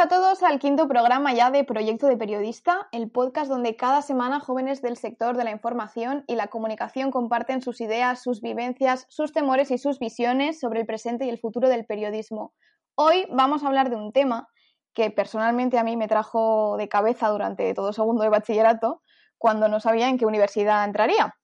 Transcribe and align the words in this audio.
a 0.00 0.08
todos 0.08 0.42
al 0.42 0.58
quinto 0.58 0.88
programa 0.88 1.34
ya 1.34 1.50
de 1.50 1.62
Proyecto 1.62 2.06
de 2.06 2.16
Periodista, 2.16 2.88
el 2.90 3.10
podcast 3.10 3.50
donde 3.50 3.76
cada 3.76 4.00
semana 4.00 4.40
jóvenes 4.40 4.80
del 4.80 4.96
sector 4.96 5.36
de 5.36 5.44
la 5.44 5.50
información 5.50 6.24
y 6.26 6.36
la 6.36 6.46
comunicación 6.46 7.10
comparten 7.10 7.60
sus 7.60 7.82
ideas, 7.82 8.22
sus 8.22 8.40
vivencias, 8.40 9.04
sus 9.10 9.34
temores 9.34 9.70
y 9.70 9.76
sus 9.76 9.98
visiones 9.98 10.58
sobre 10.58 10.80
el 10.80 10.86
presente 10.86 11.26
y 11.26 11.28
el 11.28 11.38
futuro 11.38 11.68
del 11.68 11.84
periodismo. 11.84 12.54
Hoy 12.94 13.26
vamos 13.30 13.62
a 13.62 13.66
hablar 13.66 13.90
de 13.90 13.96
un 13.96 14.10
tema 14.10 14.48
que 14.94 15.10
personalmente 15.10 15.78
a 15.78 15.84
mí 15.84 15.98
me 15.98 16.08
trajo 16.08 16.78
de 16.78 16.88
cabeza 16.88 17.28
durante 17.28 17.74
todo 17.74 17.92
segundo 17.92 18.22
de 18.22 18.30
bachillerato, 18.30 19.02
cuando 19.36 19.68
no 19.68 19.80
sabía 19.80 20.08
en 20.08 20.16
qué 20.16 20.24
universidad 20.24 20.82
entraría. 20.86 21.34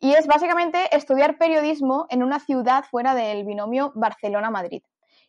Y 0.00 0.14
es 0.14 0.26
básicamente 0.26 0.96
estudiar 0.96 1.38
periodismo 1.38 2.06
en 2.10 2.24
una 2.24 2.40
ciudad 2.40 2.84
fuera 2.90 3.14
del 3.14 3.44
binomio 3.44 3.92
Barcelona-Madrid. 3.94 4.82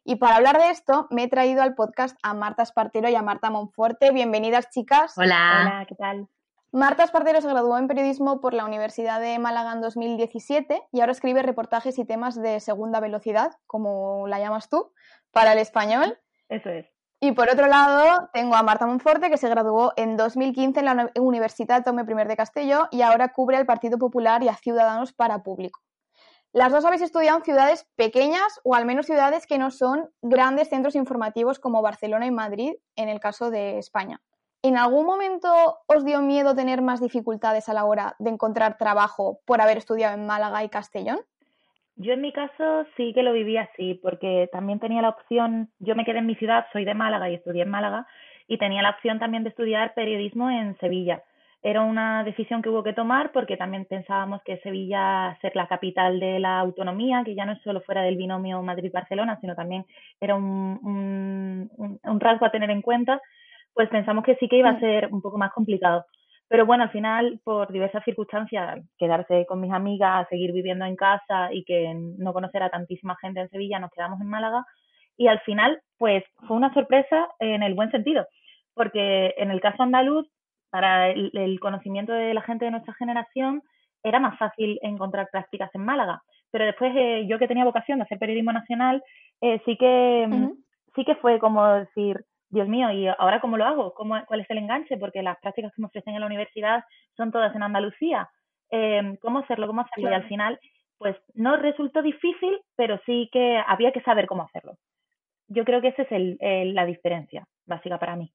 Y 0.04 0.16
para 0.16 0.38
hablar 0.38 0.58
de 0.58 0.72
esto, 0.72 1.08
me 1.12 1.24
he 1.24 1.28
traído 1.28 1.62
al 1.62 1.76
podcast 1.76 2.18
a 2.24 2.34
Marta 2.34 2.64
Espartero 2.64 3.08
y 3.10 3.16
a 3.16 3.22
Marta 3.22 3.52
Monforte. 3.52 4.12
Bienvenidas, 4.12 4.70
chicas. 4.72 5.16
Hola. 5.16 5.60
Hola, 5.62 5.86
¿qué 5.88 5.96
tal? 5.96 6.28
Marta 6.72 7.04
Espartero 7.04 7.40
se 7.42 7.50
graduó 7.50 7.78
en 7.78 7.88
periodismo 7.88 8.42
por 8.42 8.54
la 8.54 8.66
Universidad 8.66 9.20
de 9.20 9.38
Málaga 9.38 9.74
en 9.74 9.82
2017 9.82 10.82
y 10.92 11.02
ahora 11.02 11.12
escribe 11.12 11.44
reportajes 11.44 12.00
y 12.00 12.06
temas 12.06 12.42
de 12.42 12.60
segunda 12.62 13.00
velocidad, 13.00 13.58
como 13.68 14.26
la 14.28 14.40
llamas 14.40 14.70
tú, 14.70 14.92
para 15.32 15.54
el 15.54 15.60
español. 15.60 16.18
Eso 16.50 16.70
es. 16.70 16.88
Y 17.20 17.34
por 17.34 17.50
otro 17.50 17.68
lado, 17.68 18.30
tengo 18.34 18.56
a 18.56 18.64
Marta 18.64 18.88
Monforte, 18.88 19.30
que 19.30 19.38
se 19.38 19.50
graduó 19.50 19.94
en 19.98 20.18
2015 20.18 20.80
en 20.80 20.86
la 20.86 21.12
Universidad 21.20 21.84
Tome 21.84 22.02
I 22.02 22.28
de 22.28 22.38
Castelló 22.38 22.88
y 22.90 23.04
ahora 23.04 23.34
cubre 23.34 23.58
al 23.58 23.68
Partido 23.68 24.00
Popular 24.00 24.42
y 24.42 24.48
a 24.48 24.56
Ciudadanos 24.56 25.14
para 25.14 25.44
Público. 25.44 25.82
Las 26.54 26.74
dos 26.74 26.84
habéis 26.84 27.02
estudiado 27.02 27.38
en 27.38 27.46
ciudades 27.46 27.90
pequeñas 27.96 28.60
o 28.66 28.76
al 28.76 28.86
menos 28.86 29.06
ciudades 29.06 29.48
que 29.48 29.58
no 29.58 29.72
son 29.72 30.10
grandes 30.22 30.68
centros 30.68 30.96
informativos 30.96 31.60
como 31.60 31.82
Barcelona 31.82 32.26
y 32.26 32.32
Madrid, 32.32 32.74
en 32.98 33.08
el 33.08 33.22
caso 33.22 33.50
de 33.52 33.78
España. 33.78 34.20
¿En 34.62 34.78
algún 34.78 35.06
momento 35.06 35.48
os 35.88 36.04
dio 36.04 36.22
miedo 36.22 36.54
tener 36.54 36.82
más 36.82 37.00
dificultades 37.00 37.70
a 37.70 37.74
la 37.74 37.86
hora 37.86 38.16
de 38.20 38.32
encontrar 38.32 38.78
trabajo 38.78 39.40
por 39.46 39.62
haber 39.62 39.78
estudiado 39.78 40.14
en 40.14 40.26
Málaga 40.26 40.62
y 40.66 40.70
Castellón? 40.70 41.20
Yo 41.96 42.14
en 42.14 42.22
mi 42.22 42.34
caso 42.34 42.86
sí 42.98 43.14
que 43.14 43.24
lo 43.24 43.32
viví 43.32 43.56
así, 43.56 43.94
porque 43.96 44.50
también 44.52 44.82
tenía 44.82 45.02
la 45.02 45.10
opción, 45.10 45.70
yo 45.80 45.96
me 45.96 46.04
quedé 46.04 46.20
en 46.20 46.26
mi 46.26 46.36
ciudad, 46.36 46.66
soy 46.74 46.84
de 46.84 46.94
Málaga 46.94 47.30
y 47.30 47.36
estudié 47.36 47.64
en 47.64 47.70
Málaga, 47.70 48.08
y 48.48 48.58
tenía 48.58 48.82
la 48.82 48.90
opción 48.90 49.20
también 49.20 49.44
de 49.44 49.50
estudiar 49.50 49.94
periodismo 49.94 50.50
en 50.50 50.78
Sevilla 50.80 51.24
era 51.64 51.82
una 51.82 52.24
decisión 52.24 52.62
que 52.62 52.70
hubo 52.70 52.84
que 52.84 52.94
tomar 52.94 53.32
porque 53.32 53.56
también 53.56 53.86
pensábamos 53.86 54.42
que 54.44 54.58
Sevilla 54.60 55.38
ser 55.42 55.56
la 55.56 55.68
capital 55.68 56.20
de 56.20 56.40
la 56.40 56.60
autonomía, 56.60 57.22
que 57.24 57.36
ya 57.36 57.46
no 57.46 57.54
es 57.54 57.62
solo 57.62 57.82
fuera 57.82 58.02
del 58.02 58.18
binomio 58.18 58.62
Madrid-Barcelona, 58.64 59.38
sino 59.42 59.56
también 59.56 59.86
era 60.20 60.36
un, 60.36 60.80
un, 60.82 62.00
un, 62.04 62.20
rasgo 62.20 62.46
a 62.46 62.52
tener 62.52 62.72
en 62.72 62.82
cuenta, 62.82 63.22
pues 63.74 63.90
pensamos 63.90 64.24
que 64.24 64.36
sí 64.36 64.48
que 64.48 64.58
iba 64.58 64.70
a 64.70 64.74
mm. 64.74 64.80
ser 64.80 65.10
un 65.12 65.22
poco 65.22 65.38
más 65.38 65.52
complicado. 65.54 66.06
Pero 66.48 66.66
bueno, 66.66 66.84
al 66.84 66.90
final, 66.90 67.40
por 67.44 67.72
diversas 67.72 68.04
circunstancias, 68.04 68.84
quedarse 68.98 69.46
con 69.46 69.62
mis 69.62 69.72
amigas, 69.72 70.28
seguir 70.30 70.52
viviendo 70.52 70.84
en 70.84 70.96
casa 70.96 71.54
y 71.54 71.64
que 71.64 71.94
no 71.96 72.34
conocer 72.34 72.64
a 72.64 72.70
tantísima 72.70 73.16
gente 73.22 73.40
en 73.40 73.50
Sevilla, 73.50 73.80
nos 73.80 73.92
quedamos 73.92 74.20
en 74.20 74.28
Málaga. 74.28 74.66
Y 75.16 75.28
al 75.28 75.40
final, 75.42 75.80
pues 75.98 76.24
fue 76.48 76.58
una 76.58 76.74
sorpresa 76.74 77.30
en 77.40 77.64
el 77.64 77.76
buen 77.76 77.92
sentido, 77.92 78.28
porque 78.74 79.34
en 79.38 79.52
el 79.52 79.62
caso 79.62 79.84
andaluz 79.84 80.28
para 80.72 81.10
el, 81.10 81.60
conocimiento 81.60 82.14
de 82.14 82.34
la 82.34 82.42
gente 82.42 82.66
de 82.66 82.72
nuestra 82.72 82.94
generación 82.96 83.62
era 84.04 84.20
más 84.20 84.40
fácil 84.40 84.80
encontrar 84.82 85.28
prácticas 85.32 85.70
en 85.76 85.86
Málaga. 85.86 86.24
Pero 86.50 86.66
después 86.66 86.94
eh, 86.96 87.26
yo 87.28 87.38
que 87.38 87.48
tenía 87.48 87.66
vocación 87.66 88.00
de 88.00 88.06
hacer 88.06 88.18
periodismo 88.18 88.52
nacional, 88.52 89.04
eh, 89.42 89.62
sí 89.66 89.78
que 89.78 90.28
sí 90.96 91.06
que 91.06 91.16
fue 91.16 91.40
como 91.40 91.66
decir, 91.68 92.26
Dios 92.50 92.68
mío, 92.68 92.92
¿y 92.92 93.08
ahora 93.08 93.40
cómo 93.40 93.58
lo 93.58 93.66
hago? 93.66 93.94
¿Cómo, 93.94 94.20
¿Cuál 94.26 94.42
es 94.42 94.50
el 94.50 94.58
enganche? 94.58 94.98
Porque 94.98 95.22
las 95.22 95.40
prácticas 95.40 95.72
que 95.74 95.82
me 95.82 95.88
ofrecen 95.88 96.16
en 96.16 96.22
la 96.22 96.28
universidad 96.28 96.84
son 97.16 97.32
todas 97.32 97.56
en 97.56 97.64
Andalucía. 97.64 98.30
Em, 98.70 99.16
¿Cómo 99.18 99.40
hacerlo? 99.40 99.68
¿Cómo 99.68 99.82
hacerlo? 99.82 100.10
Y 100.10 100.14
al 100.14 100.28
final, 100.28 100.60
pues 100.98 101.16
no 101.34 101.56
resultó 101.58 102.02
difícil, 102.02 102.60
pero 102.76 103.00
sí 103.06 103.30
que 103.32 103.62
había 103.66 103.92
que 103.92 104.02
saber 104.02 104.28
cómo 104.28 104.44
hacerlo. 104.44 104.78
Yo 105.48 105.64
creo 105.64 105.82
que 105.82 105.90
esa 105.90 106.04
es 106.04 106.12
el, 106.12 106.74
la 106.74 106.86
diferencia 106.86 107.46
básica 107.66 107.98
para 108.00 108.16
mí. 108.16 108.32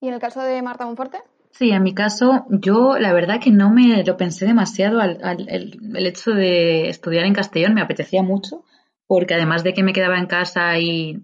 ¿Y 0.00 0.08
en 0.08 0.14
el 0.14 0.20
caso 0.20 0.42
de 0.42 0.60
Marta 0.62 0.84
Monforte? 0.84 1.18
Sí, 1.58 1.70
en 1.70 1.82
mi 1.82 1.94
caso, 1.94 2.44
yo 2.50 2.98
la 2.98 3.14
verdad 3.14 3.40
que 3.40 3.50
no 3.50 3.70
me 3.70 4.04
lo 4.04 4.16
pensé 4.18 4.44
demasiado 4.44 5.00
al, 5.00 5.46
el, 5.48 6.06
hecho 6.06 6.32
de 6.32 6.90
estudiar 6.90 7.24
en 7.24 7.32
Castellón, 7.32 7.72
me 7.72 7.80
apetecía 7.80 8.22
mucho, 8.22 8.62
porque 9.06 9.34
además 9.34 9.64
de 9.64 9.72
que 9.72 9.82
me 9.82 9.94
quedaba 9.94 10.18
en 10.18 10.26
casa 10.26 10.78
y 10.78 11.22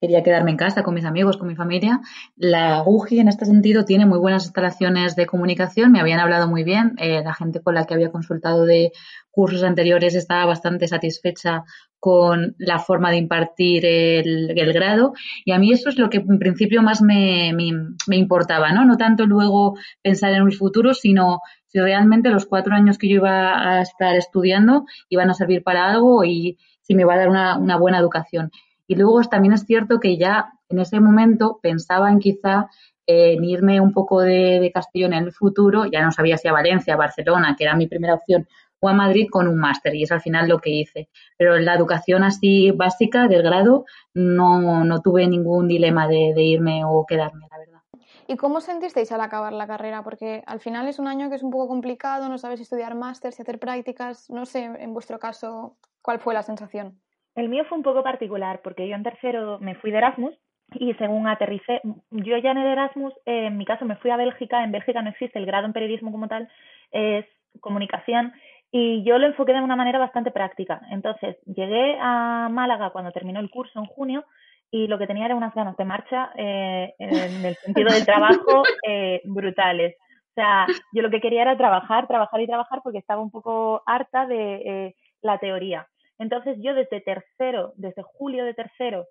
quería 0.00 0.22
quedarme 0.22 0.50
en 0.50 0.56
casa 0.56 0.82
con 0.82 0.94
mis 0.94 1.04
amigos, 1.04 1.36
con 1.36 1.46
mi 1.46 1.54
familia, 1.54 2.00
la 2.36 2.82
UGI 2.84 3.20
en 3.20 3.28
este 3.28 3.44
sentido 3.44 3.84
tiene 3.84 4.06
muy 4.06 4.18
buenas 4.18 4.44
instalaciones 4.44 5.14
de 5.14 5.26
comunicación, 5.26 5.92
me 5.92 6.00
habían 6.00 6.20
hablado 6.20 6.48
muy 6.48 6.64
bien, 6.64 6.94
eh, 6.96 7.22
la 7.22 7.34
gente 7.34 7.60
con 7.60 7.74
la 7.74 7.84
que 7.84 7.94
había 7.94 8.10
consultado 8.10 8.64
de 8.64 8.92
cursos 9.30 9.62
anteriores 9.62 10.14
estaba 10.14 10.46
bastante 10.46 10.88
satisfecha 10.88 11.64
con 11.98 12.54
la 12.58 12.78
forma 12.78 13.10
de 13.10 13.18
impartir 13.18 13.84
el, 13.84 14.54
grado 14.72 15.12
y 15.44 15.52
a 15.52 15.58
mí 15.58 15.70
eso 15.70 15.90
es 15.90 15.98
lo 15.98 16.08
que 16.08 16.16
en 16.16 16.38
principio 16.38 16.82
más 16.82 17.02
me, 17.02 17.52
me, 17.52 18.16
importaba, 18.16 18.72
¿no? 18.72 18.86
No 18.86 18.96
tanto 18.96 19.26
luego 19.26 19.76
pensar 20.02 20.32
en 20.32 20.42
un 20.42 20.52
futuro, 20.52 20.94
sino 20.94 21.40
si 21.66 21.78
realmente 21.78 22.30
los 22.30 22.46
cuatro 22.46 22.74
años 22.74 22.96
que 22.96 23.08
yo 23.08 23.16
iba 23.16 23.52
a 23.52 23.82
estar 23.82 24.16
estudiando 24.16 24.86
iban 25.10 25.28
a 25.28 25.34
servir 25.34 25.62
para 25.62 25.90
algo 25.90 26.24
y 26.24 26.56
si 26.80 26.94
me 26.94 27.04
va 27.04 27.14
a 27.14 27.18
dar 27.18 27.28
una, 27.28 27.58
una 27.58 27.76
buena 27.76 27.98
educación. 27.98 28.50
Y 28.90 28.96
luego 28.96 29.22
también 29.22 29.54
es 29.54 29.66
cierto 29.66 30.00
que 30.00 30.16
ya 30.16 30.52
en 30.68 30.80
ese 30.80 30.98
momento 30.98 31.60
pensaba 31.62 32.10
en 32.10 32.18
quizá 32.18 32.66
en 33.06 33.44
irme 33.44 33.80
un 33.80 33.92
poco 33.92 34.20
de, 34.20 34.58
de 34.58 34.72
Castellón 34.72 35.12
en 35.12 35.26
el 35.26 35.32
futuro, 35.32 35.84
ya 35.86 36.02
no 36.02 36.10
sabía 36.10 36.36
si 36.36 36.48
a 36.48 36.52
Valencia, 36.52 36.94
a 36.94 36.96
Barcelona, 36.96 37.54
que 37.56 37.62
era 37.62 37.76
mi 37.76 37.86
primera 37.86 38.14
opción, 38.14 38.48
o 38.80 38.88
a 38.88 38.92
Madrid 38.92 39.28
con 39.30 39.46
un 39.46 39.58
máster 39.60 39.94
y 39.94 40.02
es 40.02 40.10
al 40.10 40.20
final 40.20 40.48
lo 40.48 40.58
que 40.58 40.70
hice. 40.70 41.08
Pero 41.38 41.54
en 41.54 41.66
la 41.66 41.76
educación 41.76 42.24
así 42.24 42.72
básica 42.72 43.28
del 43.28 43.44
grado 43.44 43.84
no, 44.12 44.82
no 44.82 45.00
tuve 45.02 45.28
ningún 45.28 45.68
dilema 45.68 46.08
de, 46.08 46.34
irme 46.42 46.82
o 46.84 47.06
quedarme, 47.06 47.46
la 47.48 47.58
verdad. 47.58 47.80
¿Y 48.26 48.36
cómo 48.36 48.60
sentisteis 48.60 49.12
al 49.12 49.20
acabar 49.20 49.52
la 49.52 49.68
carrera? 49.68 50.02
Porque 50.02 50.42
al 50.46 50.58
final 50.58 50.88
es 50.88 50.98
un 50.98 51.06
año 51.06 51.30
que 51.30 51.36
es 51.36 51.44
un 51.44 51.52
poco 51.52 51.68
complicado, 51.68 52.28
no 52.28 52.38
sabes 52.38 52.60
estudiar 52.60 52.96
máster, 52.96 53.32
si 53.32 53.42
hacer 53.42 53.60
prácticas, 53.60 54.28
no 54.30 54.46
sé, 54.46 54.64
en 54.64 54.92
vuestro 54.94 55.20
caso, 55.20 55.76
¿cuál 56.02 56.18
fue 56.18 56.34
la 56.34 56.42
sensación? 56.42 56.98
El 57.34 57.48
mío 57.48 57.64
fue 57.68 57.78
un 57.78 57.84
poco 57.84 58.02
particular 58.02 58.60
porque 58.62 58.88
yo 58.88 58.94
en 58.94 59.02
tercero 59.02 59.58
me 59.60 59.74
fui 59.76 59.90
de 59.90 59.98
Erasmus 59.98 60.34
y 60.72 60.94
según 60.94 61.26
aterricé, 61.26 61.80
yo 62.10 62.36
ya 62.38 62.52
en 62.52 62.58
el 62.58 62.66
Erasmus, 62.66 63.12
en 63.24 63.56
mi 63.56 63.64
caso 63.64 63.84
me 63.84 63.96
fui 63.96 64.10
a 64.10 64.16
Bélgica, 64.16 64.62
en 64.62 64.72
Bélgica 64.72 65.02
no 65.02 65.10
existe 65.10 65.38
el 65.38 65.46
grado 65.46 65.66
en 65.66 65.72
periodismo 65.72 66.12
como 66.12 66.28
tal, 66.28 66.48
es 66.92 67.26
comunicación 67.60 68.32
y 68.70 69.02
yo 69.04 69.18
lo 69.18 69.26
enfoqué 69.26 69.52
de 69.52 69.62
una 69.62 69.76
manera 69.76 69.98
bastante 69.98 70.30
práctica. 70.30 70.80
Entonces, 70.90 71.36
llegué 71.44 71.98
a 72.00 72.48
Málaga 72.50 72.90
cuando 72.90 73.10
terminó 73.10 73.40
el 73.40 73.50
curso 73.50 73.80
en 73.80 73.86
junio 73.86 74.24
y 74.70 74.86
lo 74.86 74.98
que 74.98 75.08
tenía 75.08 75.26
era 75.26 75.34
unas 75.34 75.54
ganas 75.54 75.76
de 75.76 75.84
marcha 75.84 76.30
eh, 76.36 76.94
en 76.98 77.44
el 77.44 77.56
sentido 77.56 77.92
del 77.92 78.04
trabajo 78.04 78.62
eh, 78.86 79.20
brutales. 79.24 79.96
O 80.30 80.34
sea, 80.34 80.66
yo 80.92 81.02
lo 81.02 81.10
que 81.10 81.20
quería 81.20 81.42
era 81.42 81.56
trabajar, 81.56 82.06
trabajar 82.06 82.40
y 82.40 82.46
trabajar 82.46 82.80
porque 82.84 82.98
estaba 82.98 83.20
un 83.20 83.32
poco 83.32 83.82
harta 83.84 84.26
de 84.26 84.54
eh, 84.54 84.94
la 85.22 85.38
teoría. 85.38 85.88
Entonces, 86.20 86.56
yo 86.60 86.74
desde 86.74 87.00
tercero, 87.00 87.72
desde 87.76 88.02
julio 88.02 88.44
de 88.44 88.54
tercero, 88.54 89.08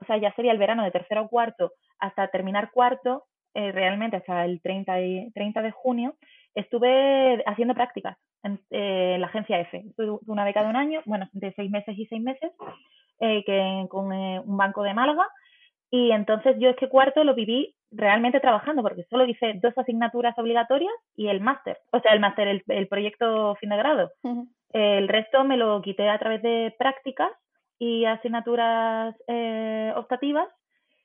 o 0.00 0.04
sea, 0.04 0.18
ya 0.18 0.34
sería 0.34 0.52
el 0.52 0.58
verano 0.58 0.84
de 0.84 0.90
tercero 0.90 1.22
o 1.22 1.28
cuarto, 1.28 1.72
hasta 1.98 2.28
terminar 2.28 2.70
cuarto, 2.70 3.24
realmente 3.54 4.16
hasta 4.16 4.44
el 4.44 4.60
30, 4.62 4.94
30 5.34 5.62
de 5.62 5.70
junio, 5.70 6.16
estuve 6.54 7.42
haciendo 7.46 7.74
prácticas 7.74 8.18
en 8.42 8.60
eh, 8.70 9.16
la 9.18 9.26
agencia 9.26 9.60
F. 9.60 9.84
Tuve 9.96 10.18
una 10.26 10.44
beca 10.44 10.62
de 10.62 10.70
un 10.70 10.76
año, 10.76 11.00
bueno, 11.06 11.28
de 11.32 11.52
seis 11.54 11.70
meses 11.70 11.96
y 11.96 12.06
seis 12.06 12.22
meses, 12.22 12.50
eh, 13.20 13.44
que 13.44 13.86
con 13.88 14.12
eh, 14.12 14.40
un 14.40 14.56
banco 14.56 14.82
de 14.82 14.94
Málaga. 14.94 15.28
Y 15.90 16.10
entonces 16.10 16.56
yo 16.58 16.70
es 16.70 16.76
que 16.76 16.88
cuarto 16.88 17.22
lo 17.22 17.34
viví 17.34 17.74
realmente 17.90 18.40
trabajando, 18.40 18.82
porque 18.82 19.04
solo 19.10 19.26
hice 19.26 19.60
dos 19.62 19.76
asignaturas 19.76 20.36
obligatorias 20.38 20.94
y 21.14 21.28
el 21.28 21.40
máster, 21.40 21.78
o 21.92 22.00
sea, 22.00 22.14
el 22.14 22.20
máster, 22.20 22.62
el, 22.66 22.88
proyecto 22.88 23.54
fin 23.56 23.68
de 23.68 23.76
grado. 23.76 24.10
El 24.72 25.08
resto 25.08 25.44
me 25.44 25.56
lo 25.56 25.82
quité 25.82 26.08
a 26.08 26.18
través 26.18 26.42
de 26.42 26.74
prácticas 26.78 27.30
y 27.78 28.04
asignaturas 28.04 29.14
eh, 29.26 29.92
optativas. 29.96 30.48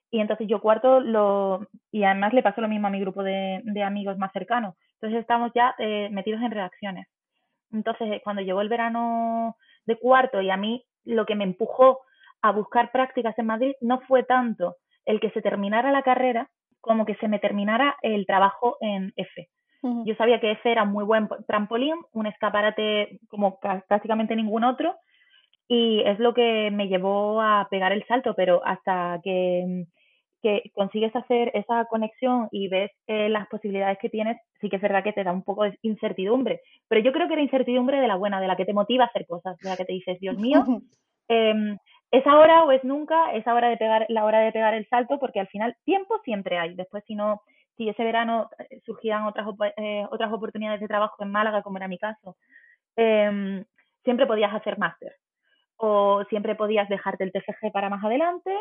Y 0.10 0.22
entonces 0.22 0.48
yo 0.48 0.62
cuarto 0.62 1.00
lo... 1.00 1.68
Y 1.92 2.04
además 2.04 2.34
le 2.34 2.44
pasó 2.44 2.62
lo 2.62 2.70
mismo 2.70 2.88
a 2.88 2.92
mi 2.92 3.00
grupo 3.00 3.24
de, 3.24 3.62
amigos 3.84 4.18
más 4.18 4.32
cercanos. 4.32 4.76
Entonces 4.94 5.20
estamos 5.20 5.52
ya 5.54 5.76
eh, 5.80 6.10
metidos 6.12 6.42
en 6.42 6.52
redacciones. 6.52 7.08
Entonces 7.72 8.22
cuando 8.24 8.42
llegó 8.42 8.62
el 8.62 8.70
verano 8.70 9.58
de 9.86 9.98
cuarto 9.98 10.42
y 10.42 10.50
a 10.50 10.58
mí 10.58 10.86
lo 11.04 11.26
que 11.26 11.36
me 11.36 11.44
empujó 11.44 12.00
a 12.42 12.52
buscar 12.52 12.92
prácticas 12.92 13.38
en 13.40 13.48
Madrid 13.48 13.74
no 13.82 14.00
fue 14.02 14.24
tanto 14.24 14.76
el 15.06 15.20
que 15.20 15.32
se 15.32 15.42
terminara 15.42 15.92
la 15.92 16.04
carrera 16.04 16.50
como 16.80 17.06
que 17.06 17.16
se 17.16 17.28
me 17.28 17.40
terminara 17.40 17.98
el 18.02 18.26
trabajo 18.26 18.78
en 18.82 19.14
F. 19.16 19.50
Yo 19.82 20.16
sabía 20.16 20.40
que 20.40 20.52
F 20.52 20.72
era 20.72 20.84
un 20.84 20.92
muy 20.92 21.06
buen 21.06 21.28
trampolín, 21.48 21.96
un 22.12 22.28
escaparate 22.28 23.20
como 23.30 23.60
prácticamente 23.60 24.36
ningún 24.36 24.64
otro, 24.64 24.96
y 25.68 26.02
es 26.06 26.20
lo 26.20 26.34
que 26.34 26.72
me 26.72 26.88
llevó 26.88 27.42
a 27.42 27.68
pegar 27.70 27.92
el 27.92 28.06
salto, 28.06 28.34
pero 28.36 28.62
hasta 28.66 29.20
que, 29.24 29.86
que 30.42 30.72
consigues 30.74 31.16
hacer 31.16 31.52
esa 31.54 31.86
conexión 31.86 32.48
y 32.52 32.70
ves 32.70 32.92
eh, 33.08 33.30
las 33.30 33.48
posibilidades 33.48 33.98
que 34.00 34.10
tienes, 34.10 34.38
sí 34.62 34.70
que 34.70 34.78
es 34.78 34.82
verdad 34.82 35.04
que 35.04 35.14
te 35.14 35.24
da 35.24 35.32
un 35.32 35.44
poco 35.44 35.64
de 35.64 35.78
incertidumbre, 35.82 36.62
pero 36.88 37.02
yo 37.02 37.12
creo 37.12 37.28
que 37.28 37.34
era 37.34 37.44
incertidumbre 37.44 38.00
de 38.00 38.08
la 38.08 38.16
buena, 38.16 38.42
de 38.42 38.48
la 38.48 38.56
que 38.56 38.66
te 38.66 38.74
motiva 38.74 39.06
a 39.06 39.08
hacer 39.08 39.26
cosas, 39.28 39.58
de 39.58 39.70
la 39.70 39.78
que 39.78 39.86
te 39.86 39.94
dices, 39.94 40.20
Dios 40.20 40.38
mío, 40.38 40.64
eh, 41.30 41.78
es 42.12 42.26
ahora 42.26 42.64
o 42.64 42.72
es 42.72 42.84
nunca, 42.84 43.34
es 43.34 43.46
hora 43.48 43.70
de 43.70 43.78
pegar, 43.78 44.06
la 44.10 44.26
hora 44.26 44.40
de 44.40 44.52
pegar 44.52 44.74
el 44.74 44.88
salto, 44.88 45.20
porque 45.20 45.40
al 45.40 45.48
final 45.48 45.76
tiempo 45.84 46.20
siempre 46.24 46.58
hay. 46.58 46.74
Después, 46.74 47.04
si 47.06 47.16
no, 47.16 47.42
si 47.78 47.88
ese 47.88 48.04
verano 48.04 48.50
eh, 48.58 48.82
surgían 48.86 49.24
otras, 49.24 49.48
eh, 49.78 50.06
otras 50.12 50.34
oportunidades 50.34 50.82
de 50.82 50.88
trabajo 50.88 51.24
en 51.24 51.32
Málaga, 51.32 51.62
como 51.62 51.78
era 51.78 51.88
mi 51.88 51.98
caso, 51.98 52.36
em, 52.96 53.64
siempre 54.04 54.26
podías 54.26 54.54
hacer 54.54 54.78
máster. 54.78 55.16
O 55.80 56.24
siempre 56.30 56.56
podías 56.56 56.90
dejarte 56.90 57.24
el 57.24 57.32
TFG 57.32 57.72
para 57.72 57.88
más 57.90 58.04
adelante 58.04 58.52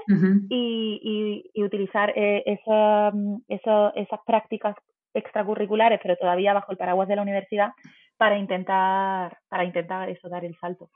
y, 0.50 1.42
y, 1.54 1.64
utilizar 1.64 2.12
eh, 2.14 2.42
esa, 2.44 3.10
esas 3.48 4.20
prácticas 4.26 4.76
extracurriculares, 5.14 5.98
pero 6.02 6.16
todavía 6.16 6.52
bajo 6.52 6.72
el 6.72 6.78
paraguas 6.78 7.08
de 7.08 7.16
la 7.16 7.22
universidad, 7.22 7.70
para 8.18 8.36
intentar, 8.36 9.38
para 9.48 9.64
intentar 9.64 10.10
eso, 10.10 10.28
dar 10.28 10.44
el 10.44 10.54
salto. 10.60 10.90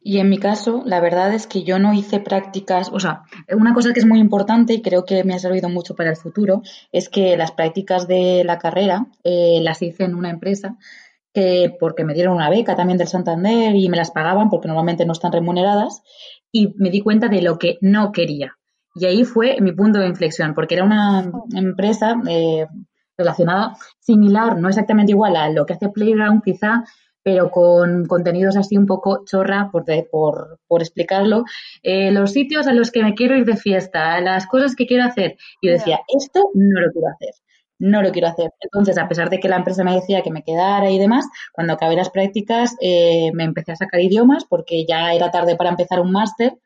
Y 0.00 0.18
en 0.18 0.28
mi 0.28 0.38
caso, 0.38 0.82
la 0.86 1.00
verdad 1.00 1.34
es 1.34 1.46
que 1.46 1.64
yo 1.64 1.78
no 1.78 1.92
hice 1.92 2.20
prácticas, 2.20 2.90
o 2.92 3.00
sea, 3.00 3.22
una 3.54 3.74
cosa 3.74 3.92
que 3.92 4.00
es 4.00 4.06
muy 4.06 4.20
importante 4.20 4.72
y 4.72 4.82
creo 4.82 5.04
que 5.04 5.24
me 5.24 5.34
ha 5.34 5.38
servido 5.38 5.68
mucho 5.68 5.94
para 5.94 6.10
el 6.10 6.16
futuro 6.16 6.62
es 6.92 7.08
que 7.08 7.36
las 7.36 7.52
prácticas 7.52 8.06
de 8.06 8.42
la 8.44 8.58
carrera 8.58 9.06
eh, 9.24 9.58
las 9.62 9.82
hice 9.82 10.04
en 10.04 10.14
una 10.14 10.30
empresa 10.30 10.76
que 11.34 11.76
porque 11.78 12.04
me 12.04 12.14
dieron 12.14 12.34
una 12.34 12.48
beca 12.50 12.74
también 12.74 12.98
del 12.98 13.08
Santander 13.08 13.74
y 13.74 13.88
me 13.88 13.96
las 13.96 14.10
pagaban 14.10 14.48
porque 14.48 14.68
normalmente 14.68 15.04
no 15.04 15.12
están 15.12 15.32
remuneradas 15.32 16.02
y 16.50 16.74
me 16.76 16.90
di 16.90 17.00
cuenta 17.00 17.28
de 17.28 17.42
lo 17.42 17.58
que 17.58 17.78
no 17.80 18.12
quería. 18.12 18.56
Y 18.94 19.06
ahí 19.06 19.24
fue 19.24 19.60
mi 19.60 19.72
punto 19.72 19.98
de 20.00 20.08
inflexión, 20.08 20.54
porque 20.54 20.74
era 20.74 20.84
una 20.84 21.30
empresa 21.54 22.16
eh, 22.28 22.66
relacionada, 23.16 23.76
similar, 24.00 24.58
no 24.58 24.68
exactamente 24.68 25.12
igual 25.12 25.36
a 25.36 25.50
lo 25.50 25.66
que 25.66 25.74
hace 25.74 25.88
Playground 25.88 26.42
quizá, 26.42 26.84
pero 27.22 27.50
con 27.50 28.06
contenidos 28.06 28.56
así 28.56 28.76
un 28.76 28.86
poco 28.86 29.24
chorra, 29.24 29.70
por, 29.70 29.84
por, 30.66 30.82
explicarlo. 30.82 31.44
Eh, 31.82 32.10
los 32.10 32.32
sitios 32.32 32.66
a 32.66 32.72
los 32.72 32.90
que 32.90 33.02
me 33.02 33.14
quiero 33.14 33.36
ir 33.36 33.44
de 33.44 33.56
fiesta, 33.56 34.20
las 34.20 34.46
cosas 34.46 34.74
que 34.74 34.86
quiero 34.86 35.04
hacer. 35.04 35.36
Y 35.60 35.68
decía, 35.68 36.00
esto 36.08 36.50
no 36.54 36.80
lo 36.80 36.90
quiero 36.90 37.08
hacer, 37.08 37.34
no 37.78 38.02
lo 38.02 38.12
quiero 38.12 38.28
hacer. 38.28 38.50
Entonces, 38.60 38.98
a 38.98 39.08
pesar 39.08 39.30
de 39.30 39.40
que 39.40 39.48
la 39.48 39.56
empresa 39.56 39.84
me 39.84 39.94
decía 39.94 40.22
que 40.22 40.30
me 40.30 40.42
quedara 40.42 40.90
y 40.90 40.98
demás, 40.98 41.26
cuando 41.52 41.74
acabé 41.74 41.96
las 41.96 42.10
prácticas 42.10 42.76
eh, 42.80 43.30
me 43.34 43.44
empecé 43.44 43.72
a 43.72 43.76
sacar 43.76 44.00
idiomas 44.00 44.44
porque 44.44 44.86
ya 44.88 45.12
era 45.12 45.30
tarde 45.30 45.56
para 45.56 45.70
empezar 45.70 46.00
un 46.00 46.12
máster 46.12 46.58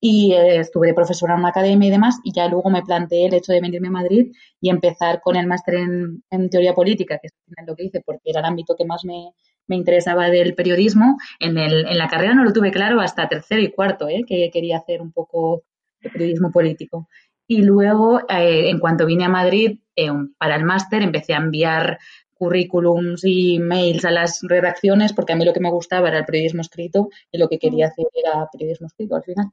y 0.00 0.32
eh, 0.32 0.60
estuve 0.60 0.88
de 0.88 0.94
profesora 0.94 1.34
en 1.34 1.40
una 1.40 1.48
academia 1.48 1.88
y 1.88 1.90
demás, 1.90 2.20
y 2.22 2.32
ya 2.32 2.46
luego 2.48 2.70
me 2.70 2.82
planteé 2.82 3.26
el 3.26 3.34
hecho 3.34 3.52
de 3.52 3.60
venirme 3.60 3.88
a 3.88 3.92
Madrid 3.92 4.32
y 4.60 4.70
empezar 4.70 5.20
con 5.20 5.34
el 5.36 5.46
máster 5.48 5.74
en, 5.74 6.22
en 6.30 6.50
teoría 6.50 6.72
política, 6.74 7.18
que 7.20 7.28
es 7.28 7.32
lo 7.66 7.74
que 7.74 7.84
hice 7.84 8.00
porque 8.04 8.30
era 8.30 8.40
el 8.40 8.46
ámbito 8.46 8.76
que 8.76 8.84
más 8.84 9.04
me, 9.04 9.32
me 9.68 9.76
interesaba 9.76 10.28
del 10.30 10.54
periodismo. 10.54 11.18
En, 11.38 11.58
el, 11.58 11.86
en 11.86 11.98
la 11.98 12.08
carrera 12.08 12.34
no 12.34 12.44
lo 12.44 12.52
tuve 12.52 12.72
claro 12.72 13.00
hasta 13.00 13.28
tercero 13.28 13.62
y 13.62 13.70
cuarto, 13.70 14.08
¿eh? 14.08 14.24
que 14.26 14.50
quería 14.52 14.78
hacer 14.78 15.00
un 15.00 15.12
poco 15.12 15.62
de 16.00 16.10
periodismo 16.10 16.50
político. 16.50 17.08
Y 17.46 17.62
luego, 17.62 18.20
eh, 18.28 18.68
en 18.68 18.78
cuanto 18.78 19.06
vine 19.06 19.24
a 19.24 19.28
Madrid 19.28 19.78
eh, 19.96 20.10
para 20.36 20.56
el 20.56 20.64
máster, 20.64 21.02
empecé 21.02 21.34
a 21.34 21.38
enviar 21.38 21.98
currículums 22.34 23.24
y 23.24 23.58
mails 23.58 24.04
a 24.04 24.10
las 24.10 24.40
redacciones 24.42 25.12
porque 25.12 25.32
a 25.32 25.36
mí 25.36 25.44
lo 25.44 25.52
que 25.52 25.60
me 25.60 25.70
gustaba 25.70 26.08
era 26.08 26.18
el 26.18 26.24
periodismo 26.24 26.60
escrito 26.60 27.08
y 27.32 27.38
lo 27.38 27.48
que 27.48 27.58
quería 27.58 27.86
mm. 27.86 27.90
hacer 27.90 28.06
era 28.14 28.48
periodismo 28.52 28.86
escrito 28.86 29.16
al 29.16 29.24
final. 29.24 29.46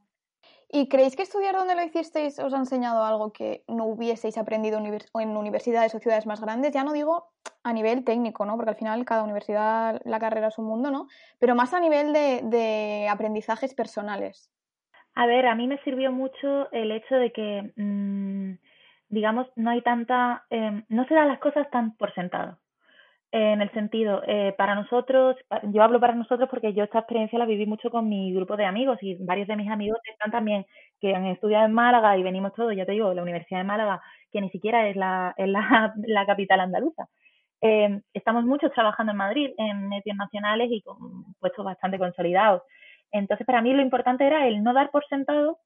¿Y 0.72 0.90
creéis 0.90 1.16
que 1.16 1.24
estudiar 1.24 1.56
donde 1.56 1.76
lo 1.76 1.84
hicisteis 1.84 2.40
os 2.40 2.54
ha 2.54 2.58
enseñado 2.58 3.04
algo 3.04 3.32
que 3.32 3.64
no 3.68 3.86
hubieseis 3.86 4.38
aprendido 4.38 4.80
en 4.80 5.38
universidades 5.38 5.94
o 5.96 6.00
ciudades 6.00 6.26
más 6.26 6.42
grandes? 6.42 6.74
Ya 6.74 6.84
no 6.84 6.94
digo 6.94 7.32
a 7.64 7.72
nivel 7.72 8.04
técnico, 8.04 8.46
¿no? 8.46 8.56
Porque 8.56 8.72
al 8.72 8.78
final 8.78 9.06
cada 9.06 9.24
universidad, 9.24 10.02
la 10.06 10.20
carrera 10.20 10.48
es 10.48 10.58
un 10.58 10.66
mundo, 10.66 10.92
¿no? 10.92 11.08
Pero 11.40 11.56
más 11.56 11.74
a 11.74 11.80
nivel 11.80 12.14
de, 12.14 13.08
aprendizajes 13.10 13.74
personales. 13.74 14.52
A 15.14 15.28
ver, 15.28 15.46
a 15.46 15.56
mí 15.56 15.68
me 15.68 15.82
sirvió 15.84 16.12
mucho 16.12 16.72
el 16.72 16.92
hecho 16.92 17.16
de 17.16 17.32
que, 17.32 17.74
mm, 17.76 18.60
digamos, 19.10 19.48
no 19.56 19.70
hay 19.70 19.82
tanta, 19.82 20.46
eh, 20.50 20.84
no 20.90 21.06
se 21.08 21.14
dan 21.14 21.30
las 21.30 21.40
cosas 21.40 21.70
tan 21.70 21.96
por 21.96 22.14
sentado 22.14 22.60
en 23.36 23.62
el 23.62 23.70
sentido, 23.72 24.22
eh, 24.26 24.54
para 24.58 24.76
nosotros, 24.76 25.36
yo 25.64 25.84
hablo 25.84 26.00
para 26.00 26.16
nosotros 26.16 26.48
porque 26.50 26.74
yo 26.74 26.86
esta 26.86 27.00
experiencia 27.00 27.38
la 27.38 27.46
viví 27.46 27.66
mucho 27.66 27.90
con 27.90 28.08
mi 28.08 28.34
grupo 28.34 28.56
de 28.56 28.64
amigos 28.64 28.98
y 29.02 29.16
varios 29.26 29.50
de 29.50 29.58
mis 29.58 29.70
amigos 29.70 30.00
están 30.10 30.32
también 30.32 30.66
que 31.02 31.14
han 31.14 31.26
estudiado 31.26 31.66
en 31.66 31.74
Málaga 31.74 32.18
y 32.18 32.24
venimos 32.24 32.54
todos, 32.54 32.74
ya 32.74 32.86
te 32.86 32.94
digo, 32.94 33.14
la 33.14 33.22
Universidad 33.22 33.60
de 33.60 33.66
Málaga, 33.66 34.02
que 34.32 34.40
ni 34.40 34.50
siquiera 34.52 34.88
es 34.88 34.96
la, 34.96 35.34
es 35.38 35.50
la, 35.50 35.94
la 36.08 36.26
capital 36.26 36.62
andaluza. 36.62 37.08
Eh, 37.60 38.00
estamos 38.14 38.46
muchos 38.46 38.72
trabajando 38.72 39.12
en 39.12 39.18
Madrid, 39.18 39.52
en 39.58 39.90
medios 39.90 40.16
nacionales 40.16 40.70
y 40.72 40.82
con 40.82 41.34
puestos 41.42 41.66
bastante 41.66 41.98
consolidados. 42.00 42.62
Entonces, 43.12 43.46
para 43.46 43.62
mí 43.62 43.74
lo 43.74 43.82
importante 43.82 44.26
era 44.26 44.48
el 44.48 44.64
no 44.64 44.74
dar 44.74 44.92
por 44.92 45.06
sentado 45.08 45.60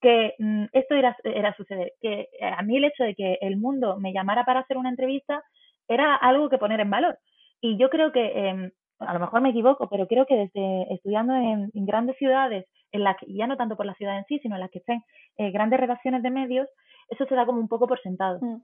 que 0.00 0.34
mm, 0.38 0.66
esto 0.72 0.94
era, 0.94 1.16
era 1.24 1.56
suceder, 1.56 1.92
que 2.00 2.28
eh, 2.38 2.46
a 2.56 2.62
mí 2.62 2.76
el 2.76 2.84
hecho 2.84 3.02
de 3.02 3.16
que 3.16 3.38
el 3.40 3.56
mundo 3.56 3.96
me 3.98 4.12
llamara 4.12 4.44
para 4.44 4.60
hacer 4.60 4.76
una 4.76 4.90
entrevista 4.90 5.42
era 5.88 6.14
algo 6.14 6.48
que 6.48 6.58
poner 6.58 6.80
en 6.80 6.90
valor. 6.90 7.18
Y 7.60 7.78
yo 7.78 7.90
creo 7.90 8.12
que, 8.12 8.24
eh, 8.24 8.72
a 8.98 9.12
lo 9.12 9.20
mejor 9.20 9.40
me 9.40 9.50
equivoco, 9.50 9.88
pero 9.88 10.06
creo 10.06 10.26
que 10.26 10.36
desde 10.36 10.94
estudiando 10.94 11.34
en, 11.34 11.70
grandes 11.74 12.16
ciudades, 12.16 12.66
en 12.92 13.04
las 13.04 13.16
que, 13.16 13.26
ya 13.28 13.46
no 13.46 13.56
tanto 13.56 13.76
por 13.76 13.86
la 13.86 13.94
ciudad 13.94 14.18
en 14.18 14.24
sí, 14.24 14.38
sino 14.40 14.54
en 14.54 14.60
las 14.60 14.70
que 14.70 14.78
estén 14.78 15.02
eh, 15.38 15.50
grandes 15.50 15.80
redacciones 15.80 16.22
de 16.22 16.30
medios, 16.30 16.68
eso 17.08 17.24
se 17.26 17.34
da 17.34 17.46
como 17.46 17.60
un 17.60 17.68
poco 17.68 17.86
por 17.86 18.00
sentado. 18.00 18.38
Mm. 18.40 18.62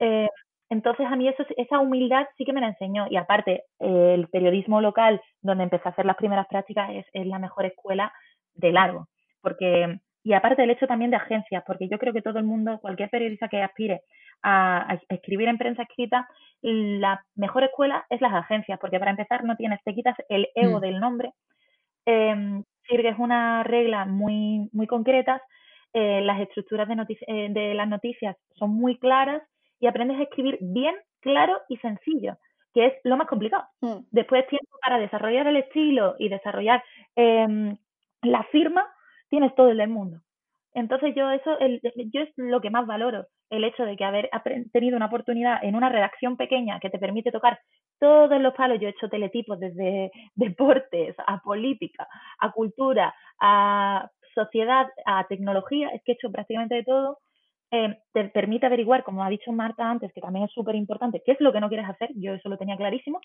Eh, 0.00 0.28
entonces 0.70 1.06
a 1.06 1.16
mí 1.16 1.28
eso, 1.28 1.44
esa 1.56 1.78
humildad 1.78 2.26
sí 2.36 2.44
que 2.44 2.52
me 2.52 2.60
la 2.60 2.68
enseñó. 2.68 3.06
Y 3.08 3.16
aparte, 3.16 3.64
el 3.78 4.28
periodismo 4.28 4.80
local, 4.82 5.20
donde 5.40 5.64
empecé 5.64 5.88
a 5.88 5.92
hacer 5.92 6.04
las 6.04 6.16
primeras 6.16 6.46
prácticas, 6.46 6.90
es, 6.90 7.06
es 7.12 7.26
la 7.26 7.38
mejor 7.38 7.64
escuela 7.64 8.12
de 8.54 8.72
largo. 8.72 9.08
Porque 9.40 9.98
y 10.28 10.34
aparte 10.34 10.62
el 10.62 10.68
hecho 10.68 10.86
también 10.86 11.10
de 11.10 11.16
agencias, 11.16 11.64
porque 11.66 11.88
yo 11.88 11.98
creo 11.98 12.12
que 12.12 12.20
todo 12.20 12.38
el 12.38 12.44
mundo, 12.44 12.78
cualquier 12.82 13.08
periodista 13.08 13.48
que 13.48 13.62
aspire 13.62 14.02
a, 14.42 14.98
escribir 15.08 15.48
en 15.48 15.56
prensa 15.56 15.84
escrita, 15.84 16.28
la 16.60 17.24
mejor 17.34 17.64
escuela 17.64 18.04
es 18.10 18.20
las 18.20 18.34
agencias, 18.34 18.78
porque 18.78 18.98
para 18.98 19.12
empezar 19.12 19.44
no 19.44 19.56
tienes, 19.56 19.82
te 19.84 19.94
quitas 19.94 20.14
el 20.28 20.46
ego 20.54 20.76
mm. 20.76 20.80
del 20.82 21.00
nombre, 21.00 21.32
eh, 22.04 22.62
sigues 22.86 23.18
una 23.18 23.62
regla 23.62 24.04
muy, 24.04 24.68
muy 24.70 24.86
concretas, 24.86 25.40
eh, 25.94 26.20
las 26.20 26.38
estructuras 26.42 26.86
de, 26.88 27.16
eh, 27.26 27.48
de 27.48 27.72
las 27.72 27.88
noticias 27.88 28.36
son 28.56 28.72
muy 28.72 28.98
claras 28.98 29.40
y 29.80 29.86
aprendes 29.86 30.18
a 30.18 30.24
escribir 30.24 30.58
bien, 30.60 30.94
claro 31.22 31.58
y 31.70 31.78
sencillo, 31.78 32.36
que 32.74 32.84
es 32.84 32.92
lo 33.02 33.16
más 33.16 33.28
complicado. 33.28 33.64
Mm. 33.80 34.00
Después 34.10 34.46
tiempo 34.48 34.76
para 34.82 34.98
desarrollar 34.98 35.46
el 35.46 35.56
estilo 35.56 36.16
y 36.18 36.28
desarrollar 36.28 36.84
em, 37.16 37.78
la 38.20 38.42
firma, 38.52 38.86
tienes 39.28 39.54
todo 39.54 39.70
el 39.70 39.78
del 39.78 39.88
mundo. 39.90 40.20
Entonces 40.74 41.14
yo 41.14 41.30
eso, 41.30 41.58
el, 41.58 41.80
yo 42.12 42.20
es 42.20 42.30
lo 42.36 42.60
que 42.60 42.70
más 42.70 42.86
valoro, 42.86 43.26
el 43.50 43.64
hecho 43.64 43.84
de 43.84 43.96
que 43.96 44.04
haber 44.04 44.30
tenido 44.72 44.96
una 44.96 45.06
oportunidad 45.06 45.62
en 45.64 45.74
una 45.74 45.88
redacción 45.88 46.36
pequeña 46.36 46.78
que 46.80 46.90
te 46.90 46.98
permite 46.98 47.32
tocar 47.32 47.58
todos 47.98 48.40
los 48.40 48.54
palos. 48.54 48.78
Yo 48.80 48.88
he 48.88 48.90
hecho 48.90 49.08
teletipos 49.08 49.58
desde 49.58 50.10
deportes, 50.34 51.16
a 51.26 51.40
política, 51.40 52.06
a 52.38 52.52
cultura, 52.52 53.14
a 53.40 54.08
sociedad, 54.34 54.86
a 55.04 55.26
tecnología, 55.26 55.88
es 55.88 56.02
que 56.04 56.12
he 56.12 56.14
hecho 56.14 56.30
prácticamente 56.30 56.76
de 56.76 56.84
todo. 56.84 57.18
Eh, 57.70 57.98
te 58.12 58.24
permite 58.28 58.66
averiguar, 58.66 59.02
como 59.04 59.22
ha 59.22 59.28
dicho 59.28 59.52
Marta 59.52 59.90
antes, 59.90 60.12
que 60.12 60.20
también 60.20 60.46
es 60.46 60.52
súper 60.52 60.74
importante, 60.74 61.22
qué 61.24 61.32
es 61.32 61.40
lo 61.40 61.52
que 61.52 61.60
no 61.60 61.68
quieres 61.68 61.88
hacer, 61.88 62.08
yo 62.14 62.32
eso 62.32 62.48
lo 62.48 62.56
tenía 62.56 62.78
clarísimo, 62.78 63.20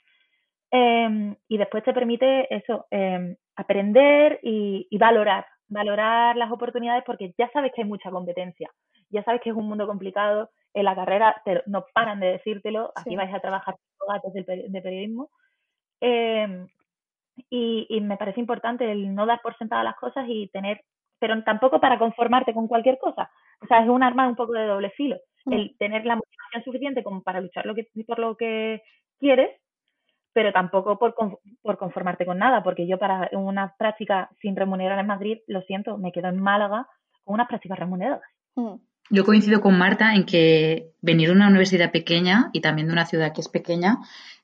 em, 0.69 1.33
y 1.47 1.57
después 1.57 1.81
te 1.85 1.93
permite 1.93 2.53
eso, 2.53 2.85
em, 2.91 3.37
aprender 3.55 4.39
y, 4.43 4.85
valorar 4.97 5.45
valorar 5.67 6.35
las 6.35 6.51
oportunidades 6.51 7.03
porque 7.05 7.33
ya 7.37 7.49
sabes 7.51 7.71
que 7.73 7.81
hay 7.81 7.87
mucha 7.87 8.11
competencia, 8.11 8.69
ya 9.09 9.23
sabes 9.23 9.41
que 9.41 9.49
es 9.49 9.55
un 9.55 9.67
mundo 9.67 9.87
complicado, 9.87 10.49
en 10.73 10.85
la 10.85 10.95
carrera 10.95 11.41
no 11.67 11.85
paran 11.93 12.19
de 12.19 12.33
decírtelo, 12.33 12.91
aquí 12.95 13.15
vais 13.15 13.33
a 13.33 13.39
trabajar 13.39 13.75
con 13.97 14.13
gatos 14.13 14.33
de, 14.33 14.81
periodismo. 14.81 15.29
Eh, 16.01 16.65
y, 17.49 18.01
me 18.01 18.17
parece 18.17 18.39
importante 18.39 18.91
el 18.91 19.13
no 19.13 19.25
dar 19.25 19.41
por 19.41 19.57
sentada 19.57 19.83
las 19.83 19.95
cosas 19.95 20.25
y 20.27 20.49
tener, 20.49 20.81
pero 21.19 21.41
tampoco 21.43 21.79
para 21.79 21.97
conformarte 21.97 22.53
con 22.53 22.67
cualquier 22.67 22.97
cosa. 22.97 23.29
O 23.61 23.67
sea, 23.67 23.83
es 23.83 23.89
un 23.89 24.03
arma 24.03 24.27
un 24.27 24.35
poco 24.35 24.53
de 24.53 24.65
doble 24.65 24.91
filo. 24.91 25.17
Mm. 25.45 25.53
El 25.53 25.77
tener 25.77 26.05
la 26.05 26.15
motivación 26.15 26.63
suficiente 26.63 27.03
como 27.03 27.21
para 27.23 27.41
luchar 27.41 27.65
lo 27.65 27.75
que, 27.75 27.87
por 28.07 28.19
lo 28.19 28.35
que 28.35 28.81
quieres, 29.19 29.49
pero 30.33 30.51
tampoco 30.51 30.97
por, 30.97 31.15
por 31.61 31.77
conformarte 31.77 32.25
con 32.25 32.39
nada, 32.39 32.63
porque 32.63 32.87
yo 32.87 32.97
para 32.97 33.29
una 33.33 33.75
práctica 33.77 34.29
sin 34.41 34.55
remunerar 34.55 34.99
en 34.99 35.07
Madrid, 35.07 35.37
lo 35.47 35.61
siento, 35.61 35.97
me 35.97 36.11
quedo 36.11 36.27
en 36.27 36.41
Málaga 36.41 36.87
con 37.23 37.35
unas 37.35 37.47
prácticas 37.47 37.79
remuneradas. 37.79 38.21
Mm. 38.55 38.75
Yo 39.09 39.25
coincido 39.25 39.61
con 39.61 39.77
Marta 39.77 40.15
en 40.15 40.25
que 40.25 40.91
venir 41.01 41.27
de 41.27 41.35
una 41.35 41.49
universidad 41.49 41.91
pequeña 41.91 42.49
y 42.53 42.61
también 42.61 42.87
de 42.87 42.93
una 42.93 43.05
ciudad 43.05 43.33
que 43.33 43.41
es 43.41 43.49
pequeña 43.49 43.99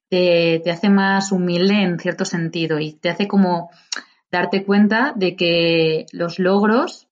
te, 0.09 0.69
hace 0.69 0.89
más 0.89 1.31
humilde 1.31 1.81
en 1.81 1.99
cierto 1.99 2.25
sentido 2.25 2.79
y 2.79 2.93
te 2.93 3.09
hace 3.09 3.27
como 3.27 3.69
darte 4.31 4.63
cuenta 4.65 5.13
de 5.15 5.35
que 5.35 6.05
los 6.11 6.39
logros 6.39 7.07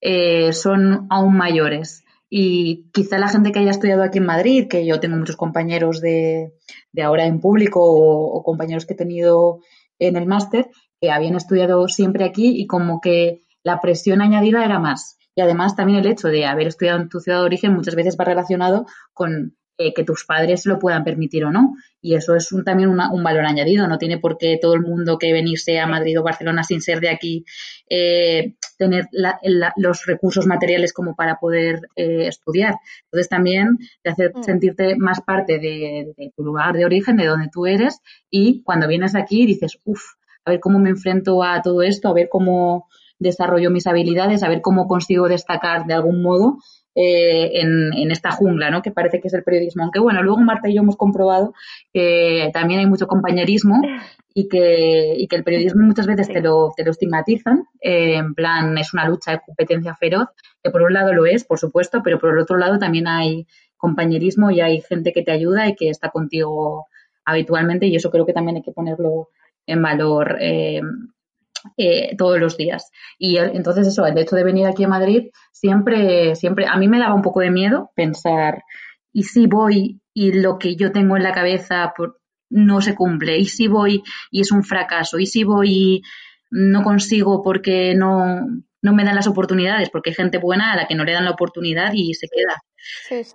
eh, 0.00 0.52
son 0.52 1.06
aún 1.10 1.36
mayores. 1.36 2.04
Y 2.32 2.88
quizá 2.92 3.18
la 3.18 3.28
gente 3.28 3.50
que 3.50 3.58
haya 3.58 3.72
estudiado 3.72 4.04
aquí 4.04 4.18
en 4.18 4.26
Madrid, 4.26 4.68
que 4.68 4.86
yo 4.86 5.00
tengo 5.00 5.16
muchos 5.16 5.36
compañeros 5.36 6.00
de, 6.00 6.54
de 6.92 7.02
ahora 7.02 7.26
en 7.26 7.40
público 7.40 7.80
o, 7.82 8.42
compañeros 8.44 8.86
que 8.86 8.94
he 8.94 8.96
tenido 8.96 9.58
en 9.98 10.16
el 10.16 10.26
máster, 10.26 10.70
que 11.00 11.10
habían 11.10 11.34
estudiado 11.34 11.88
siempre 11.88 12.24
aquí 12.24 12.60
y 12.60 12.68
como 12.68 13.00
que 13.00 13.40
la 13.64 13.80
presión 13.80 14.22
añadida 14.22 14.64
era 14.64 14.78
más. 14.78 15.18
Y 15.34 15.40
además 15.40 15.74
también 15.74 15.98
el 15.98 16.06
hecho 16.06 16.28
de 16.28 16.46
haber 16.46 16.68
estudiado 16.68 17.00
en 17.00 17.08
tu 17.08 17.18
ciudad 17.18 17.40
de 17.40 17.46
origen 17.46 17.74
muchas 17.74 17.96
veces 17.96 18.16
va 18.18 18.24
relacionado 18.24 18.86
con 19.12 19.56
eh, 19.82 19.94
que 19.94 20.04
tus 20.04 20.26
padres 20.26 20.66
lo 20.66 20.78
puedan 20.78 21.04
permitir 21.04 21.44
o 21.44 21.50
no. 21.50 21.74
Y 22.00 22.14
eso 22.14 22.36
es 22.36 22.52
un, 22.52 22.64
también 22.64 22.90
un 22.90 23.22
valor 23.24 23.44
añadido. 23.44 23.88
No 23.88 23.98
tiene 23.98 24.18
por 24.18 24.38
qué 24.38 24.58
todo 24.60 24.74
el 24.74 24.82
mundo 24.82 25.18
que 25.18 25.32
venirse 25.32 25.80
a 25.80 25.86
Madrid 25.86 26.20
o 26.20 26.22
Barcelona 26.22 26.62
sin 26.64 26.80
ser 26.80 27.00
de 27.00 27.08
aquí 27.08 27.44
eh, 27.88 28.56
tener 28.80 29.08
los 29.76 30.06
recursos 30.06 30.46
materiales 30.46 30.94
como 30.94 31.14
para 31.14 31.36
poder 31.38 31.82
eh, 31.96 32.26
estudiar. 32.28 32.76
Entonces 33.04 33.28
también 33.28 33.78
te 34.02 34.10
hace 34.10 34.30
mm. 34.30 34.42
sentirte 34.42 34.96
más 34.96 35.20
parte 35.20 35.58
de, 35.58 36.14
de, 36.16 36.32
tu 36.34 36.42
lugar 36.42 36.74
de 36.74 36.86
origen, 36.86 37.18
de 37.18 37.26
donde 37.26 37.50
tú 37.52 37.66
eres. 37.66 38.00
Y 38.30 38.62
cuando 38.62 38.88
vienes 38.88 39.14
aquí 39.14 39.44
dices, 39.44 39.78
uff, 39.84 40.00
a 40.46 40.52
ver 40.52 40.60
cómo 40.60 40.78
me 40.78 40.88
enfrento 40.88 41.44
a 41.44 41.60
todo 41.60 41.82
esto, 41.82 42.08
a 42.08 42.14
ver 42.14 42.30
cómo 42.30 42.88
desarrollo 43.18 43.70
mis 43.70 43.86
habilidades, 43.86 44.42
a 44.42 44.48
ver 44.48 44.62
cómo 44.62 44.88
consigo 44.88 45.28
destacar 45.28 45.84
de 45.84 45.92
algún 45.92 46.22
modo 46.22 46.56
eh, 46.94 47.60
en, 47.60 48.10
esta 48.10 48.32
jungla, 48.32 48.70
¿no? 48.70 48.82
Que 48.82 48.90
parece 48.90 49.20
que 49.20 49.28
es 49.28 49.34
el 49.34 49.44
periodismo. 49.44 49.84
Aunque 49.84 50.00
bueno, 50.00 50.22
luego 50.22 50.40
Marta 50.40 50.68
y 50.68 50.74
yo 50.74 50.82
hemos 50.82 50.96
comprobado 50.96 51.54
que 51.92 52.50
también 52.52 52.80
hay 52.80 52.86
mucho 52.86 53.06
compañerismo 53.06 53.80
y 54.34 54.48
que, 54.48 55.14
y 55.16 55.28
que 55.28 55.36
el 55.36 55.44
periodismo 55.44 55.84
muchas 55.84 56.06
veces 56.06 56.28
te 56.28 56.40
lo, 56.40 56.72
te 56.76 56.84
lo 56.84 56.90
estigmatizan. 56.90 57.64
Eh, 57.80 58.16
en 58.16 58.34
plan, 58.34 58.76
es 58.78 58.92
una 58.92 59.08
lucha 59.08 59.32
de 59.32 59.40
competencia 59.44 59.94
feroz, 59.94 60.28
que 60.62 60.70
por 60.70 60.82
un 60.82 60.92
lado 60.92 61.12
lo 61.12 61.26
es, 61.26 61.44
por 61.44 61.58
supuesto, 61.58 62.02
pero 62.02 62.18
por 62.18 62.32
el 62.32 62.38
otro 62.38 62.56
lado 62.56 62.78
también 62.78 63.06
hay 63.06 63.46
compañerismo 63.76 64.50
y 64.50 64.60
hay 64.60 64.80
gente 64.82 65.12
que 65.12 65.22
te 65.22 65.32
ayuda 65.32 65.68
y 65.68 65.74
que 65.74 65.88
está 65.88 66.10
contigo 66.10 66.86
habitualmente 67.24 67.86
y 67.86 67.96
eso 67.96 68.10
creo 68.10 68.26
que 68.26 68.32
también 68.32 68.56
hay 68.56 68.62
que 68.62 68.72
ponerlo 68.72 69.28
en 69.66 69.82
valor 69.82 70.36
eh, 70.40 70.82
eh, 71.76 72.16
todos 72.16 72.38
los 72.38 72.56
días. 72.56 72.90
Y 73.18 73.36
entonces 73.36 73.86
eso, 73.86 74.06
el 74.06 74.16
hecho 74.16 74.36
de 74.36 74.44
venir 74.44 74.66
aquí 74.66 74.84
a 74.84 74.88
Madrid, 74.88 75.30
siempre, 75.52 76.34
siempre, 76.34 76.66
a 76.66 76.76
mí 76.76 76.88
me 76.88 76.98
daba 76.98 77.14
un 77.14 77.22
poco 77.22 77.40
de 77.40 77.50
miedo 77.50 77.90
pensar, 77.94 78.62
¿y 79.12 79.24
si 79.24 79.46
voy 79.46 80.00
y 80.14 80.32
lo 80.32 80.58
que 80.58 80.76
yo 80.76 80.92
tengo 80.92 81.16
en 81.16 81.22
la 81.22 81.32
cabeza 81.32 81.92
no 82.48 82.80
se 82.80 82.94
cumple? 82.94 83.38
¿Y 83.38 83.44
si 83.46 83.68
voy 83.68 84.02
y 84.30 84.40
es 84.40 84.52
un 84.52 84.62
fracaso? 84.62 85.18
¿Y 85.18 85.26
si 85.26 85.44
voy 85.44 85.68
y 85.70 86.02
no 86.50 86.82
consigo 86.82 87.42
porque 87.42 87.94
no, 87.94 88.40
no 88.82 88.92
me 88.94 89.04
dan 89.04 89.16
las 89.16 89.26
oportunidades? 89.26 89.90
Porque 89.90 90.10
hay 90.10 90.14
gente 90.14 90.38
buena 90.38 90.72
a 90.72 90.76
la 90.76 90.86
que 90.86 90.94
no 90.94 91.04
le 91.04 91.12
dan 91.12 91.24
la 91.24 91.32
oportunidad 91.32 91.92
y 91.92 92.14
se 92.14 92.26
queda. 92.28 92.62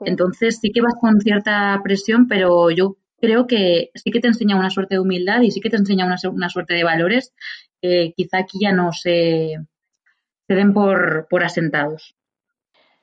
Entonces 0.06 0.60
sí 0.60 0.72
que 0.72 0.82
vas 0.82 0.96
con 1.00 1.20
cierta 1.22 1.80
presión, 1.84 2.28
pero 2.28 2.72
yo 2.72 2.98
creo 3.26 3.48
que 3.48 3.92
sí 3.96 4.12
que 4.12 4.20
te 4.20 4.28
enseña 4.28 4.56
una 4.56 4.70
suerte 4.70 4.96
de 4.96 5.02
humildad 5.02 5.42
y 5.42 5.52
sí 5.52 5.62
que 5.62 5.70
te 5.70 5.78
enseña 5.78 6.06
una, 6.06 6.18
una 6.32 6.50
suerte 6.50 6.74
de 6.74 6.84
valores 6.84 7.34
que 7.82 8.14
quizá 8.16 8.40
aquí 8.40 8.60
ya 8.62 8.72
no 8.72 8.92
se, 8.94 9.58
se 10.48 10.56
den 10.56 10.74
por, 10.74 11.28
por 11.30 11.44
asentados. 11.44 12.16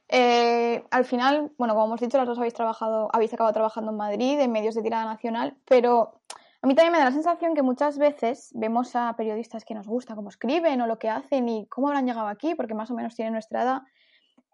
Eh, 0.09 0.85
al 0.91 1.05
final, 1.05 1.53
bueno, 1.57 1.75
como 1.75 1.87
hemos 1.87 2.01
dicho, 2.01 2.19
las 2.19 2.27
dos 2.27 2.39
habéis 2.39 2.55
trabajado, 2.55 3.09
habéis 3.13 3.33
acabado 3.33 3.55
trabajando 3.55 3.93
en 3.93 3.97
Madrid, 3.97 4.39
en 4.41 4.53
medios 4.53 4.75
de 4.75 4.83
tirada 4.83 5.07
nacional, 5.07 5.57
pero 5.65 6.21
a 6.61 6.67
mí 6.67 6.75
también 6.75 6.93
me 6.93 6.99
da 6.99 7.07
la 7.07 7.13
sensación 7.13 7.55
que 7.55 7.63
muchas 7.63 7.99
veces 7.99 8.51
vemos 8.55 8.95
a 8.95 9.17
periodistas 9.17 9.65
que 9.65 9.75
nos 9.75 9.89
gusta 9.89 10.15
cómo 10.15 10.29
escriben 10.29 10.81
o 10.83 10.87
lo 10.87 10.99
que 10.99 11.09
hacen 11.09 11.49
y 11.49 11.67
cómo 11.67 11.89
habrán 11.89 12.07
llegado 12.07 12.29
aquí, 12.29 12.55
porque 12.55 12.75
más 12.75 12.91
o 12.91 12.95
menos 12.95 13.15
tienen 13.15 13.33
nuestra 13.33 13.63
edad. 13.63 13.83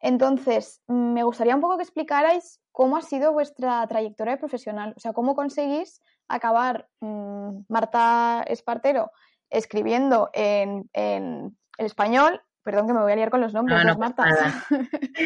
Entonces, 0.01 0.83
me 0.87 1.23
gustaría 1.25 1.55
un 1.55 1.61
poco 1.61 1.77
que 1.77 1.83
explicarais 1.83 2.61
cómo 2.73 2.97
ha 2.97 3.03
sido 3.03 3.33
vuestra 3.33 3.87
trayectoria 3.87 4.37
profesional, 4.37 4.95
o 4.97 5.01
sea, 5.01 5.13
cómo 5.13 5.35
conseguís 5.35 6.01
acabar 6.29 6.89
mm, 7.01 7.65
Marta 7.69 8.45
Espartero 8.47 9.11
escribiendo 9.51 10.31
en, 10.35 10.89
en 10.93 11.57
el 11.79 11.87
español, 11.87 12.43
perdón 12.69 12.87
que 12.87 12.93
me 12.93 13.01
voy 13.01 13.13
a 13.13 13.17
liar 13.17 13.31
con 13.31 13.41
los 13.41 13.55
nombres, 13.55 13.83
no, 13.83 13.97
Marta. 13.97 14.27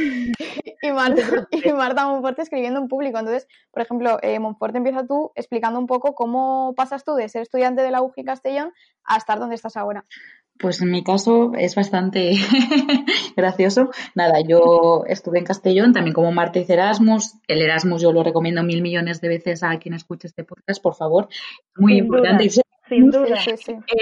y, 0.83 0.93
Marta 0.93 1.23
y 1.51 1.73
Marta 1.73 2.07
Monforte 2.07 2.43
escribiendo 2.43 2.79
en 2.79 2.87
público. 2.87 3.19
Entonces, 3.19 3.49
por 3.73 3.83
ejemplo, 3.83 4.19
eh, 4.23 4.39
Monforte 4.39 4.79
empieza 4.79 5.05
tú 5.05 5.33
explicando 5.35 5.81
un 5.81 5.89
poco 5.89 6.15
cómo 6.15 6.73
pasas 6.77 7.03
tú 7.03 7.15
de 7.15 7.29
ser 7.29 7.43
estudiante 7.43 7.83
de 7.83 7.91
la 7.91 8.01
UGI 8.01 8.23
Castellón 8.23 8.73
a 9.03 9.17
estar 9.17 9.41
donde 9.41 9.57
estás 9.57 9.77
ahora. 9.77 10.05
Pues 10.59 10.81
en 10.81 10.91
mi 10.91 11.03
caso 11.03 11.53
es 11.59 11.75
bastante 11.75 12.33
gracioso. 13.37 13.91
Nada, 14.15 14.41
yo 14.47 15.05
estuve 15.07 15.39
en 15.39 15.45
Castellón, 15.45 15.93
también 15.93 16.15
como 16.15 16.33
hice 16.55 16.73
Erasmus. 16.73 17.35
El 17.49 17.63
Erasmus 17.63 18.03
yo 18.03 18.13
lo 18.13 18.23
recomiendo 18.23 18.63
mil 18.63 18.83
millones 18.83 19.21
de 19.21 19.29
veces 19.29 19.63
a 19.63 19.77
quien 19.79 19.95
escuche 19.95 20.29
este 20.29 20.45
podcast, 20.45 20.81
por 20.83 20.95
favor. 20.95 21.29
Muy 21.77 21.99
importante 21.99 22.49
sin 22.93 23.11
duda. 23.11 23.39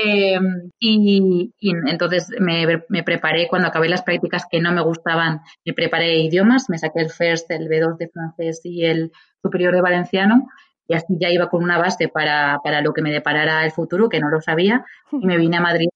Eh, 0.04 0.38
y, 0.78 1.52
entonces 1.60 2.28
me, 2.40 3.02
preparé, 3.02 3.46
cuando 3.48 3.68
acabé 3.68 3.88
las 3.88 4.02
prácticas 4.02 4.44
que 4.50 4.60
no 4.60 4.72
me 4.72 4.82
gustaban, 4.82 5.40
me 5.64 5.72
preparé 5.72 6.18
idiomas, 6.18 6.68
me 6.68 6.78
saqué 6.78 7.00
el 7.00 7.10
FIRST, 7.10 7.50
el 7.52 7.68
B2 7.68 7.96
de 7.98 8.08
francés 8.08 8.60
y 8.64 8.84
el 8.84 9.12
superior 9.42 9.74
de 9.74 9.80
valenciano, 9.80 10.48
y 10.88 10.94
así 10.94 11.14
ya 11.20 11.30
iba 11.30 11.48
con 11.48 11.62
una 11.62 11.78
base 11.78 12.08
para, 12.08 12.58
lo 12.82 12.92
que 12.92 13.02
me 13.02 13.12
deparara 13.12 13.64
el 13.64 13.70
futuro, 13.70 14.08
que 14.08 14.20
no 14.20 14.28
lo 14.28 14.40
sabía, 14.40 14.84
y 15.12 15.24
me 15.24 15.36
vine 15.36 15.58
a 15.58 15.60
Madrid 15.60 15.88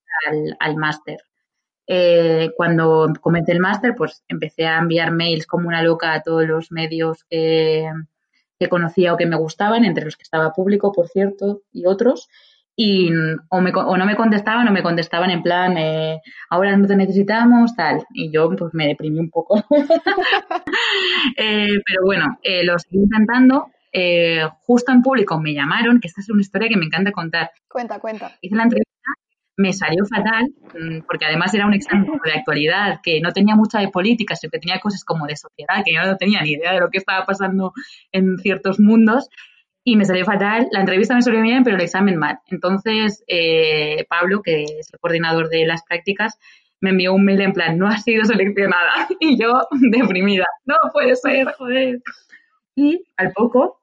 al, 0.59 0.77
máster. 0.77 1.19
Eh, 1.87 2.51
cuando 2.57 3.13
comencé 3.21 3.53
el 3.53 3.61
máster, 3.61 3.95
pues 3.97 4.25
empecé 4.29 4.67
a 4.67 4.79
enviar 4.79 5.13
mails 5.13 5.47
como 5.47 5.69
una 5.69 5.83
loca 5.83 6.15
a 6.15 6.23
todos 6.23 6.47
los 6.47 6.73
medios 6.73 7.25
que, 7.29 7.91
que 8.59 8.69
conocía 8.69 9.13
o 9.13 9.17
que 9.17 9.27
me 9.27 9.37
gustaban, 9.37 9.85
entre 9.85 10.05
los 10.05 10.17
que 10.17 10.23
estaba 10.23 10.53
público, 10.53 10.93
por 10.93 11.09
cierto, 11.09 11.63
y 11.73 11.87
otros 11.87 12.29
y 12.77 13.11
o, 13.49 13.61
me, 13.61 13.71
o 13.75 13.97
no 13.97 14.05
me 14.05 14.17
contestaban 14.17 14.67
o 14.67 14.73
me 14.73 14.83
contestaban 14.83 15.31
en 15.31 15.43
plan, 15.43 15.79
eh, 15.79 16.21
ahora 16.51 16.77
no 16.77 16.87
te 16.87 16.97
necesitamos, 16.97 17.75
tal. 17.77 18.05
Y 18.13 18.33
yo 18.33 18.51
pues 18.57 18.75
me 18.75 18.89
deprimí 18.89 19.19
un 19.21 19.31
poco. 19.31 19.65
eh, 21.37 21.79
pero 21.87 22.01
bueno, 22.05 22.39
eh, 22.43 22.65
lo 22.65 22.79
seguí 22.79 22.99
intentando. 22.99 23.71
Justo 24.63 24.91
en 24.91 25.03
público 25.03 25.41
me 25.41 25.55
llamaron, 25.55 26.01
que 26.01 26.09
esta 26.09 26.21
es 26.21 26.29
una 26.29 26.41
historia 26.41 26.69
que 26.69 26.77
me 26.77 26.87
encanta 26.87 27.13
contar. 27.13 27.53
Cuenta, 27.69 28.01
cuenta. 28.01 28.33
Hice 28.41 28.57
la 28.57 28.65
entrevista, 28.65 28.91
me 29.57 29.73
salió 29.73 30.05
fatal, 30.07 30.53
mm, 30.75 31.03
porque 31.07 31.27
además 31.27 31.55
era 31.55 31.67
un 31.67 31.75
examen 31.75 32.07
de 32.25 32.33
actualidad, 32.33 33.01
que 33.03 33.21
no 33.21 33.33
tenía 33.33 33.55
mucha 33.55 33.81
de 33.81 33.89
política, 33.89 34.35
sino 34.35 34.51
que 34.51 34.59
tenía 34.59 34.81
cosas 34.81 35.05
como 35.05 35.27
de 35.27 35.37
sociedad, 35.37 35.83
que 35.85 35.95
yo 35.95 36.03
no 36.05 36.17
tenía 36.17 36.43
ni 36.43 36.53
idea 36.53 36.73
de 36.73 36.81
lo 36.81 36.91
que 36.91 36.99
estaba 36.99 37.25
pasando 37.25 37.73
en 38.13 38.37
ciertos 38.39 38.81
mundos 38.81 39.29
y 39.85 39.97
me 39.97 40.05
salió 40.05 40.25
fatal. 40.25 40.67
La 40.73 40.81
entrevista 40.81 41.15
me 41.15 41.23
salió 41.23 41.43
bien, 41.43 41.63
pero 41.63 41.77
el 41.77 41.83
examen 41.83 42.17
mal. 42.17 42.39
Entonces, 42.51 43.23
eh, 43.29 44.07
Pablo, 44.09 44.43
que 44.43 44.65
es 44.65 44.93
el 44.93 44.99
coordinador 44.99 45.49
de 45.51 45.67
las 45.67 45.85
prácticas, 45.85 46.39
me 46.81 46.91
envió 46.91 47.15
un 47.15 47.25
mail 47.25 47.41
en 47.43 47.53
plan, 47.53 47.79
no 47.79 47.87
ha 47.87 47.99
sido 47.99 48.25
seleccionada. 48.25 49.09
Y 49.21 49.39
yo, 49.41 49.53
deprimida, 49.91 50.47
no 50.65 50.77
puede 50.93 51.15
ser, 51.17 51.53
joder. 51.53 52.01
Y 52.75 53.05
al 53.17 53.33
poco, 53.33 53.81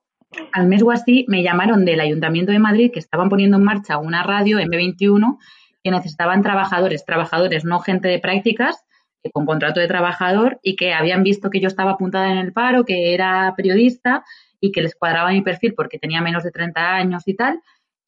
al 0.51 0.68
mes 0.68 0.84
o 0.84 0.92
así, 0.92 1.25
me 1.28 1.44
llamaron 1.44 1.86
del 1.86 2.00
Ayuntamiento 2.00 2.51
de 2.51 2.60
Madrid 2.60 2.92
que 2.92 3.00
estaban 3.00 3.30
poniendo 3.30 3.58
en 3.58 3.63
marcha 3.63 3.98
una 3.98 4.24
radio 4.24 4.60
M21 4.60 5.38
que 5.83 5.91
necesitaban 5.91 6.41
trabajadores, 6.41 7.05
trabajadores, 7.05 7.65
no 7.65 7.79
gente 7.79 8.07
de 8.07 8.19
prácticas, 8.19 8.83
con 9.29 9.45
contrato 9.45 9.79
de 9.79 9.88
trabajador 9.88 10.59
y 10.63 10.75
que 10.75 10.93
habían 10.93 11.23
visto 11.23 11.50
que 11.50 11.59
yo 11.59 11.67
estaba 11.67 11.91
apuntada 11.91 12.31
en 12.31 12.38
el 12.38 12.53
paro, 12.53 12.85
que 12.85 13.13
era 13.13 13.53
periodista 13.55 14.23
y 14.59 14.71
que 14.71 14.81
les 14.81 14.95
cuadraba 14.95 15.31
mi 15.31 15.41
perfil 15.41 15.73
porque 15.75 16.00
tenía 16.00 16.21
menos 16.21 16.43
de 16.43 16.51
30 16.51 16.95
años 16.95 17.23
y 17.27 17.35
tal, 17.35 17.61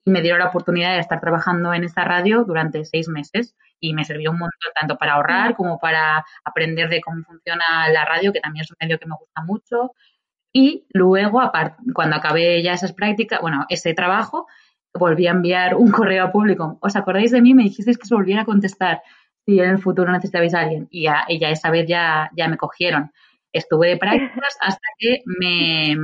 y 0.05 0.11
me 0.11 0.21
dieron 0.21 0.39
la 0.39 0.47
oportunidad 0.47 0.93
de 0.93 0.99
estar 0.99 1.19
trabajando 1.21 1.73
en 1.73 1.83
esa 1.83 2.03
radio 2.03 2.43
durante 2.43 2.83
seis 2.85 3.07
meses. 3.07 3.55
y 3.79 3.93
me 3.93 4.05
sirvió 4.05 4.31
un 4.31 4.39
montón 4.39 4.71
tanto 4.79 4.97
para 4.97 5.15
ahorrar 5.15 5.55
como 5.57 5.77
para 5.77 6.23
aprender 6.45 6.87
de 6.87 7.01
cómo 7.01 7.21
funciona 7.25 7.89
la 7.89 8.05
radio, 8.05 8.31
que 8.31 8.39
también 8.39 8.63
es 8.63 8.71
un 8.71 8.77
medio 8.79 8.97
que 8.97 9.05
me 9.05 9.15
gusta 9.19 9.41
mucho. 9.43 9.91
Y 10.53 10.85
luego, 10.93 11.41
cuando 11.93 12.15
acabé 12.15 12.63
ya 12.63 12.73
esas 12.73 12.93
prácticas, 12.93 13.41
bueno, 13.41 13.65
ese 13.67 13.93
trabajo, 13.93 14.47
volví 14.93 15.27
a 15.27 15.31
enviar 15.31 15.75
un 15.75 15.91
correo 15.91 16.31
público. 16.31 16.77
¿Os 16.81 16.95
acordáis 16.95 17.31
de 17.31 17.41
mí? 17.41 17.53
Me 17.53 17.63
dijisteis 17.63 17.97
que 17.97 18.03
os 18.03 18.09
volviera 18.09 18.41
a 18.41 18.45
contestar 18.45 19.01
si 19.45 19.59
en 19.59 19.69
el 19.69 19.79
futuro 19.79 20.11
necesitabais 20.11 20.53
a 20.53 20.61
alguien. 20.61 20.87
Y 20.89 21.03
ya, 21.03 21.25
esa 21.27 21.69
vez 21.69 21.87
ya, 21.87 22.29
ya 22.35 22.47
me 22.47 22.57
cogieron. 22.57 23.11
Estuve 23.51 23.89
de 23.89 23.97
prácticas 23.97 24.57
hasta 24.61 24.87
que 24.97 25.21
me, 25.25 25.95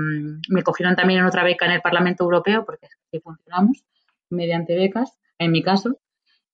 me, 0.49 0.63
cogieron 0.63 0.95
también 0.95 1.21
en 1.21 1.25
otra 1.25 1.43
beca 1.43 1.65
en 1.65 1.73
el 1.73 1.81
Parlamento 1.81 2.23
Europeo, 2.23 2.65
porque 2.65 2.87
así 2.87 3.21
funcionamos, 3.21 3.83
mediante 4.29 4.75
becas, 4.75 5.17
en 5.37 5.51
mi 5.51 5.63
caso. 5.63 5.97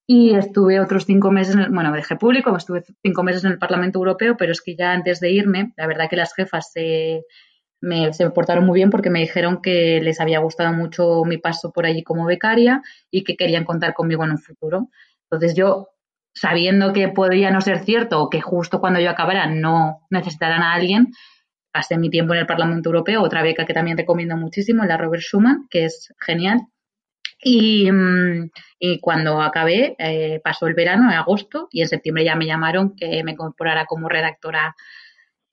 Y 0.07 0.35
estuve 0.35 0.79
otros 0.79 1.05
cinco 1.05 1.31
meses, 1.31 1.55
en 1.55 1.73
bueno, 1.73 1.91
dejé 1.91 2.15
público, 2.15 2.55
estuve 2.55 2.83
cinco 3.01 3.23
meses 3.23 3.43
en 3.43 3.53
el 3.53 3.57
Parlamento 3.57 3.97
Europeo, 3.97 4.37
pero 4.37 4.51
es 4.51 4.61
que 4.61 4.75
ya 4.75 4.91
antes 4.91 5.19
de 5.19 5.31
irme, 5.31 5.73
la 5.77 5.87
verdad 5.87 6.07
que 6.09 6.15
las 6.15 6.35
jefas 6.35 6.71
se, 6.71 7.23
me, 7.85 8.13
se 8.13 8.29
portaron 8.31 8.65
muy 8.65 8.79
bien 8.79 8.89
porque 8.89 9.09
me 9.09 9.19
dijeron 9.19 9.61
que 9.61 10.01
les 10.01 10.19
había 10.19 10.39
gustado 10.39 10.73
mucho 10.73 11.23
mi 11.25 11.37
paso 11.37 11.71
por 11.71 11.85
allí 11.85 12.03
como 12.03 12.25
becaria 12.25 12.81
y 13.11 13.23
que 13.23 13.37
querían 13.37 13.63
contar 13.63 13.93
conmigo 13.93 14.23
en 14.23 14.31
un 14.31 14.39
futuro. 14.39 14.89
Entonces 15.23 15.55
yo, 15.55 15.89
sabiendo 16.33 16.93
que 16.93 17.07
podía 17.09 17.51
no 17.51 17.61
ser 17.61 17.79
cierto 17.79 18.21
o 18.21 18.29
que 18.29 18.41
justo 18.41 18.79
cuando 18.79 18.99
yo 18.99 19.09
acabara 19.09 19.47
no 19.47 20.01
necesitaran 20.09 20.61
a 20.61 20.73
alguien, 20.73 21.13
pasé 21.71 21.97
mi 21.97 22.09
tiempo 22.09 22.33
en 22.33 22.41
el 22.41 22.47
Parlamento 22.47 22.89
Europeo, 22.89 23.21
otra 23.21 23.43
beca 23.43 23.65
que 23.65 23.73
también 23.73 23.97
recomiendo 23.97 24.35
muchísimo, 24.37 24.83
la 24.85 24.97
Robert 24.97 25.23
Schuman, 25.23 25.67
que 25.69 25.85
es 25.85 26.13
genial, 26.19 26.61
Mm, 27.43 28.49
y, 28.79 28.99
cuando 28.99 29.41
acabé, 29.41 29.95
eh, 29.99 30.41
pasó 30.43 30.67
el 30.67 30.73
verano, 30.73 31.11
en 31.11 31.17
agosto, 31.17 31.67
y 31.71 31.81
en 31.81 31.87
septiembre 31.87 32.25
ya 32.25 32.35
me 32.35 32.45
llamaron 32.45 32.95
que 32.95 33.23
me 33.23 33.31
incorporara 33.31 33.85
como 33.85 34.09
redactora 34.09 34.75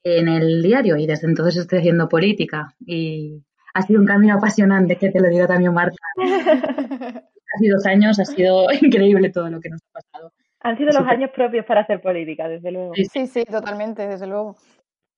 en 0.05 0.29
el 0.29 0.63
diario 0.63 0.97
y 0.97 1.07
desde 1.07 1.29
entonces 1.29 1.57
estoy 1.57 1.79
haciendo 1.79 2.09
política 2.09 2.75
y 2.85 3.43
ha 3.75 3.83
sido 3.83 4.01
un 4.01 4.07
camino 4.07 4.35
apasionante, 4.35 4.97
que 4.97 5.11
te 5.11 5.21
lo 5.21 5.29
digo 5.29 5.47
también 5.47 5.73
Marta. 5.73 5.97
Hace 7.55 7.69
dos 7.69 7.85
años 7.87 8.19
ha 8.19 8.25
sido 8.25 8.67
increíble 8.83 9.31
todo 9.31 9.51
lo 9.51 9.61
que 9.61 9.69
nos 9.69 9.81
ha 9.83 10.01
pasado. 10.01 10.33
Han 10.61 10.79
sido 10.79 10.91
los 10.93 11.07
años 11.09 11.31
propios 11.35 11.67
para 11.67 11.81
hacer 11.81 12.01
política, 12.01 12.49
desde 12.49 12.71
luego. 12.71 12.93
Sí, 12.95 13.27
sí, 13.27 13.45
totalmente, 13.45 14.07
desde 14.07 14.27
luego. 14.27 14.57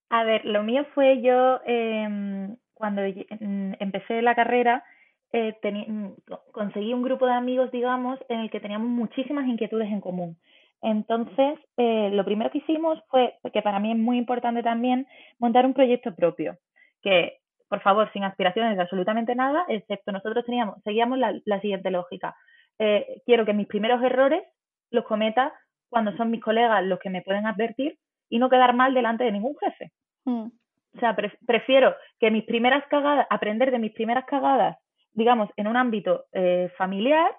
A 0.09 0.25
ver, 0.25 0.45
lo 0.45 0.63
mío 0.63 0.87
fue 0.95 1.21
yo 1.21 1.61
em, 1.67 2.57
cuando 2.73 3.03
empecé 3.03 4.23
la 4.23 4.35
carrera, 4.35 4.85
eh, 5.33 5.55
mm, 5.63 6.09
conseguí 6.53 6.95
un 6.95 7.03
grupo 7.03 7.27
de 7.27 7.33
amigos, 7.33 7.71
digamos, 7.73 8.19
en 8.29 8.41
el 8.41 8.51
que 8.51 8.61
teníamos 8.61 8.89
muchísimas 8.89 9.47
inquietudes 9.47 9.89
en 9.89 10.01
común. 10.01 10.39
Entonces, 10.85 11.59
eh, 11.79 12.11
lo 12.13 12.27
primero 12.27 12.51
que 12.51 12.59
hicimos 12.59 13.03
fue, 13.09 13.39
que 13.55 13.63
para 13.63 13.81
mí 13.81 13.93
es 13.93 13.97
muy 13.97 14.19
importante 14.19 14.63
también, 14.63 15.07
montar 15.39 15.65
un 15.65 15.73
proyecto 15.73 16.15
propio, 16.15 16.59
que, 17.01 17.39
por 17.71 17.81
favor, 17.81 18.13
sin 18.13 18.23
aspiraciones 18.23 18.77
de 18.77 18.83
absolutamente 18.83 19.35
nada, 19.35 19.65
excepto 19.69 20.13
nosotros 20.13 20.45
teníamos, 20.45 20.83
seguíamos 20.85 21.19
la, 21.19 21.61
siguiente 21.61 21.91
lógica. 21.91 22.37
Eh, 22.79 23.23
quiero 23.25 23.47
que 23.47 23.55
mis 23.55 23.67
primeros 23.67 24.03
errores 24.03 24.43
los 24.91 25.07
cometa 25.07 25.55
cuando 25.89 26.15
son 26.19 26.31
mis 26.31 26.43
colegas 26.43 26.85
los 26.85 26.99
que 26.99 27.09
me 27.09 27.23
pueden 27.23 27.47
advertir 27.47 27.97
y 28.29 28.39
no 28.39 28.51
quedar 28.51 28.75
mal 28.75 28.93
delante 28.93 29.25
de 29.25 29.33
ningún 29.33 29.57
jefe. 29.57 29.91
Mm. 30.27 30.49
O 30.97 31.01
sea, 31.01 31.17
prefiero 31.47 31.97
que 32.21 32.31
mis 32.31 32.45
primeras 32.45 32.85
cagadas, 32.89 33.27
aprender 33.31 33.71
de 33.71 33.79
mis 33.79 33.93
primeras 33.93 34.27
cagadas 34.27 34.77
digamos, 35.15 35.49
en 35.57 35.69
un 35.69 35.77
ámbito 35.77 36.27
eh, 36.33 36.71
familiar 36.77 37.35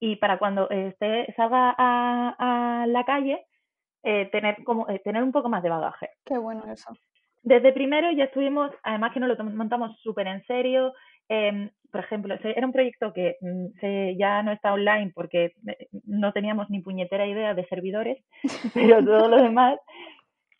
y 0.00 0.16
para 0.16 0.38
cuando 0.38 0.68
esté, 0.70 1.32
salga 1.36 1.74
a, 1.76 2.86
la 2.86 3.04
calle, 3.04 3.44
eh, 4.02 4.26
tener, 4.30 4.62
como, 4.64 4.88
eh, 4.88 5.00
tener 5.04 5.22
un 5.22 5.32
poco 5.32 5.48
más 5.48 5.62
de 5.62 5.70
bagaje. 5.70 6.10
Qué 6.24 6.38
bueno 6.38 6.64
eso. 6.72 6.92
Desde 7.42 7.72
primero 7.72 8.10
ya 8.12 8.24
estuvimos, 8.24 8.70
además 8.82 9.12
que 9.12 9.20
nos 9.20 9.36
lo 9.36 9.44
montamos 9.44 9.98
súper 10.00 10.26
en 10.26 10.44
serio. 10.44 10.92
Em, 11.28 11.70
por 11.90 12.00
ejemplo, 12.00 12.34
era 12.42 12.66
un 12.66 12.72
proyecto 12.72 13.12
que 13.12 13.36
mm, 13.40 13.78
se, 13.80 14.16
ya 14.16 14.42
no 14.42 14.52
está 14.52 14.72
online 14.72 15.12
porque 15.14 15.52
no 16.04 16.32
teníamos 16.32 16.70
ni 16.70 16.80
puñetera 16.80 17.26
idea 17.26 17.54
de 17.54 17.66
servidores, 17.66 18.24
pero 18.74 19.04
todo 19.04 19.28
lo 19.28 19.42
demás 19.42 19.78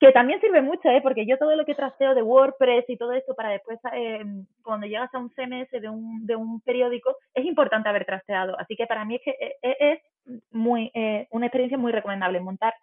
que 0.00 0.12
también 0.12 0.40
sirve 0.40 0.62
mucho, 0.62 0.88
¿eh? 0.88 1.00
porque 1.02 1.26
yo 1.26 1.38
todo 1.38 1.56
lo 1.56 1.64
que 1.64 1.74
trasteo 1.74 2.14
de 2.14 2.22
WordPress 2.22 2.84
y 2.88 2.96
todo 2.96 3.12
esto 3.12 3.34
para 3.34 3.50
después, 3.50 3.80
eh, 3.92 4.24
cuando 4.62 4.87
llegas 4.87 5.12
a 5.12 5.18
un 5.18 5.30
CMS 5.30 5.70
de 5.70 5.88
un, 5.88 6.24
de 6.24 6.37
un 6.37 6.61
periódico, 6.61 7.16
es 7.34 7.44
importante 7.44 7.88
haber 7.88 8.04
trasteado. 8.04 8.58
Así 8.61 8.76
que 8.76 8.87
para 8.87 9.04
mí 9.04 9.16
es 9.16 9.22
que 9.24 9.30
eh, 9.30 9.56
eh, 9.62 9.76
es 9.80 10.42
muy 10.50 10.92
una 11.30 11.46
experiencia 11.46 11.78
muy 11.78 11.90
recomendable 11.90 12.38
montar 12.40 12.74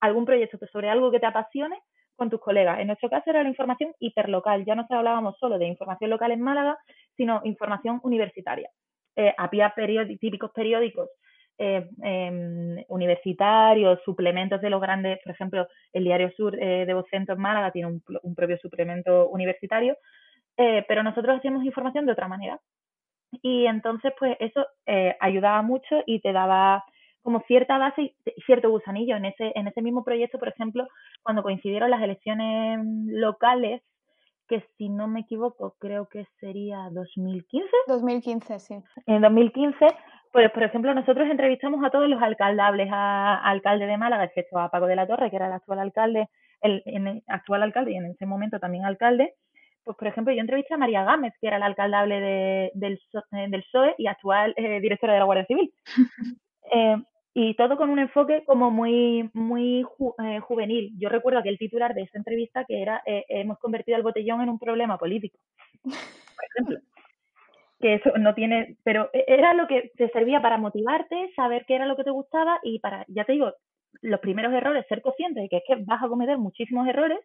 algún 0.00 0.24
proyecto 0.24 0.58
sobre 0.72 0.88
algo 0.88 1.10
que 1.10 1.20
te 1.20 1.26
apasione 1.26 1.78
con 2.16 2.30
tus 2.30 2.40
colegas. 2.40 2.80
En 2.80 2.86
nuestro 2.86 3.10
caso 3.10 3.28
era 3.28 3.42
la 3.42 3.48
información 3.48 3.92
hiperlocal. 3.98 4.64
Ya 4.64 4.74
no 4.74 4.86
hablábamos 4.88 5.36
solo 5.38 5.58
de 5.58 5.66
información 5.66 6.10
local 6.10 6.32
en 6.32 6.40
Málaga, 6.40 6.78
sino 7.16 7.40
información 7.44 8.00
universitaria. 8.02 8.70
había 9.36 9.74
típicos 10.20 10.52
periódicos 10.52 11.10
eh, 11.64 11.88
em, 12.02 12.84
universitarios, 12.88 14.00
suplementos 14.04 14.60
de 14.60 14.68
los 14.68 14.80
grandes, 14.80 15.20
por 15.22 15.32
ejemplo, 15.32 15.68
el 15.92 16.02
Diario 16.02 16.32
Sur 16.36 16.60
eh, 16.60 16.84
de 16.84 16.92
Vocento 16.92 17.34
en 17.34 17.40
Málaga 17.40 17.70
tiene 17.70 17.86
un, 17.88 18.34
propio 18.34 18.58
suplemento 18.58 19.28
universitario, 19.28 19.96
eh, 20.56 20.84
pero 20.88 21.04
nosotros 21.04 21.36
hacíamos 21.36 21.64
información 21.64 22.04
de 22.04 22.12
otra 22.12 22.26
manera. 22.26 22.60
Y 23.42 23.66
entonces, 23.66 24.12
pues 24.18 24.36
eso 24.40 24.66
ayudaba 25.20 25.62
mucho 25.62 26.02
y 26.04 26.20
te 26.20 26.32
daba 26.32 26.84
como 27.22 27.40
cierta 27.46 27.78
base 27.78 28.02
y 28.02 28.42
cierto 28.44 28.68
gusanillo. 28.68 29.14
En 29.14 29.26
ese, 29.26 29.52
en 29.54 29.68
ese 29.68 29.82
mismo 29.82 30.02
proyecto, 30.02 30.40
por 30.40 30.48
ejemplo, 30.48 30.88
cuando 31.22 31.44
coincidieron 31.44 31.90
las 31.90 32.02
elecciones 32.02 32.80
locales, 33.06 33.82
que 34.48 34.66
si 34.76 34.88
no 34.88 35.06
me 35.06 35.20
equivoco, 35.20 35.76
creo 35.78 36.08
que 36.08 36.26
sería 36.40 36.90
2015. 36.90 37.68
2015, 37.86 38.58
sí. 38.58 38.74
En 39.06 39.22
2015 39.22 39.86
pues, 40.32 40.50
por 40.50 40.62
ejemplo, 40.62 40.94
nosotros 40.94 41.28
entrevistamos 41.28 41.84
a 41.84 41.90
todos 41.90 42.08
los 42.08 42.22
alcaldables, 42.22 42.88
a, 42.90 43.36
alcalde 43.36 43.86
de 43.86 43.98
Málaga, 43.98 44.24
excepto 44.24 44.58
a 44.58 44.70
Paco 44.70 44.86
de 44.86 44.96
la 44.96 45.06
Torre, 45.06 45.28
que 45.30 45.36
era 45.36 45.46
el 45.46 45.52
actual 45.52 45.78
alcalde, 45.78 46.28
el, 46.62 47.22
actual 47.28 47.62
alcalde 47.62 47.92
y 47.92 47.96
en 47.96 48.06
ese 48.06 48.24
momento 48.24 48.58
también 48.58 48.86
alcalde. 48.86 49.34
Pues, 49.84 49.96
por 49.96 50.08
ejemplo, 50.08 50.32
yo 50.32 50.40
entrevisté 50.40 50.74
a 50.74 50.78
María 50.78 51.04
Gámez, 51.04 51.34
que 51.38 51.48
era 51.48 51.58
la 51.58 51.66
alcaldable 51.66 52.20
de, 52.20 52.70
del, 52.74 52.98
eh, 53.32 53.48
del 53.50 53.62
PSOE 53.64 53.94
y 53.98 54.06
actual 54.06 54.54
eh, 54.56 54.80
directora 54.80 55.12
de 55.12 55.18
la 55.18 55.24
Guardia 55.26 55.46
Civil. 55.46 55.72
Eh, 56.74 56.96
y 57.34 57.54
todo 57.54 57.76
con 57.76 57.90
un 57.90 57.98
enfoque 57.98 58.44
como 58.46 58.70
muy 58.70 59.28
muy 59.34 59.84
juvenil. 60.40 60.94
Yo 60.98 61.10
recuerdo 61.10 61.42
que 61.42 61.50
el 61.50 61.58
titular 61.58 61.92
de 61.92 62.02
esa 62.02 62.16
entrevista 62.16 62.64
que 62.64 62.80
era 62.80 63.02
hemos 63.04 63.58
convertido 63.58 63.98
el 63.98 64.02
botellón 64.02 64.40
en 64.40 64.48
un 64.48 64.58
problema 64.58 64.96
político, 64.96 65.38
por 65.82 66.44
ejemplo 66.50 66.91
que 67.82 67.94
eso 67.94 68.12
no 68.16 68.34
tiene, 68.34 68.76
pero 68.84 69.10
e, 69.12 69.24
era 69.26 69.52
lo 69.54 69.66
que 69.66 69.90
te 69.96 70.08
servía 70.10 70.40
para 70.40 70.56
motivarte, 70.56 71.30
saber 71.36 71.64
qué 71.66 71.74
era 71.74 71.86
lo 71.86 71.96
que 71.96 72.04
te 72.04 72.10
gustaba 72.10 72.60
y 72.62 72.78
para, 72.78 73.04
ya 73.08 73.24
te 73.24 73.32
digo, 73.32 73.52
los 74.00 74.20
primeros 74.20 74.52
errores, 74.54 74.86
ser 74.88 75.02
consciente 75.02 75.40
de 75.40 75.48
que 75.48 75.58
es 75.58 75.64
que 75.66 75.76
vas 75.84 76.02
a 76.02 76.08
cometer 76.08 76.38
muchísimos 76.38 76.88
errores 76.88 77.18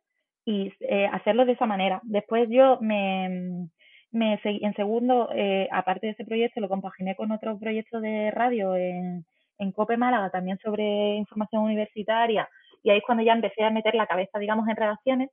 y 0.46 0.74
eh, 0.82 1.08
hacerlo 1.13 1.46
de 1.46 1.54
esa 1.54 1.65
manera. 1.67 2.02
Después 2.04 2.50
yo 2.50 2.80
me, 2.82 3.70
me 4.12 4.39
en 4.43 4.74
segundo, 4.74 5.30
eh, 5.34 5.70
aparte 5.72 6.08
de 6.08 6.13
ese 6.13 6.26
proyecto, 6.26 6.60
lo 6.60 6.70
compaginé 6.70 7.15
con 7.15 7.32
otro 7.32 7.58
proyecto 7.60 8.02
de 8.02 8.32
radio 8.32 8.76
en, 8.76 9.26
en 9.60 9.72
COPE 9.72 9.98
Málaga, 9.98 10.32
también 10.32 10.58
sobre 10.58 11.15
información 11.15 11.63
universitaria, 11.63 12.50
y 12.84 12.89
ahí 12.89 12.98
es 12.98 13.04
cuando 13.04 13.24
ya 13.24 13.34
empecé 13.34 13.63
a 13.63 13.70
meter 13.70 13.96
la 13.96 14.08
cabeza, 14.08 14.39
digamos, 14.39 14.67
en 14.67 14.76
redacciones. 14.76 15.30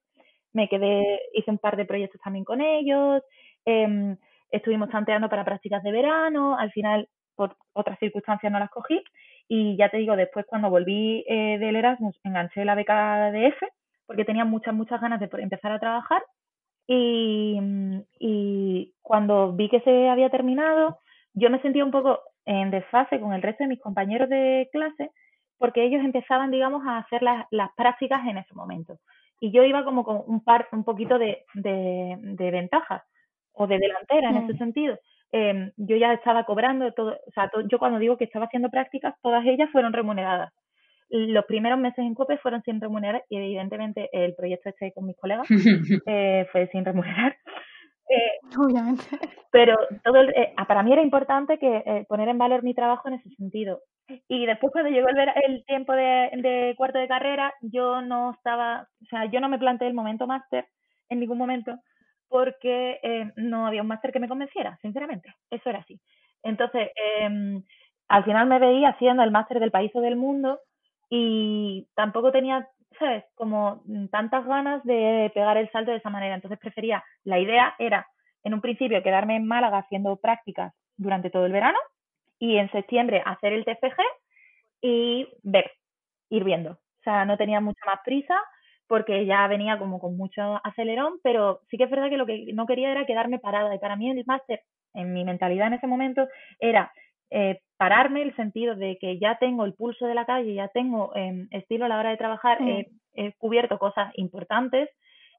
Me 0.53 0.69
quedé, 0.69 1.21
hice 1.33 1.51
un 1.51 1.59
par 1.59 1.77
de 1.77 1.85
proyectos 1.85 2.21
también 2.21 2.45
con 2.45 2.61
ellos. 2.61 3.23
Eh, 3.67 4.17
estuvimos 4.55 4.91
tanteando 4.91 5.29
para 5.29 5.45
prácticas 5.45 5.83
de 5.83 5.93
verano, 5.93 6.57
al 6.59 6.71
final 6.73 7.09
por 7.37 7.57
otras 7.73 7.99
circunstancias 7.99 8.53
no 8.53 8.59
las 8.59 8.71
cogí. 8.71 9.03
Y 9.49 9.77
ya 9.77 9.91
te 9.91 9.99
digo, 9.99 10.17
después 10.17 10.47
cuando 10.47 10.71
volví 10.71 11.25
eh, 11.29 11.59
del 11.59 11.77
Erasmus 11.77 12.19
enganché 12.25 12.65
la 12.65 12.75
beca 12.75 13.31
de 13.31 13.49
F 13.49 13.67
porque 14.07 14.25
tenía 14.25 14.45
muchas, 14.45 14.75
muchas 14.75 15.01
ganas 15.01 15.21
de 15.21 15.29
empezar 15.39 15.73
a 15.73 15.81
trabajar. 15.81 16.23
Y, 16.87 17.59
y 18.19 18.93
cuando 19.01 19.53
vi 19.53 19.71
que 19.71 19.81
se 19.81 20.09
había 20.09 20.29
terminado, 20.29 20.99
yo 21.33 21.49
me 21.51 21.61
sentía 21.63 21.85
un 21.85 21.91
poco 21.91 22.21
en 22.45 22.71
desfase 22.71 23.21
con 23.21 23.33
el 23.33 23.43
resto 23.43 23.65
de 23.65 23.69
mis 23.69 23.81
compañeros 23.81 24.29
de 24.29 24.69
clase 24.71 25.11
porque 25.59 25.85
ellos 25.85 26.05
empezaban, 26.05 26.51
digamos, 26.51 26.87
a 26.87 26.99
hacer 26.99 27.23
las, 27.23 27.47
las 27.51 27.71
prácticas 27.75 28.27
en 28.27 28.39
ese 28.39 28.55
momento. 28.55 28.99
Y 29.41 29.51
yo 29.51 29.65
iba 29.65 29.85
como 29.85 30.05
con 30.05 30.23
un 30.27 30.45
par, 30.45 30.69
un 30.73 30.85
poquito 30.85 31.19
de, 31.19 31.45
de, 31.55 32.17
de 32.21 32.51
ventajas 32.51 33.03
o 33.55 33.67
de 33.67 33.79
delantera 33.79 34.31
en 34.31 34.37
ese 34.37 34.59
sentido. 34.59 34.99
Em, 35.33 35.73
yo 35.77 35.97
ya 35.97 36.13
estaba 36.13 36.45
cobrando 36.45 36.93
todo, 36.93 37.19
o 37.27 37.31
sea, 37.33 37.51
yo 37.69 37.79
cuando 37.79 37.99
digo 37.99 38.17
que 38.17 38.25
estaba 38.25 38.47
haciendo 38.47 38.71
prácticas, 38.71 39.15
todas 39.21 39.45
ellas 39.47 39.69
fueron 39.73 39.93
remuneradas. 39.93 40.53
Los 41.11 41.45
primeros 41.47 41.79
meses 41.79 41.99
en 41.99 42.15
COPE 42.15 42.39
fueron 42.39 42.63
sin 42.63 42.81
remunerar 42.81 43.25
y 43.29 43.37
evidentemente 43.37 44.09
el 44.13 44.35
proyecto 44.35 44.69
este 44.69 44.93
con 44.93 45.07
mis 45.07 45.17
colegas 45.17 45.47
eh, 46.07 46.47
fue 46.53 46.69
sin 46.69 46.85
remunerar. 46.85 47.37
Eh, 48.07 48.57
Obviamente. 48.59 49.03
Pero 49.51 49.79
todo 50.05 50.21
eh, 50.21 50.53
para 50.69 50.83
mí 50.83 50.93
era 50.93 51.01
importante 51.01 51.59
que 51.59 51.83
eh, 51.87 52.05
poner 52.07 52.29
en 52.29 52.37
valor 52.37 52.63
mi 52.63 52.75
trabajo 52.75 53.09
en 53.09 53.15
ese 53.15 53.31
sentido. 53.31 53.81
Y 54.29 54.45
después 54.45 54.71
cuando 54.75 54.91
llegó 54.91 55.09
el, 55.09 55.17
el 55.19 55.65
tiempo 55.65 55.95
de, 55.95 56.31
de, 56.35 56.75
cuarto 56.77 56.99
de 56.99 57.09
carrera, 57.09 57.55
yo 57.63 58.03
no 58.03 58.33
estaba, 58.33 58.87
o 59.03 59.07
sea, 59.07 59.25
yo 59.25 59.41
no 59.41 59.49
me 59.49 59.59
planteé 59.59 59.89
el 59.89 59.95
momento 59.95 60.27
máster 60.27 60.67
en 61.09 61.21
ningún 61.21 61.39
momento 61.39 61.79
porque 62.35 62.99
eh, 63.01 63.31
no 63.37 63.65
había 63.65 63.83
un 63.83 63.87
máster 63.87 64.11
que 64.11 64.19
me 64.19 64.27
convenciera, 64.27 64.77
sinceramente. 64.83 65.33
Eso 65.53 65.71
era 65.71 65.79
así. 65.79 66.01
Entonces, 66.43 66.91
eh, 66.97 67.63
al 68.09 68.25
final 68.25 68.49
me 68.49 68.59
veía 68.59 68.89
haciendo 68.89 69.23
el 69.23 69.31
máster 69.31 69.61
del 69.61 69.71
país 69.71 69.93
o 69.95 70.01
del 70.01 70.17
mundo 70.17 70.59
y 71.09 71.87
tampoco 71.95 72.33
tenía, 72.33 72.69
¿sabes? 72.99 73.23
Como 73.37 73.85
tantas 74.11 74.45
ganas 74.47 74.83
de 74.83 75.31
pegar 75.33 75.59
el 75.59 75.71
salto 75.71 75.93
de 75.93 75.99
esa 75.99 76.11
manera. 76.11 76.35
Entonces 76.35 76.59
prefería, 76.59 77.05
la 77.23 77.39
idea 77.39 77.77
era 77.79 78.05
en 78.43 78.53
un 78.53 78.61
principio 78.61 79.01
quedarme 79.05 79.37
en 79.37 79.47
Málaga 79.47 79.79
haciendo 79.79 80.17
prácticas 80.17 80.75
durante 80.97 81.31
todo 81.31 81.47
el 81.47 81.53
verano 81.53 81.79
y 82.41 82.57
en 82.57 82.69
septiembre 82.73 83.23
hacer 83.25 83.53
el 83.53 83.65
TFG 83.65 84.03
y 84.81 85.29
ver, 85.45 85.71
ir 86.31 86.43
viendo. 86.43 86.73
O 86.73 87.03
sea, 87.05 87.25
no 87.27 87.37
tenía 87.37 87.61
mucha 87.61 87.87
más 87.87 88.01
prisa 88.05 88.43
porque 88.87 89.27
ya 89.27 89.47
venía 89.49 89.79
como 89.79 89.99
con 89.99 90.17
mucho 90.17 90.61
acelerón, 90.65 91.15
pero 91.23 91.61
sí 91.71 91.77
que 91.77 91.85
es 91.85 91.91
verdad 91.91 92.11
que 92.11 92.17
lo 92.17 92.27
que 92.27 92.47
no 92.55 92.67
quería 92.67 92.91
era 92.91 93.07
quedarme 93.07 93.39
parada 93.39 93.75
y 93.75 93.79
para 93.79 93.97
mí 93.97 94.11
el 94.11 94.25
máster, 94.27 94.61
en 94.95 95.13
mi 95.13 95.25
mentalidad 95.25 95.69
en 95.69 95.75
ese 95.75 95.87
momento, 95.87 96.27
era 96.59 96.93
eh, 97.31 97.61
pararme 97.77 98.23
el 98.23 98.35
sentido 98.37 98.77
de 98.77 98.97
que 99.01 99.19
ya 99.19 99.37
tengo 99.39 99.65
el 99.65 99.75
pulso 99.75 100.07
de 100.07 100.15
la 100.15 100.27
calle, 100.27 100.55
ya 100.55 100.69
tengo 100.69 101.15
eh, 101.17 101.47
estilo 101.51 101.87
a 101.87 101.89
la 101.89 101.99
hora 101.99 102.11
de 102.11 102.17
trabajar, 102.17 102.59
he 103.15 103.33
cubierto 103.39 103.79
cosas 103.79 104.13
importantes 104.17 104.89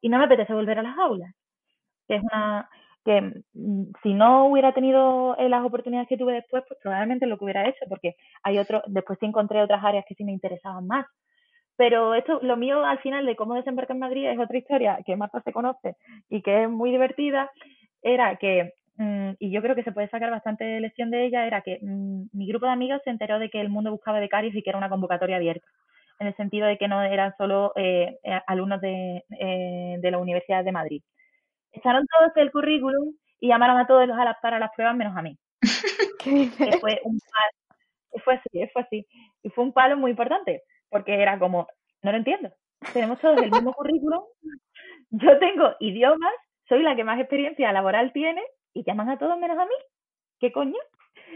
y 0.02 0.10
no 0.10 0.18
me 0.18 0.26
apetece 0.26 0.54
volver 0.54 0.80
a 0.80 0.84
las 0.84 0.98
aulas. 0.98 1.34
Que 2.08 2.16
es 2.16 2.22
una, 2.24 2.70
que 3.06 3.22
mm, 3.54 3.84
si 4.04 4.14
no 4.14 4.48
hubiera 4.48 4.74
tenido 4.74 5.38
eh, 5.38 5.50
las 5.50 5.64
oportunidades 5.64 6.10
que 6.10 6.18
tuve 6.18 6.34
después, 6.34 6.64
pues 6.68 6.80
probablemente 6.82 7.28
lo 7.28 7.38
que 7.38 7.46
hubiera 7.46 7.68
hecho, 7.70 7.86
porque 7.90 8.16
hay 8.44 8.58
otro, 8.58 8.82
después 8.88 9.20
sí 9.20 9.28
encontré 9.28 9.62
otras 9.62 9.84
áreas 9.84 10.06
que 10.08 10.16
sí 10.16 10.24
me 10.26 10.32
interesaban 10.34 10.88
más. 10.88 11.06
Pero 11.78 12.16
esto, 12.16 12.40
lo 12.42 12.56
mío 12.58 12.86
al 12.86 13.00
final 13.00 13.26
de 13.26 13.36
cómo 13.36 13.56
desembarcar 13.56 13.96
en 13.96 14.00
Madrid 14.00 14.28
es 14.28 14.40
otra 14.40 14.58
historia 14.58 15.00
que 15.06 15.16
Marta 15.16 15.42
se 15.42 15.52
conoce 15.52 15.96
y 16.30 16.42
que 16.42 16.64
es 16.64 16.70
muy 16.70 16.92
divertida, 16.92 17.52
era 18.02 18.38
que, 18.38 18.74
mm, 18.98 19.32
y 19.40 19.52
yo 19.52 19.62
creo 19.62 19.76
que 19.76 19.84
se 19.84 19.92
puede 19.92 20.10
sacar 20.10 20.32
bastante 20.32 20.80
lección 20.80 21.12
de 21.12 21.26
ella, 21.26 21.46
era 21.46 21.62
que 21.62 21.80
mm, 21.82 22.28
mi 22.32 22.48
grupo 22.48 22.66
de 22.66 22.72
amigos 22.72 23.02
se 23.04 23.10
enteró 23.10 23.40
de 23.40 23.50
que 23.50 23.60
el 23.60 23.70
mundo 23.70 23.92
buscaba 23.92 24.20
becarios 24.20 24.56
y 24.56 24.62
que 24.62 24.70
era 24.70 24.78
una 24.78 24.90
convocatoria 24.90 25.36
abierta, 25.36 25.68
en 26.20 26.28
el 26.28 26.36
sentido 26.38 26.68
de 26.68 26.78
que 26.78 26.88
no 26.88 27.02
eran 27.02 27.34
solo 27.38 27.74
eh, 27.76 28.20
eh 28.24 28.42
alumnos 28.48 28.80
de, 28.82 29.24
eh, 29.40 29.98
de 30.00 30.12
la 30.12 30.18
Universidad 30.18 30.64
de 30.64 30.72
Madrid. 30.72 31.02
Echaron 31.74 32.06
todos 32.08 32.32
el 32.38 32.52
currículum 32.52 33.14
y 33.40 33.50
llamaron 33.50 33.78
a 33.78 33.88
todos 33.88 34.08
los 34.08 34.18
a 34.18 34.24
las, 34.24 34.38
para 34.42 34.60
las 34.60 34.72
pruebas 34.76 34.96
menos 34.96 35.18
a 35.18 35.22
mí. 35.22 35.38
fue 36.82 37.02
un 37.04 37.20
palo, 37.20 38.24
fue 38.24 38.36
así, 38.36 38.68
fue 38.72 38.82
así. 38.82 39.08
Y 39.44 39.50
fue 39.50 39.64
un 39.66 39.74
palo 39.74 39.98
muy 39.98 40.12
importante, 40.12 40.64
porque 40.96 41.22
era 41.22 41.38
como, 41.38 41.68
no 42.04 42.12
lo 42.12 42.18
entiendo. 42.18 42.50
Tenemos 42.94 43.20
todos 43.20 43.38
el 43.42 43.52
mismo 43.52 43.74
currículum, 43.74 44.24
yo 45.10 45.38
tengo 45.40 45.74
idiomas, 45.82 46.34
soy 46.70 46.84
la 46.84 46.96
que 46.96 47.04
más 47.04 47.20
experiencia 47.20 47.74
laboral 47.74 48.14
tiene 48.14 48.42
y 48.74 48.86
llaman 48.86 49.10
a 49.10 49.18
todos 49.18 49.38
menos 49.38 49.58
a 49.58 49.66
mí. 49.66 49.76
¿Qué 50.40 50.54
coño? 50.54 50.80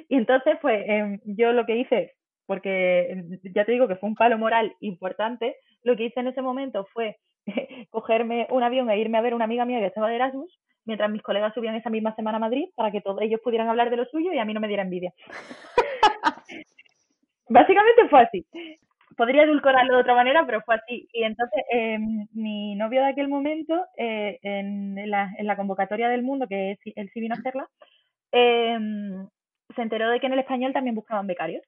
Y 0.08 0.16
entonces, 0.16 0.58
pues 0.62 0.82
em, 0.88 1.20
yo 1.26 1.52
lo 1.52 1.66
que 1.66 1.76
hice, 1.76 2.14
porque 2.46 3.12
em, 3.12 3.38
ya 3.54 3.66
te 3.66 3.74
digo 3.74 3.90
que 3.90 3.98
fue 3.98 4.08
un 4.08 4.16
palo 4.16 4.38
moral 4.38 4.78
importante, 4.80 5.58
lo 5.84 5.98
que 5.98 6.06
hice 6.06 6.22
en 6.22 6.28
ese 6.28 6.42
momento 6.42 6.88
fue 6.94 7.18
cogerme 7.90 8.48
un 8.52 8.64
avión 8.64 8.90
e 8.90 8.98
irme 8.98 9.18
a 9.18 9.22
ver 9.22 9.34
una 9.34 9.44
amiga 9.44 9.66
mía 9.66 9.80
que 9.80 9.88
estaba 9.88 10.08
de 10.08 10.16
Erasmus, 10.16 10.58
mientras 10.86 11.12
mis 11.12 11.22
colegas 11.22 11.54
subían 11.54 11.76
esa 11.76 11.90
misma 11.90 12.16
semana 12.16 12.38
a 12.38 12.48
Madrid 12.48 12.70
para 12.78 12.92
que 12.92 13.02
todos 13.02 13.22
ellos 13.24 13.42
pudieran 13.44 13.68
hablar 13.68 13.90
de 13.90 13.98
lo 13.98 14.06
suyo 14.06 14.32
y 14.32 14.40
a 14.40 14.46
mí 14.46 14.54
no 14.54 14.62
me 14.62 14.70
diera 14.70 14.84
envidia. 14.84 15.12
Básicamente 17.50 18.08
fue 18.10 18.22
así. 18.22 18.46
Podría 19.20 19.44
edulcorarlo 19.44 19.96
de 19.96 20.00
otra 20.00 20.16
manera, 20.16 20.46
pero 20.46 20.62
fue 20.62 20.76
así. 20.76 21.10
Y 21.12 21.24
entonces 21.24 21.62
em, 21.72 22.26
mi 22.32 22.74
novio 22.76 23.02
de 23.02 23.10
aquel 23.10 23.28
momento, 23.28 23.86
eh, 23.98 24.40
en, 24.44 24.96
la, 25.12 25.30
en, 25.38 25.46
la, 25.46 25.58
convocatoria 25.58 26.08
del 26.08 26.24
mundo, 26.24 26.48
que 26.48 26.78
él 26.96 27.10
sí 27.14 27.20
vino 27.20 27.36
a 27.36 27.38
hacerla, 27.38 27.68
em, 28.32 29.28
se 29.76 29.82
enteró 29.82 30.10
de 30.10 30.22
que 30.22 30.28
en 30.28 30.34
el 30.34 30.40
español 30.40 30.72
también 30.72 30.96
buscaban 30.96 31.28
becarios. 31.28 31.62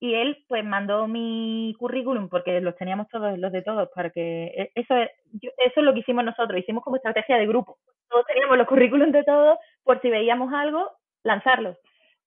Y 0.00 0.14
él 0.14 0.44
pues 0.48 0.64
mandó 0.64 1.06
mi 1.06 1.76
currículum 1.78 2.28
porque 2.28 2.60
los 2.60 2.74
teníamos 2.74 3.06
todos 3.08 3.38
los 3.38 3.52
de 3.52 3.62
todos 3.62 3.88
para 3.94 4.10
que 4.10 4.46
e, 4.46 4.72
eso 4.74 4.96
es, 4.96 5.10
eso 5.58 5.76
es 5.76 5.84
lo 5.84 5.94
que 5.94 6.00
hicimos 6.00 6.24
nosotros. 6.24 6.58
Hicimos 6.58 6.82
como 6.82 6.96
estrategia 6.96 7.36
de 7.36 7.46
grupo. 7.46 7.78
Todos 8.08 8.26
teníamos 8.26 8.58
los 8.58 8.66
currículums 8.66 9.12
de 9.12 9.22
todos 9.22 9.58
por 9.84 10.00
si 10.02 10.10
veíamos 10.10 10.52
algo 10.52 10.90
lanzarlos 11.22 11.76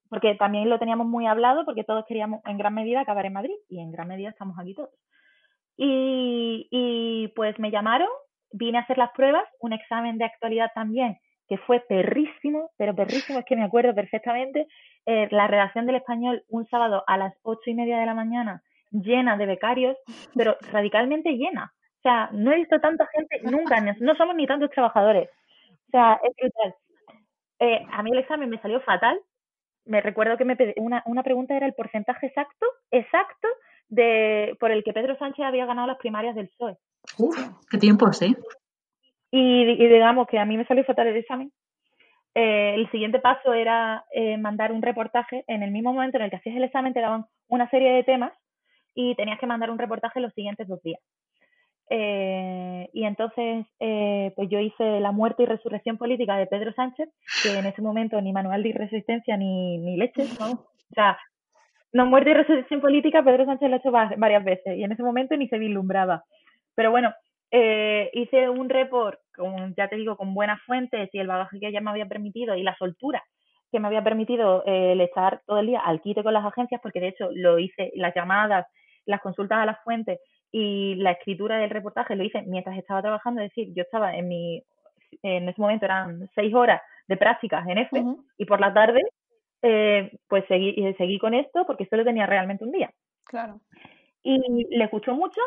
porque 0.09 0.35
también 0.35 0.69
lo 0.69 0.79
teníamos 0.79 1.07
muy 1.07 1.27
hablado 1.27 1.65
porque 1.65 1.83
todos 1.83 2.05
queríamos 2.07 2.41
en 2.45 2.57
gran 2.57 2.73
medida 2.73 3.01
acabar 3.01 3.25
en 3.25 3.33
Madrid 3.33 3.55
y 3.69 3.79
en 3.79 3.91
gran 3.91 4.07
medida 4.07 4.29
estamos 4.29 4.57
aquí 4.59 4.73
todos 4.73 4.89
y, 5.77 6.67
y 6.71 7.27
pues 7.35 7.57
me 7.59 7.71
llamaron 7.71 8.09
vine 8.51 8.79
a 8.79 8.81
hacer 8.81 8.97
las 8.97 9.11
pruebas 9.11 9.43
un 9.59 9.73
examen 9.73 10.17
de 10.17 10.25
actualidad 10.25 10.71
también 10.73 11.19
que 11.49 11.57
fue 11.57 11.79
perrísimo, 11.79 12.69
pero 12.77 12.95
perrísimo, 12.95 13.39
es 13.39 13.45
que 13.45 13.55
me 13.55 13.63
acuerdo 13.63 13.93
perfectamente, 13.95 14.67
eh, 15.07 15.27
la 15.31 15.47
redacción 15.47 15.87
del 15.87 15.95
español 15.95 16.43
un 16.47 16.67
sábado 16.67 17.03
a 17.07 17.17
las 17.17 17.33
ocho 17.41 17.71
y 17.71 17.73
media 17.73 17.97
de 17.97 18.05
la 18.05 18.13
mañana, 18.13 18.61
llena 18.91 19.35
de 19.35 19.47
becarios, 19.47 19.97
pero 20.35 20.55
radicalmente 20.71 21.31
llena. 21.31 21.73
O 21.97 22.01
sea, 22.03 22.29
no 22.31 22.51
he 22.51 22.57
visto 22.57 22.79
tanta 22.79 23.07
gente 23.07 23.41
nunca, 23.49 23.81
no 23.81 24.15
somos 24.15 24.35
ni 24.35 24.45
tantos 24.45 24.69
trabajadores. 24.69 25.29
O 25.87 25.91
sea, 25.91 26.19
es 26.23 26.35
brutal. 26.39 26.75
Eh, 27.59 27.85
a 27.91 28.03
mí 28.03 28.11
el 28.11 28.19
examen 28.19 28.49
me 28.49 28.61
salió 28.61 28.79
fatal. 28.81 29.19
Me 29.89 30.01
recuerdo 30.01 30.37
que 30.37 30.45
me 30.45 30.55
una, 30.77 31.01
una 31.07 31.23
pregunta 31.23 31.57
era 31.57 31.65
el 31.65 31.73
porcentaje 31.73 32.27
exacto, 32.27 32.67
exacto, 32.91 33.47
de 33.87 34.55
por 34.59 34.69
el 34.69 34.83
que 34.83 34.93
Pedro 34.93 35.17
Sánchez 35.17 35.43
había 35.43 35.65
ganado 35.65 35.87
las 35.87 35.97
primarias 35.97 36.35
del 36.35 36.47
PSOE. 36.47 36.77
Uf, 37.17 37.35
qué 37.71 37.79
tiempo, 37.79 38.13
sí. 38.13 38.37
Y, 39.31 39.65
digamos 39.65 40.27
que 40.27 40.37
a 40.37 40.45
mí 40.45 40.57
me 40.57 40.65
salió 40.65 40.83
fatal 40.83 41.07
el 41.07 41.17
examen. 41.17 41.51
Eh, 42.35 42.75
el 42.75 42.89
siguiente 42.91 43.17
paso 43.17 43.51
era 43.51 44.05
eh, 44.13 44.37
mandar 44.37 44.71
un 44.71 44.83
reportaje. 44.83 45.43
En 45.47 45.63
el 45.63 45.71
mismo 45.71 45.91
momento 45.91 46.17
en 46.17 46.25
el 46.25 46.29
que 46.29 46.35
hacías 46.35 46.55
el 46.55 46.65
examen 46.65 46.93
te 46.93 47.01
daban 47.01 47.25
una 47.47 47.67
serie 47.71 47.91
de 47.91 48.03
temas 48.03 48.33
y 48.93 49.15
tenías 49.15 49.39
que 49.39 49.47
mandar 49.47 49.71
un 49.71 49.79
reportaje 49.79 50.19
los 50.19 50.33
siguientes 50.35 50.67
dos 50.67 50.83
días. 50.83 51.01
Eh, 51.89 52.89
y 52.93 53.03
entonces, 53.03 53.65
pues 54.35 54.49
yo 54.49 54.59
hice 54.59 54.99
La 54.99 55.11
muerte 55.11 55.43
y 55.43 55.45
resurrección 55.47 55.97
política 55.97 56.37
de 56.37 56.47
Pedro 56.47 56.71
Sánchez, 56.73 57.09
que 57.43 57.57
en 57.57 57.65
ese 57.65 57.81
momento 57.81 58.21
ni 58.21 58.31
manual 58.31 58.63
de 58.63 58.73
resistencia 58.73 59.37
ni, 59.37 59.77
ni 59.77 59.97
leches, 59.97 60.29
¿no? 60.39 60.51
O 60.51 60.93
sea, 60.93 61.17
no 61.91 62.05
muerte 62.05 62.31
y 62.31 62.33
resurrección 62.33 62.81
política, 62.81 63.23
Pedro 63.23 63.45
Sánchez 63.45 63.69
lo 63.69 63.75
ha 63.75 63.79
hecho 63.79 63.91
varias 63.91 64.43
veces 64.43 64.77
y 64.77 64.83
en 64.83 64.91
ese 64.91 65.03
momento 65.03 65.35
ni 65.35 65.47
se 65.47 65.57
vislumbraba. 65.57 66.23
Pero 66.75 66.91
bueno, 66.91 67.13
eh, 67.51 68.11
hice 68.13 68.49
un 68.49 68.69
report, 68.69 69.19
con, 69.35 69.73
ya 69.75 69.87
te 69.87 69.95
digo, 69.95 70.15
con 70.15 70.33
buenas 70.33 70.61
fuentes 70.63 71.09
y 71.11 71.19
el 71.19 71.27
bagaje 71.27 71.59
que 71.59 71.71
ya 71.71 71.81
me 71.81 71.89
había 71.89 72.05
permitido 72.05 72.55
y 72.55 72.63
la 72.63 72.75
soltura 72.77 73.23
que 73.71 73.79
me 73.79 73.87
había 73.87 74.03
permitido 74.03 74.63
eh, 74.65 74.93
el 74.93 75.01
estar 75.01 75.41
todo 75.45 75.59
el 75.59 75.67
día 75.67 75.79
al 75.79 76.01
quite 76.01 76.23
con 76.23 76.33
las 76.33 76.45
agencias, 76.45 76.81
porque 76.81 76.99
de 76.99 77.09
hecho 77.09 77.29
lo 77.33 77.59
hice, 77.59 77.91
las 77.95 78.15
llamadas, 78.15 78.65
las 79.05 79.21
consultas 79.21 79.59
a 79.59 79.65
las 79.65 79.83
fuentes 79.83 80.19
y 80.51 80.95
la 80.95 81.11
escritura 81.11 81.57
del 81.57 81.69
reportaje 81.69 82.15
lo 82.15 82.23
hice 82.23 82.41
mientras 82.43 82.77
estaba 82.77 83.01
trabajando, 83.01 83.41
es 83.41 83.49
decir, 83.49 83.73
yo 83.73 83.83
estaba 83.83 84.15
en 84.15 84.27
mi, 84.27 84.63
en 85.23 85.47
ese 85.47 85.61
momento 85.61 85.85
eran 85.85 86.29
seis 86.35 86.53
horas 86.53 86.81
de 87.07 87.17
prácticas 87.17 87.67
en 87.67 87.77
F 87.79 88.03
y 88.37 88.45
por 88.45 88.59
la 88.59 88.73
tarde 88.73 89.01
eh, 89.61 90.11
pues 90.27 90.45
seguí, 90.47 90.93
seguí 90.97 91.19
con 91.19 91.33
esto 91.33 91.65
porque 91.65 91.85
solo 91.87 92.03
tenía 92.03 92.25
realmente 92.25 92.63
un 92.63 92.71
día. 92.71 92.91
Claro. 93.25 93.59
Y 94.23 94.67
le 94.69 94.83
escuchó 94.83 95.13
mucho 95.13 95.41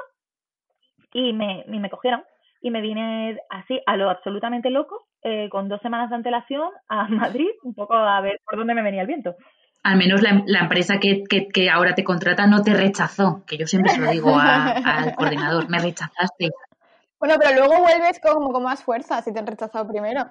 y 1.12 1.32
me, 1.32 1.64
y 1.66 1.78
me 1.78 1.90
cogieron 1.90 2.22
y 2.60 2.70
me 2.70 2.80
vine 2.80 3.38
así 3.50 3.80
a 3.86 3.96
lo 3.96 4.08
absolutamente 4.08 4.70
loco, 4.70 5.08
eh, 5.22 5.48
con 5.50 5.68
dos 5.68 5.80
semanas 5.82 6.10
de 6.10 6.16
antelación 6.16 6.70
a 6.88 7.08
Madrid, 7.08 7.48
un 7.62 7.74
poco 7.74 7.94
a 7.94 8.20
ver 8.20 8.40
por 8.44 8.56
dónde 8.56 8.74
me 8.74 8.82
venía 8.82 9.02
el 9.02 9.08
viento. 9.08 9.34
Al 9.82 9.96
menos 9.96 10.22
la, 10.22 10.42
la 10.46 10.60
empresa 10.60 10.98
que, 11.00 11.24
que, 11.24 11.48
que, 11.48 11.68
ahora 11.68 11.94
te 11.94 12.04
contrata 12.04 12.46
no 12.46 12.62
te 12.62 12.72
rechazó, 12.74 13.42
que 13.46 13.56
yo 13.56 13.66
siempre 13.66 13.92
se 13.92 14.00
lo 14.00 14.10
digo 14.10 14.38
al 14.38 15.14
coordinador, 15.16 15.68
me 15.68 15.78
rechazaste. 15.78 16.50
Bueno, 17.18 17.36
pero 17.38 17.54
luego 17.54 17.82
vuelves 17.82 18.20
como 18.20 18.52
con 18.52 18.64
más 18.64 18.82
fuerza 18.82 19.22
si 19.22 19.32
te 19.32 19.38
han 19.38 19.46
rechazado 19.46 19.86
primero. 19.86 20.30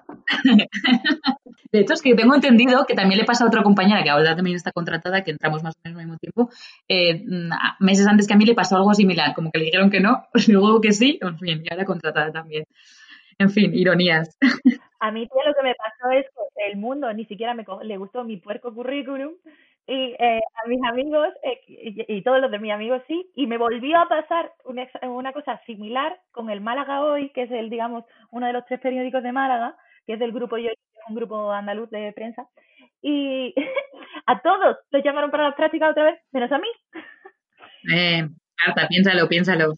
De 1.71 1.79
hecho, 1.79 1.93
es 1.93 2.01
que 2.01 2.15
tengo 2.15 2.35
entendido 2.35 2.85
que 2.85 2.95
también 2.95 3.17
le 3.17 3.25
pasa 3.25 3.45
a 3.45 3.47
otra 3.47 3.63
compañera 3.63 4.03
que 4.03 4.09
ahora 4.09 4.35
también 4.35 4.57
está 4.57 4.73
contratada, 4.73 5.23
que 5.23 5.31
entramos 5.31 5.63
más 5.63 5.75
o 5.75 5.79
menos 5.85 5.99
al 5.99 6.05
mismo 6.05 6.17
tiempo, 6.19 6.49
eh, 6.89 7.23
meses 7.79 8.05
antes 8.07 8.27
que 8.27 8.33
a 8.33 8.37
mí 8.37 8.43
le 8.45 8.55
pasó 8.55 8.75
algo 8.75 8.93
similar, 8.93 9.33
como 9.33 9.51
que 9.51 9.59
le 9.59 9.65
dijeron 9.65 9.89
que 9.89 10.01
no, 10.01 10.27
luego 10.47 10.81
que 10.81 10.91
sí, 10.91 11.17
en 11.21 11.39
fin, 11.39 11.63
y 11.63 11.71
ahora 11.71 11.85
contratada 11.85 12.31
también. 12.31 12.65
En 13.41 13.49
fin, 13.49 13.73
ironías. 13.73 14.37
A 14.99 15.11
mí 15.11 15.27
tía, 15.27 15.43
lo 15.47 15.53
que 15.55 15.63
me 15.63 15.75
pasó 15.75 16.11
es 16.11 16.25
que 16.25 16.71
el 16.71 16.77
mundo 16.77 17.11
ni 17.13 17.25
siquiera 17.25 17.53
me 17.53 17.65
le 17.83 17.97
gustó 17.97 18.23
mi 18.23 18.37
puerco 18.37 18.73
currículum 18.73 19.33
y 19.87 20.15
eh, 20.19 20.39
a 20.63 20.67
mis 20.67 20.83
amigos 20.83 21.29
eh, 21.43 21.59
y, 22.07 22.21
todos 22.21 22.39
los 22.39 22.51
de 22.51 22.59
mis 22.59 22.71
amigos 22.71 23.01
sí 23.07 23.31
y 23.35 23.47
me 23.47 23.57
volvió 23.57 23.97
a 23.97 24.07
pasar 24.07 24.51
una, 24.63 24.87
una 25.09 25.33
cosa 25.33 25.59
similar 25.65 26.19
con 26.31 26.51
el 26.51 26.61
Málaga 26.61 27.03
hoy 27.03 27.31
que 27.31 27.43
es 27.43 27.51
el 27.51 27.71
digamos 27.71 28.05
uno 28.29 28.45
de 28.45 28.53
los 28.53 28.63
tres 28.67 28.79
periódicos 28.79 29.23
de 29.23 29.31
Málaga 29.31 29.75
que 30.05 30.13
es 30.13 30.19
del 30.19 30.33
grupo 30.33 30.59
Yo 30.59 30.69
un 31.07 31.15
grupo 31.15 31.51
andaluz 31.51 31.89
de 31.89 32.11
prensa, 32.13 32.47
y 33.01 33.53
a 34.25 34.41
todos 34.41 34.77
los 34.91 35.03
llamaron 35.03 35.31
para 35.31 35.45
las 35.45 35.55
prácticas 35.55 35.91
otra 35.91 36.05
vez, 36.05 36.19
menos 36.31 36.51
a 36.51 36.57
mí. 36.57 36.67
Eh, 37.93 38.27
Marta, 38.65 38.87
piénsalo, 38.87 39.27
piénsalo. 39.27 39.75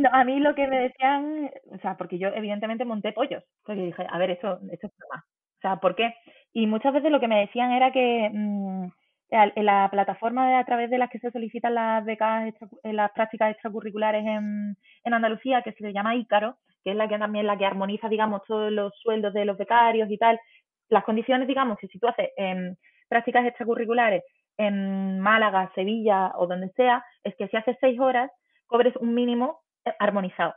No, 0.00 0.08
a 0.12 0.24
mí 0.24 0.40
lo 0.40 0.54
que 0.54 0.66
me 0.66 0.80
decían, 0.80 1.50
o 1.70 1.78
sea, 1.78 1.96
porque 1.96 2.18
yo 2.18 2.28
evidentemente 2.28 2.86
monté 2.86 3.12
pollos, 3.12 3.44
porque 3.64 3.82
dije, 3.82 4.06
a 4.08 4.18
ver, 4.18 4.30
esto, 4.30 4.58
esto 4.72 4.86
es 4.86 4.92
broma. 4.96 5.24
O 5.58 5.60
sea, 5.60 5.76
¿por 5.76 5.94
qué? 5.94 6.14
Y 6.54 6.66
muchas 6.66 6.94
veces 6.94 7.10
lo 7.10 7.20
que 7.20 7.28
me 7.28 7.40
decían 7.40 7.72
era 7.72 7.92
que 7.92 8.30
mm, 8.32 8.86
en 9.30 9.66
la 9.66 9.88
plataforma 9.90 10.58
a 10.58 10.64
través 10.64 10.88
de 10.90 10.96
las 10.98 11.10
que 11.10 11.18
se 11.18 11.30
solicitan 11.30 11.74
las 11.74 12.04
becas, 12.04 12.54
las 12.82 13.10
prácticas 13.12 13.50
extracurriculares 13.52 14.24
en, 14.24 14.76
en 15.04 15.14
Andalucía, 15.14 15.62
que 15.62 15.72
se 15.72 15.92
llama 15.92 16.16
Ícaro, 16.16 16.56
que 16.82 16.92
es 16.92 16.96
la 16.96 17.08
que 17.08 17.18
también 17.18 17.46
la 17.46 17.58
que 17.58 17.66
armoniza, 17.66 18.08
digamos, 18.08 18.42
todos 18.46 18.72
los 18.72 18.94
sueldos 19.02 19.34
de 19.34 19.44
los 19.44 19.58
becarios 19.58 20.10
y 20.10 20.16
tal, 20.16 20.40
las 20.88 21.04
condiciones, 21.04 21.46
digamos, 21.46 21.78
que 21.78 21.88
si 21.88 21.98
tú 21.98 22.08
haces 22.08 22.30
em, 22.38 22.74
prácticas 23.08 23.44
extracurriculares 23.44 24.24
en 24.56 25.20
Málaga, 25.20 25.70
Sevilla 25.74 26.32
o 26.36 26.46
donde 26.46 26.70
sea, 26.70 27.04
es 27.22 27.34
que 27.36 27.48
si 27.48 27.56
haces 27.58 27.76
seis 27.80 28.00
horas, 28.00 28.30
cobres 28.66 28.96
un 28.96 29.14
mínimo 29.14 29.60
eh, 29.60 29.69
armonizado, 29.98 30.54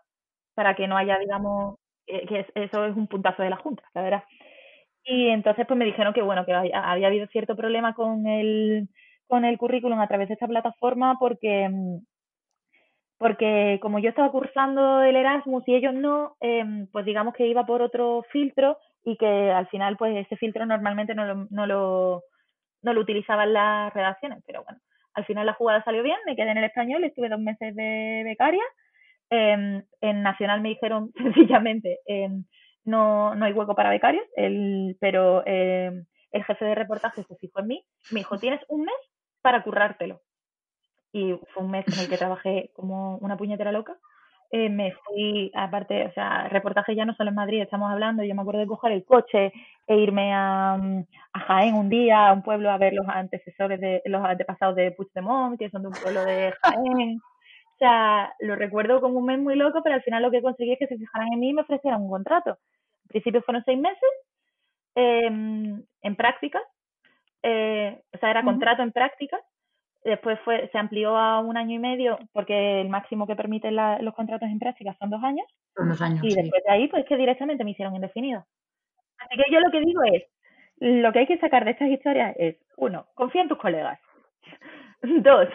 para 0.56 0.76
que 0.76 0.88
no 0.88 0.98
haya, 0.98 1.18
digamos, 1.20 1.78
eh, 2.08 2.26
que 2.28 2.46
eso 2.56 2.86
es 2.86 2.96
un 2.96 3.08
puntazo 3.08 3.44
de 3.44 3.50
la 3.50 3.58
Junta, 3.58 3.84
la 3.94 4.02
verdad. 4.02 4.24
Y 5.06 5.30
entonces 5.30 5.66
pues 5.68 5.78
me 5.78 5.86
dijeron 5.86 6.14
que 6.14 6.22
bueno, 6.22 6.46
que 6.46 6.54
había, 6.54 7.08
habido 7.08 7.28
cierto 7.28 7.56
problema 7.56 7.94
con 7.94 8.26
el, 8.28 8.90
con 9.28 9.46
el 9.46 9.58
currículum 9.58 10.00
a 10.00 10.08
través 10.08 10.30
de 10.30 10.36
esta 10.36 10.48
plataforma 10.48 11.18
porque, 11.20 11.70
mm, 11.70 11.98
porque 13.18 13.80
como 13.82 14.00
yo 14.00 14.10
estaba 14.10 14.32
cursando 14.32 15.02
el 15.02 15.16
Erasmus 15.16 15.64
y 15.68 15.76
ellos 15.76 15.94
no, 15.94 16.36
em, 16.42 16.88
pues 16.92 17.06
digamos 17.06 17.34
que 17.34 17.48
iba 17.48 17.66
por 17.66 17.82
otro 17.82 18.24
filtro 18.32 18.78
y 19.04 19.18
que 19.18 19.52
al 19.52 19.68
final 19.68 19.98
pues 19.98 20.16
ese 20.26 20.38
filtro 20.38 20.66
normalmente 20.66 21.16
no 21.16 21.26
lo, 21.26 21.48
no 21.50 21.66
lo, 21.68 22.24
no 22.82 22.94
lo 22.94 23.02
utilizaban 23.02 23.54
las 23.54 23.94
redacciones, 23.94 24.44
pero 24.46 24.64
bueno, 24.64 24.80
al 25.14 25.26
final 25.26 25.46
la 25.46 25.54
jugada 25.54 25.84
salió 25.84 26.04
bien, 26.04 26.18
me 26.26 26.36
quedé 26.36 26.52
en 26.52 26.58
el 26.58 26.66
español, 26.66 27.04
estuve 27.04 27.30
dos 27.30 27.40
meses 27.40 27.76
de 27.76 28.24
becaria, 28.26 28.64
em, 29.34 29.84
en 30.02 30.22
Nacional 30.22 30.62
me 30.62 30.70
dijeron 30.70 31.12
sencillamente, 31.16 32.00
em, 32.06 32.46
no, 32.86 33.34
no 33.36 33.46
hay 33.46 33.54
hueco 33.54 33.76
para 33.76 33.90
becarios, 33.90 34.26
el, 34.36 34.98
pero 35.00 35.44
eh, 35.46 35.92
el 36.32 36.44
jefe 36.44 36.66
de 36.66 36.76
reportaje 36.76 37.24
se 37.24 37.36
fijó 37.38 37.62
en 37.62 37.68
mí, 37.68 37.86
me 38.12 38.20
dijo, 38.20 38.38
tienes 38.38 38.62
un 38.68 38.82
mes 38.82 38.96
para 39.42 39.64
currártelo. 39.64 40.22
Y 41.12 41.34
fue 41.54 41.64
un 41.64 41.72
mes 41.72 41.86
en 41.88 42.00
el 42.04 42.10
que 42.10 42.18
trabajé 42.18 42.72
como 42.76 43.18
una 43.18 43.38
puñetera 43.38 43.72
loca. 43.72 43.96
Eh, 44.52 44.70
me 44.70 44.92
fui, 44.92 45.52
aparte, 45.56 46.06
o 46.06 46.12
sea, 46.14 46.48
reportaje 46.50 46.96
ya 46.96 47.06
no 47.06 47.16
solo 47.16 47.30
en 47.30 47.36
Madrid, 47.36 47.62
estamos 47.62 47.92
hablando, 47.92 48.24
yo 48.24 48.36
me 48.36 48.42
acuerdo 48.42 48.62
de 48.62 48.68
coger 48.68 48.92
el 48.92 49.04
coche 49.04 49.52
e 49.88 49.96
irme 49.96 50.32
a, 50.34 50.80
Jaén 51.48 51.76
un 51.76 51.90
día, 51.90 52.28
a 52.28 52.34
un 52.34 52.44
pueblo 52.44 52.70
a 52.70 52.78
ver 52.78 52.94
los 52.94 53.08
antecesores 53.08 53.80
de, 53.80 54.02
los 54.06 54.24
antepasados 54.24 54.76
de 54.76 54.92
Puigdemont, 54.92 55.58
que 55.58 55.70
son 55.72 55.82
de 55.82 55.88
un 55.88 55.94
pueblo 55.96 56.24
de 56.24 56.54
Jaén. 56.62 57.20
Sea, 57.84 58.34
lo 58.40 58.56
recuerdo 58.56 59.02
como 59.02 59.20
un 59.20 59.26
mes 59.26 59.40
muy 59.40 59.56
loco, 59.56 59.82
pero 59.84 59.96
al 59.96 60.04
final 60.04 60.24
lo 60.24 60.32
que 60.32 60.42
conseguí 60.42 60.72
es 60.72 60.80
que 60.80 60.88
se 60.88 60.98
fijaran 60.98 61.34
en 61.34 61.40
mí 61.40 61.50
y 61.50 61.54
me 61.54 61.64
ofrecieran 61.64 62.02
un 62.02 62.10
contrato 62.10 62.58
principio 63.14 63.44
fueron 63.44 63.64
seis 63.64 63.80
meses 63.80 64.10
em, 64.96 65.82
en 66.02 66.16
práctica, 66.16 66.62
eh, 67.44 68.02
o 68.14 68.18
sea, 68.18 68.32
era 68.32 68.44
contrato 68.44 68.82
en 68.84 68.92
práctica. 68.92 69.40
Después 70.04 70.38
fue, 70.44 70.68
se 70.70 70.78
amplió 70.78 71.16
a 71.16 71.40
un 71.40 71.56
año 71.56 71.76
y 71.76 71.80
medio 71.80 72.20
porque 72.34 72.82
el 72.82 72.90
máximo 72.90 73.26
que 73.26 73.38
permiten 73.38 73.76
los 73.76 74.14
contratos 74.14 74.50
en 74.50 74.60
práctica 74.60 74.94
son 75.00 75.10
dos 75.10 75.24
años. 75.24 75.48
dos 75.78 76.02
años. 76.02 76.22
Y 76.24 76.36
después 76.36 76.62
de 76.66 76.74
ahí, 76.74 76.88
pues 76.90 77.06
que 77.06 77.16
directamente 77.16 77.64
me 77.64 77.72
hicieron 77.72 77.96
indefinido. 77.96 78.46
Así 79.18 79.38
que 79.38 79.50
yo 79.50 79.62
lo 79.62 79.72
que 79.72 79.80
digo 79.80 80.02
es, 80.12 80.24
lo 80.80 81.14
que 81.14 81.20
hay 81.20 81.28
que 81.28 81.38
sacar 81.38 81.64
de 81.64 81.72
estas 81.72 81.90
historias 81.90 82.36
es, 82.38 82.58
uno, 82.76 83.06
confía 83.14 83.44
en 83.44 83.48
tus 83.48 83.58
colegas. 83.58 83.98
Dos, 85.02 85.48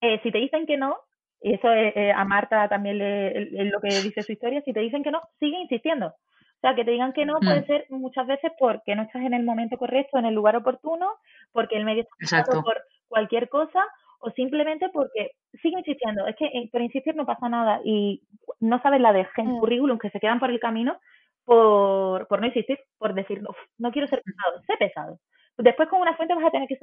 eh, 0.00 0.18
si 0.24 0.32
te 0.32 0.38
dicen 0.38 0.66
que 0.66 0.76
no, 0.76 0.96
y 1.44 1.52
eso 1.52 1.70
eh, 1.70 2.10
a 2.10 2.24
Marta 2.24 2.66
también 2.70 2.96
le, 2.96 3.64
lo 3.66 3.78
que 3.78 3.88
dice 3.88 4.22
su 4.22 4.32
historia, 4.32 4.62
si 4.62 4.72
te 4.72 4.80
dicen 4.80 5.02
que 5.02 5.10
no, 5.10 5.20
sigue 5.38 5.60
insistiendo. 5.60 6.06
O 6.06 6.60
sea, 6.62 6.74
que 6.74 6.86
te 6.86 6.92
digan 6.92 7.12
que 7.12 7.26
no 7.26 7.34
puede 7.38 7.66
ser 7.66 7.84
muchas 7.90 8.26
veces 8.26 8.50
porque 8.58 8.96
no 8.96 9.02
estás 9.02 9.20
en 9.20 9.34
el 9.34 9.44
momento 9.44 9.76
correcto, 9.76 10.18
en 10.18 10.24
el 10.24 10.34
lugar 10.34 10.56
oportuno, 10.56 11.12
porque 11.52 11.76
el 11.76 11.84
medio 11.84 12.06
está 12.18 12.44
por 12.44 12.82
cualquier 13.08 13.50
cosa 13.50 13.84
o 14.20 14.30
simplemente 14.30 14.88
porque 14.88 15.32
sigue 15.60 15.78
insistiendo. 15.80 16.26
Es 16.26 16.34
que 16.36 16.46
eh, 16.46 16.70
por 16.72 16.80
insistir 16.80 17.14
no 17.14 17.26
pasa 17.26 17.50
nada 17.50 17.82
y 17.84 18.22
no 18.60 18.80
sabes 18.80 19.02
la 19.02 19.12
de 19.12 19.28
mm. 19.36 19.58
currículum 19.60 19.98
que 19.98 20.08
se 20.08 20.20
quedan 20.20 20.40
por 20.40 20.48
el 20.48 20.60
camino 20.60 20.96
por, 21.44 22.26
por 22.26 22.40
no 22.40 22.46
insistir, 22.46 22.78
por 22.96 23.12
decir, 23.12 23.42
no, 23.76 23.92
quiero 23.92 24.08
ser 24.08 24.22
pesado, 24.22 24.62
sé 24.66 24.76
pesado. 24.78 25.18
Después 25.58 25.90
con 25.90 26.00
una 26.00 26.16
fuente 26.16 26.34
vas 26.34 26.46
a 26.46 26.50
tener 26.50 26.66
que 26.66 26.78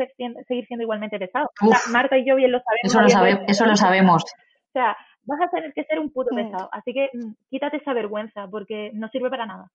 seguir 0.48 0.68
siendo 0.68 0.84
igualmente 0.84 1.18
pesado. 1.18 1.50
Marta 1.92 2.16
y 2.16 2.28
yo 2.28 2.36
bien 2.36 2.52
lo 2.52 2.60
sabemos. 2.60 2.84
Eso 2.84 3.02
lo, 3.02 3.10
sabe, 3.10 3.44
eso 3.48 3.66
lo 3.66 3.76
sabemos. 3.76 4.24
O 4.72 4.80
sea, 4.80 4.96
vas 5.26 5.42
a 5.42 5.50
tener 5.50 5.74
que 5.74 5.84
ser 5.84 6.00
un 6.00 6.12
puto 6.12 6.34
pesado. 6.34 6.70
Así 6.72 6.94
que 6.94 7.10
mm, 7.14 7.34
quítate 7.50 7.78
esa 7.78 7.94
vergüenza 7.94 8.48
porque 8.50 8.92
no 8.94 9.10
sirve 9.10 9.30
para 9.30 9.46
nada. 9.46 9.70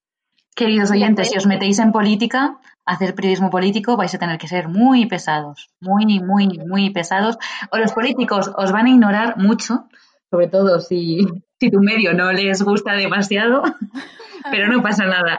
Queridos 0.55 0.91
oyentes, 0.91 1.29
si 1.29 1.37
os 1.37 1.47
metéis 1.47 1.79
en 1.81 1.93
política, 1.93 2.57
hacer 2.87 3.15
periodismo 3.15 3.51
político, 3.51 3.99
vais 3.99 4.15
a 4.15 4.19
tener 4.19 4.39
que 4.39 4.49
ser 4.49 4.69
muy 4.69 5.05
pesados, 5.05 5.69
muy, 5.81 6.19
muy, 6.19 6.59
muy 6.67 6.89
pesados. 6.89 7.37
O 7.71 7.77
los 7.77 7.93
políticos 7.93 8.51
os 8.57 8.73
van 8.73 8.87
a 8.87 8.91
ignorar 8.91 9.37
mucho, 9.37 9.85
sobre 10.31 10.49
todo 10.49 10.81
si, 10.81 11.21
si 11.61 11.71
tu 11.71 11.81
medio 11.81 12.15
no 12.15 12.33
les 12.33 12.63
gusta 12.63 12.95
demasiado, 12.95 13.65
pero 14.51 14.69
no 14.69 14.83
pasa 14.83 15.05
nada. 15.05 15.39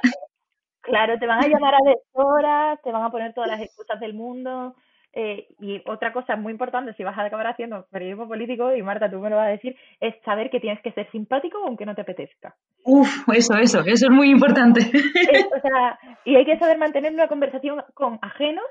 Claro, 0.82 1.18
te 1.18 1.26
van 1.26 1.44
a 1.44 1.48
llamar 1.48 1.74
a 1.74 1.80
horas, 2.14 2.80
te 2.84 2.92
van 2.92 3.04
a 3.04 3.10
poner 3.10 3.34
todas 3.34 3.50
las 3.50 3.62
excusas 3.62 4.00
del 4.00 4.14
mundo. 4.14 4.76
Eh, 5.20 5.48
y 5.60 5.82
otra 5.88 6.14
cosa 6.14 6.36
muy 6.36 6.52
importante, 6.52 6.94
si 6.94 7.04
vas 7.04 7.18
a 7.18 7.24
acabar 7.24 7.48
haciendo 7.48 7.88
periodismo 7.90 8.28
político, 8.28 8.76
y 8.76 8.84
Marta, 8.84 9.10
tú 9.10 9.18
me 9.18 9.32
lo 9.32 9.38
vas 9.38 9.48
a 9.48 9.52
decir, 9.52 9.76
es 10.00 10.14
saber 10.24 10.52
que 10.52 10.60
tienes 10.60 10.80
que 10.84 10.92
ser 10.92 11.10
simpático 11.10 11.58
aunque 11.66 11.88
no 11.88 11.96
te 11.96 12.02
apetezca. 12.02 12.54
Uf, 12.84 13.28
eso, 13.34 13.56
eso, 13.58 13.80
eso 13.80 14.06
es 14.06 14.12
muy 14.12 14.30
importante. 14.30 14.82
o 14.82 15.60
sea, 15.60 15.98
y 16.24 16.36
hay 16.36 16.46
que 16.46 16.60
saber 16.60 16.78
mantener 16.78 17.12
una 17.14 17.28
conversación 17.28 17.84
con 17.96 18.20
ajenos 18.22 18.64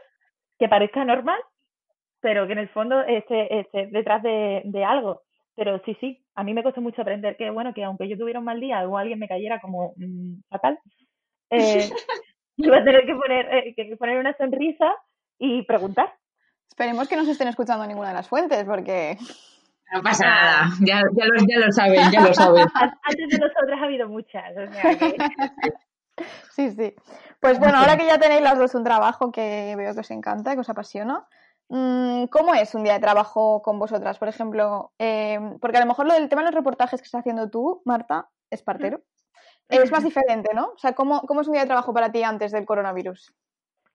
que 0.56 0.68
parezca 0.68 1.04
normal, 1.04 1.40
pero 2.20 2.46
que 2.46 2.52
en 2.52 2.60
el 2.60 2.68
fondo 2.68 3.00
esté, 3.00 3.62
esté 3.62 3.88
detrás 3.88 4.22
de, 4.22 4.62
de 4.66 4.84
algo. 4.84 5.22
Pero 5.56 5.82
sí, 5.84 5.96
sí, 5.98 6.22
a 6.36 6.44
mí 6.44 6.54
me 6.54 6.62
costó 6.62 6.80
mucho 6.80 7.02
aprender 7.02 7.36
que, 7.36 7.50
bueno, 7.50 7.74
que 7.74 7.82
aunque 7.82 8.08
yo 8.08 8.16
tuviera 8.16 8.38
un 8.38 8.44
mal 8.44 8.60
día 8.60 8.86
o 8.86 8.96
alguien 8.96 9.18
me 9.18 9.26
cayera 9.26 9.58
como 9.58 9.94
mm, 9.96 10.42
fatal, 10.48 10.78
eh, 11.50 11.90
iba 12.58 12.76
a 12.76 12.84
tener 12.84 13.04
que 13.04 13.16
poner, 13.16 13.52
eh, 13.52 13.74
que 13.74 13.96
poner 13.96 14.18
una 14.20 14.36
sonrisa 14.36 14.94
y 15.40 15.62
preguntar. 15.62 16.14
Esperemos 16.68 17.08
que 17.08 17.16
no 17.16 17.24
se 17.24 17.32
estén 17.32 17.48
escuchando 17.48 17.86
ninguna 17.86 18.08
de 18.08 18.14
las 18.14 18.28
fuentes, 18.28 18.64
porque... 18.64 19.18
No 19.92 20.02
pasa 20.02 20.26
nada, 20.26 20.68
ya, 20.80 21.00
ya, 21.12 21.24
lo, 21.24 21.46
ya 21.46 21.58
lo 21.58 21.72
saben, 21.72 22.10
ya 22.10 22.20
lo 22.20 22.34
saben. 22.34 22.66
Antes 23.02 23.28
de 23.28 23.38
nosotras 23.38 23.80
ha 23.80 23.84
habido 23.84 24.08
muchas. 24.08 24.52
Sí, 26.50 26.70
sí. 26.70 26.94
Pues 27.40 27.58
bueno, 27.58 27.78
ahora 27.78 27.96
que 27.96 28.06
ya 28.06 28.18
tenéis 28.18 28.40
las 28.40 28.58
dos 28.58 28.74
un 28.74 28.84
trabajo 28.84 29.30
que 29.30 29.74
veo 29.76 29.92
que 29.92 30.00
os 30.00 30.10
encanta, 30.10 30.54
que 30.54 30.60
os 30.60 30.68
apasiona, 30.70 31.26
mm, 31.68 32.24
¿cómo 32.26 32.54
es 32.54 32.74
un 32.74 32.84
día 32.84 32.94
de 32.94 33.00
trabajo 33.00 33.60
con 33.62 33.78
vosotras? 33.78 34.18
Por 34.18 34.28
ejemplo, 34.28 34.92
eh, 34.98 35.38
porque 35.60 35.76
a 35.76 35.80
lo 35.80 35.86
mejor 35.86 36.06
lo 36.06 36.14
del 36.14 36.28
tema 36.28 36.40
de 36.40 36.46
los 36.46 36.54
reportajes 36.54 37.00
que 37.00 37.04
estás 37.04 37.20
haciendo 37.20 37.50
tú, 37.50 37.82
Marta, 37.84 38.30
es 38.50 38.62
partero, 38.62 39.02
es 39.68 39.90
más 39.90 40.04
diferente, 40.04 40.54
¿no? 40.54 40.68
O 40.68 40.78
sea, 40.78 40.94
¿cómo, 40.94 41.20
¿cómo 41.22 41.42
es 41.42 41.46
un 41.48 41.52
día 41.52 41.62
de 41.62 41.68
trabajo 41.68 41.92
para 41.92 42.10
ti 42.10 42.22
antes 42.22 42.52
del 42.52 42.64
coronavirus? 42.64 43.34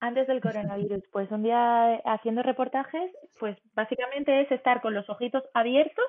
Antes 0.01 0.25
del 0.25 0.41
coronavirus, 0.41 1.03
pues 1.11 1.29
un 1.29 1.43
día 1.43 1.93
haciendo 2.05 2.41
reportajes, 2.41 3.11
pues 3.39 3.55
básicamente 3.75 4.41
es 4.41 4.51
estar 4.51 4.81
con 4.81 4.95
los 4.95 5.07
ojitos 5.11 5.43
abiertos 5.53 6.05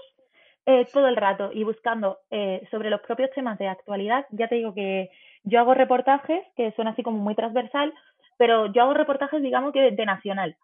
eh, 0.65 0.87
todo 0.91 1.09
el 1.09 1.17
rato 1.17 1.51
y 1.53 1.63
buscando 1.63 2.21
eh, 2.31 2.67
sobre 2.71 2.89
los 2.89 3.03
propios 3.03 3.31
temas 3.35 3.59
de 3.59 3.69
actualidad. 3.69 4.25
Ya 4.31 4.49
te 4.49 4.55
digo 4.55 4.73
que 4.73 5.11
yo 5.45 5.61
hago 5.61 5.75
reportajes 5.75 6.43
que 6.57 6.73
son 6.73 6.89
así 6.89 7.03
como 7.03 7.19
muy 7.19 7.35
transversal, 7.35 7.93
pero 8.39 8.73
yo 8.73 8.81
hago 8.81 8.95
reportajes, 8.95 9.43
digamos 9.43 9.75
que 9.75 9.91
de 9.91 10.07
nacional. 10.07 10.57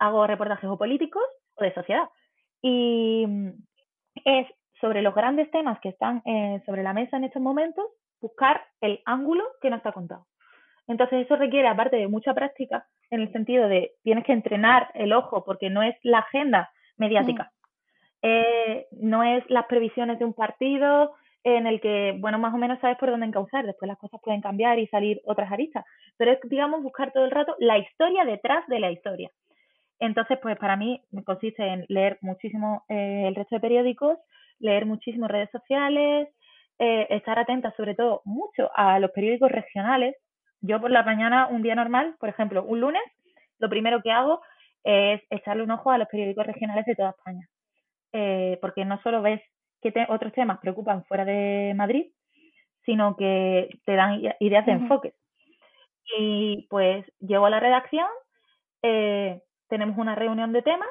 Hago 0.00 0.26
reportajes 0.26 0.68
o 0.68 0.76
políticos 0.76 1.22
o 1.54 1.62
de 1.62 1.72
sociedad. 1.74 2.08
Y 2.62 3.24
mm, 3.28 3.50
es 4.24 4.48
sobre 4.80 5.02
los 5.02 5.14
grandes 5.14 5.48
temas 5.52 5.78
que 5.78 5.90
están 5.90 6.20
eh, 6.24 6.60
sobre 6.66 6.82
la 6.82 6.94
mesa 6.94 7.16
en 7.16 7.24
estos 7.24 7.40
momentos, 7.40 7.86
buscar 8.20 8.60
el 8.80 9.02
ángulo 9.04 9.44
que 9.60 9.70
no 9.70 9.76
está 9.76 9.92
contado. 9.92 10.26
Entonces 10.88 11.24
eso 11.24 11.36
requiere, 11.36 11.68
aparte 11.68 11.96
de 11.96 12.08
mucha 12.08 12.34
práctica, 12.34 12.86
en 13.10 13.20
el 13.20 13.32
sentido 13.32 13.68
de 13.68 13.92
tienes 14.02 14.24
que 14.24 14.32
entrenar 14.32 14.90
el 14.94 15.12
ojo 15.12 15.44
porque 15.44 15.70
no 15.70 15.82
es 15.82 15.94
la 16.02 16.18
agenda 16.18 16.70
mediática, 16.96 17.44
mm. 17.44 17.66
eh, 18.22 18.86
no 18.92 19.22
es 19.22 19.48
las 19.48 19.66
previsiones 19.66 20.18
de 20.18 20.24
un 20.24 20.34
partido 20.34 21.14
en 21.44 21.66
el 21.66 21.80
que, 21.80 22.16
bueno, 22.18 22.38
más 22.38 22.54
o 22.54 22.58
menos 22.58 22.78
sabes 22.80 22.96
por 22.98 23.10
dónde 23.10 23.26
encauzar, 23.26 23.66
después 23.66 23.88
las 23.88 23.98
cosas 23.98 24.20
pueden 24.22 24.40
cambiar 24.40 24.78
y 24.78 24.86
salir 24.86 25.20
otras 25.24 25.50
aristas, 25.50 25.84
pero 26.16 26.32
es, 26.32 26.38
digamos, 26.44 26.82
buscar 26.82 27.12
todo 27.12 27.24
el 27.24 27.32
rato 27.32 27.56
la 27.58 27.78
historia 27.78 28.24
detrás 28.24 28.66
de 28.68 28.80
la 28.80 28.90
historia. 28.90 29.30
Entonces, 29.98 30.38
pues 30.40 30.56
para 30.58 30.76
mí 30.76 31.00
consiste 31.24 31.64
en 31.64 31.84
leer 31.88 32.18
muchísimo 32.22 32.84
eh, 32.88 33.24
el 33.26 33.34
resto 33.34 33.56
de 33.56 33.60
periódicos, 33.60 34.18
leer 34.58 34.86
muchísimo 34.86 35.28
redes 35.28 35.50
sociales, 35.50 36.28
eh, 36.78 37.06
estar 37.10 37.38
atenta 37.38 37.72
sobre 37.76 37.94
todo 37.94 38.22
mucho 38.24 38.70
a 38.74 38.98
los 38.98 39.10
periódicos 39.12 39.50
regionales, 39.52 40.16
Yo 40.62 40.80
por 40.80 40.90
la 40.90 41.02
mañana, 41.02 41.48
un 41.48 41.62
día 41.62 41.74
normal, 41.74 42.14
por 42.18 42.28
ejemplo, 42.28 42.62
un 42.62 42.80
lunes, 42.80 43.02
lo 43.58 43.68
primero 43.68 44.00
que 44.00 44.12
hago 44.12 44.40
es 44.84 45.20
echarle 45.28 45.64
un 45.64 45.72
ojo 45.72 45.90
a 45.90 45.98
los 45.98 46.08
periódicos 46.08 46.46
regionales 46.46 46.86
de 46.86 46.94
toda 46.94 47.10
España. 47.10 47.48
Eh, 48.12 48.58
porque 48.60 48.84
no 48.84 49.00
solo 49.02 49.22
ves 49.22 49.40
que 49.80 49.92
otros 50.08 50.32
temas 50.32 50.60
preocupan 50.60 51.04
fuera 51.04 51.24
de 51.24 51.72
Madrid, 51.76 52.12
sino 52.84 53.16
que 53.16 53.68
te 53.84 53.94
dan 53.94 54.20
ideas 54.38 54.66
de 54.66 54.72
enfoque. 54.72 55.14
Y 56.18 56.66
pues 56.70 57.04
llego 57.20 57.46
a 57.46 57.50
la 57.50 57.60
redacción, 57.60 58.06
eh, 58.82 59.40
tenemos 59.68 59.98
una 59.98 60.14
reunión 60.14 60.52
de 60.52 60.62
temas 60.62 60.88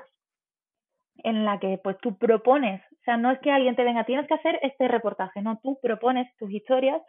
en 1.24 1.46
la 1.46 1.60
que 1.60 1.80
pues 1.84 1.98
tú 2.00 2.18
propones, 2.18 2.82
o 2.82 3.04
sea, 3.04 3.18
no 3.18 3.32
es 3.32 3.40
que 3.40 3.52
alguien 3.52 3.76
te 3.76 3.84
venga, 3.84 4.06
tienes 4.06 4.28
que 4.28 4.34
hacer 4.34 4.60
este 4.64 4.88
reportaje, 4.88 5.42
no, 5.42 5.60
tú 5.62 5.78
propones 5.82 6.28
tus 6.38 6.52
historias 6.52 7.02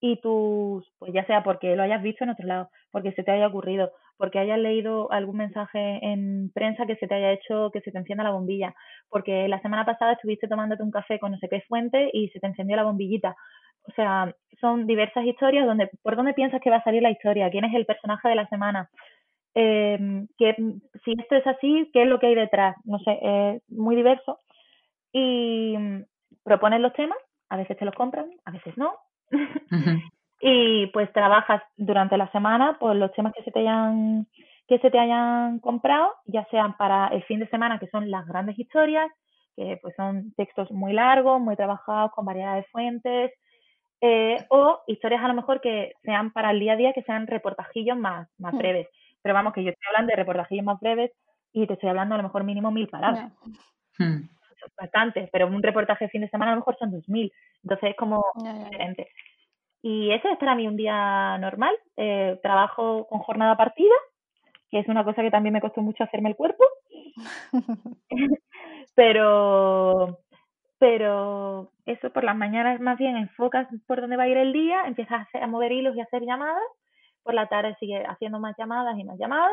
y 0.00 0.16
tus, 0.20 0.90
pues 0.98 1.12
ya 1.12 1.24
sea 1.26 1.42
porque 1.42 1.76
lo 1.76 1.82
hayas 1.82 2.02
visto 2.02 2.24
en 2.24 2.30
otro 2.30 2.46
lado, 2.46 2.70
porque 2.90 3.12
se 3.12 3.22
te 3.22 3.30
haya 3.30 3.46
ocurrido, 3.46 3.92
porque 4.16 4.38
hayas 4.38 4.58
leído 4.58 5.12
algún 5.12 5.36
mensaje 5.36 5.98
en 6.02 6.50
prensa 6.54 6.86
que 6.86 6.96
se 6.96 7.06
te 7.06 7.14
haya 7.14 7.32
hecho 7.32 7.70
que 7.70 7.80
se 7.80 7.92
te 7.92 7.98
encienda 7.98 8.24
la 8.24 8.32
bombilla, 8.32 8.74
porque 9.08 9.46
la 9.48 9.60
semana 9.60 9.84
pasada 9.84 10.12
estuviste 10.12 10.48
tomándote 10.48 10.82
un 10.82 10.90
café 10.90 11.18
con 11.18 11.32
no 11.32 11.38
sé 11.38 11.48
qué 11.48 11.60
fuente 11.68 12.10
y 12.12 12.28
se 12.28 12.40
te 12.40 12.46
encendió 12.46 12.76
la 12.76 12.84
bombillita. 12.84 13.36
O 13.84 13.92
sea, 13.92 14.34
son 14.60 14.86
diversas 14.86 15.24
historias 15.24 15.66
donde, 15.66 15.90
¿por 16.02 16.16
dónde 16.16 16.34
piensas 16.34 16.60
que 16.60 16.70
va 16.70 16.76
a 16.76 16.84
salir 16.84 17.02
la 17.02 17.10
historia? 17.10 17.50
¿Quién 17.50 17.64
es 17.64 17.74
el 17.74 17.86
personaje 17.86 18.28
de 18.28 18.34
la 18.34 18.48
semana? 18.48 18.90
Eh, 19.54 20.26
que, 20.38 20.54
si 21.04 21.12
esto 21.18 21.34
es 21.36 21.46
así, 21.46 21.90
¿qué 21.92 22.02
es 22.02 22.08
lo 22.08 22.18
que 22.18 22.26
hay 22.26 22.34
detrás? 22.34 22.76
No 22.84 22.98
sé, 23.00 23.18
es 23.22 23.62
muy 23.70 23.96
diverso. 23.96 24.38
Y 25.12 25.76
propones 26.44 26.80
los 26.80 26.92
temas, 26.92 27.18
a 27.48 27.56
veces 27.56 27.76
te 27.76 27.84
los 27.84 27.94
compran, 27.94 28.30
a 28.44 28.50
veces 28.50 28.76
no. 28.76 28.92
y 30.40 30.86
pues 30.88 31.12
trabajas 31.12 31.62
durante 31.76 32.16
la 32.16 32.30
semana 32.32 32.78
por 32.78 32.96
los 32.96 33.12
temas 33.12 33.32
que 33.34 33.42
se 33.42 33.50
te 33.50 33.60
hayan 33.60 34.26
que 34.66 34.78
se 34.78 34.90
te 34.90 35.00
hayan 35.00 35.58
comprado, 35.58 36.14
ya 36.26 36.46
sean 36.48 36.76
para 36.76 37.08
el 37.08 37.24
fin 37.24 37.40
de 37.40 37.48
semana, 37.48 37.80
que 37.80 37.88
son 37.88 38.08
las 38.08 38.24
grandes 38.24 38.56
historias, 38.56 39.10
que 39.56 39.80
pues 39.82 39.96
son 39.96 40.32
textos 40.36 40.70
muy 40.70 40.92
largos, 40.92 41.40
muy 41.40 41.56
trabajados, 41.56 42.12
con 42.12 42.24
variedad 42.24 42.54
de 42.54 42.62
fuentes, 42.70 43.32
eh, 44.00 44.46
o 44.48 44.80
historias 44.86 45.24
a 45.24 45.28
lo 45.28 45.34
mejor 45.34 45.60
que 45.60 45.92
sean 46.04 46.32
para 46.32 46.52
el 46.52 46.60
día 46.60 46.74
a 46.74 46.76
día, 46.76 46.92
que 46.92 47.02
sean 47.02 47.26
reportajillos 47.26 47.98
más, 47.98 48.28
más 48.38 48.54
mm. 48.54 48.58
breves. 48.58 48.88
Pero 49.22 49.34
vamos, 49.34 49.52
que 49.52 49.64
yo 49.64 49.70
estoy 49.70 49.88
hablando 49.88 50.12
de 50.12 50.16
reportajillos 50.16 50.64
más 50.64 50.78
breves 50.78 51.10
y 51.52 51.66
te 51.66 51.74
estoy 51.74 51.88
hablando 51.88 52.14
a 52.14 52.18
lo 52.18 52.24
mejor 52.24 52.44
mínimo 52.44 52.70
mil 52.70 52.88
palabras. 52.88 53.32
Hmm. 53.98 54.28
Bastante, 54.76 55.28
pero 55.32 55.46
un 55.46 55.62
reportaje 55.62 56.06
de 56.06 56.10
fin 56.10 56.22
de 56.22 56.28
semana 56.28 56.52
a 56.52 56.54
lo 56.54 56.60
mejor 56.60 56.76
son 56.78 56.90
dos 56.90 57.08
mil. 57.08 57.32
Entonces 57.62 57.90
es 57.90 57.96
como 57.96 58.24
diferente. 58.34 59.08
Y 59.82 60.10
ese 60.12 60.30
es 60.30 60.38
para 60.38 60.54
mí 60.54 60.66
un 60.68 60.76
día 60.76 61.38
normal. 61.38 61.74
Eh, 61.96 62.38
trabajo 62.42 63.06
con 63.08 63.20
jornada 63.20 63.56
partida, 63.56 63.94
que 64.70 64.78
es 64.80 64.88
una 64.88 65.04
cosa 65.04 65.22
que 65.22 65.30
también 65.30 65.52
me 65.52 65.60
costó 65.60 65.80
mucho 65.82 66.04
hacerme 66.04 66.30
el 66.30 66.36
cuerpo. 66.36 66.64
pero 68.94 70.18
pero 70.80 71.72
eso 71.84 72.10
por 72.10 72.24
las 72.24 72.34
mañanas 72.34 72.80
más 72.80 72.98
bien 72.98 73.16
enfocas 73.16 73.68
por 73.86 74.00
dónde 74.00 74.16
va 74.16 74.24
a 74.24 74.28
ir 74.28 74.38
el 74.38 74.52
día, 74.52 74.84
empiezas 74.86 75.28
a, 75.34 75.46
mover 75.46 75.72
hilos 75.72 75.94
y 75.94 76.00
a 76.00 76.04
hacer 76.04 76.22
llamadas, 76.22 76.62
por 77.22 77.34
la 77.34 77.48
tarde 77.48 77.76
sigue 77.78 78.02
haciendo 78.06 78.40
más 78.40 78.56
llamadas 78.58 78.98
y 78.98 79.04
más 79.04 79.18
llamadas, 79.18 79.52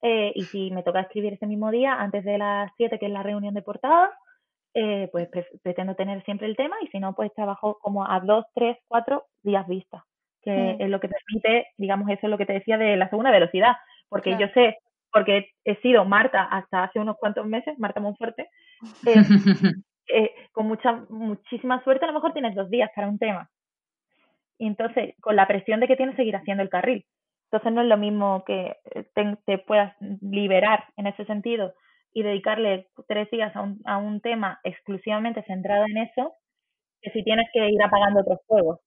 eh, 0.00 0.32
y 0.34 0.42
si 0.44 0.70
me 0.70 0.82
toca 0.82 1.00
escribir 1.00 1.34
ese 1.34 1.46
mismo 1.46 1.70
día, 1.70 1.92
antes 1.94 2.24
de 2.24 2.38
las 2.38 2.72
7, 2.78 2.98
que 2.98 3.06
es 3.06 3.12
la 3.12 3.22
reunión 3.22 3.52
de 3.52 3.60
portada, 3.60 4.10
eh, 4.74 5.08
pues 5.12 5.28
pretendo 5.62 5.94
tener 5.94 6.22
siempre 6.24 6.46
el 6.46 6.56
tema, 6.56 6.76
y 6.82 6.88
si 6.88 6.98
no, 6.98 7.14
pues 7.14 7.32
trabajo 7.34 7.78
como 7.80 8.08
a 8.08 8.20
2, 8.20 8.44
3, 8.54 8.76
4 8.88 9.24
días 9.42 9.66
vista, 9.68 10.04
que 10.42 10.76
es 10.78 10.90
lo 10.90 11.00
que 11.00 11.08
permite, 11.08 11.68
digamos, 11.78 12.10
eso 12.10 12.20
es 12.22 12.30
lo 12.30 12.38
que 12.38 12.46
te 12.46 12.54
decía 12.54 12.76
de 12.76 12.96
la 12.96 13.08
segunda 13.08 13.30
velocidad, 13.30 13.76
porque 14.08 14.36
yo 14.38 14.48
sé, 14.48 14.76
porque 15.12 15.50
he 15.64 15.76
sido 15.76 16.04
Marta 16.04 16.42
hasta 16.42 16.84
hace 16.84 16.98
unos 16.98 17.16
cuantos 17.18 17.46
meses, 17.46 17.78
Marta 17.78 18.00
Monforte, 18.00 18.48
eh, 19.06 19.14
eh, 20.08 20.30
con 20.52 20.66
mucha, 20.66 21.04
muchísima 21.08 21.82
suerte 21.84 22.04
a 22.04 22.08
lo 22.08 22.14
mejor 22.14 22.32
tienes 22.32 22.54
dos 22.54 22.68
días 22.68 22.90
para 22.94 23.08
un 23.08 23.18
tema. 23.18 23.48
Y 24.58 24.66
entonces, 24.66 25.14
con 25.20 25.36
la 25.36 25.46
presión 25.46 25.80
de 25.80 25.86
que 25.86 25.96
tienes 25.96 26.16
seguir 26.16 26.36
haciendo 26.36 26.62
el 26.62 26.68
carril. 26.68 27.04
Entonces 27.50 27.72
no 27.72 27.82
es 27.82 27.88
lo 27.88 27.96
mismo 27.96 28.44
que 28.44 28.76
eh, 28.92 29.36
te, 29.46 29.58
puedas 29.58 29.94
liberar 30.20 30.84
en 30.96 31.06
ese 31.06 31.24
sentido 31.24 31.74
y 32.14 32.22
dedicarle 32.22 32.88
tres 33.06 33.30
días 33.30 33.54
a 33.54 33.60
un, 33.60 33.82
a 33.84 33.98
un 33.98 34.20
tema 34.20 34.60
exclusivamente 34.62 35.42
centrado 35.42 35.84
en 35.84 35.98
eso, 35.98 36.34
que 37.02 37.10
si 37.10 37.22
tienes 37.22 37.46
que 37.52 37.68
ir 37.68 37.82
apagando 37.82 38.20
otros 38.20 38.38
juegos. 38.46 38.80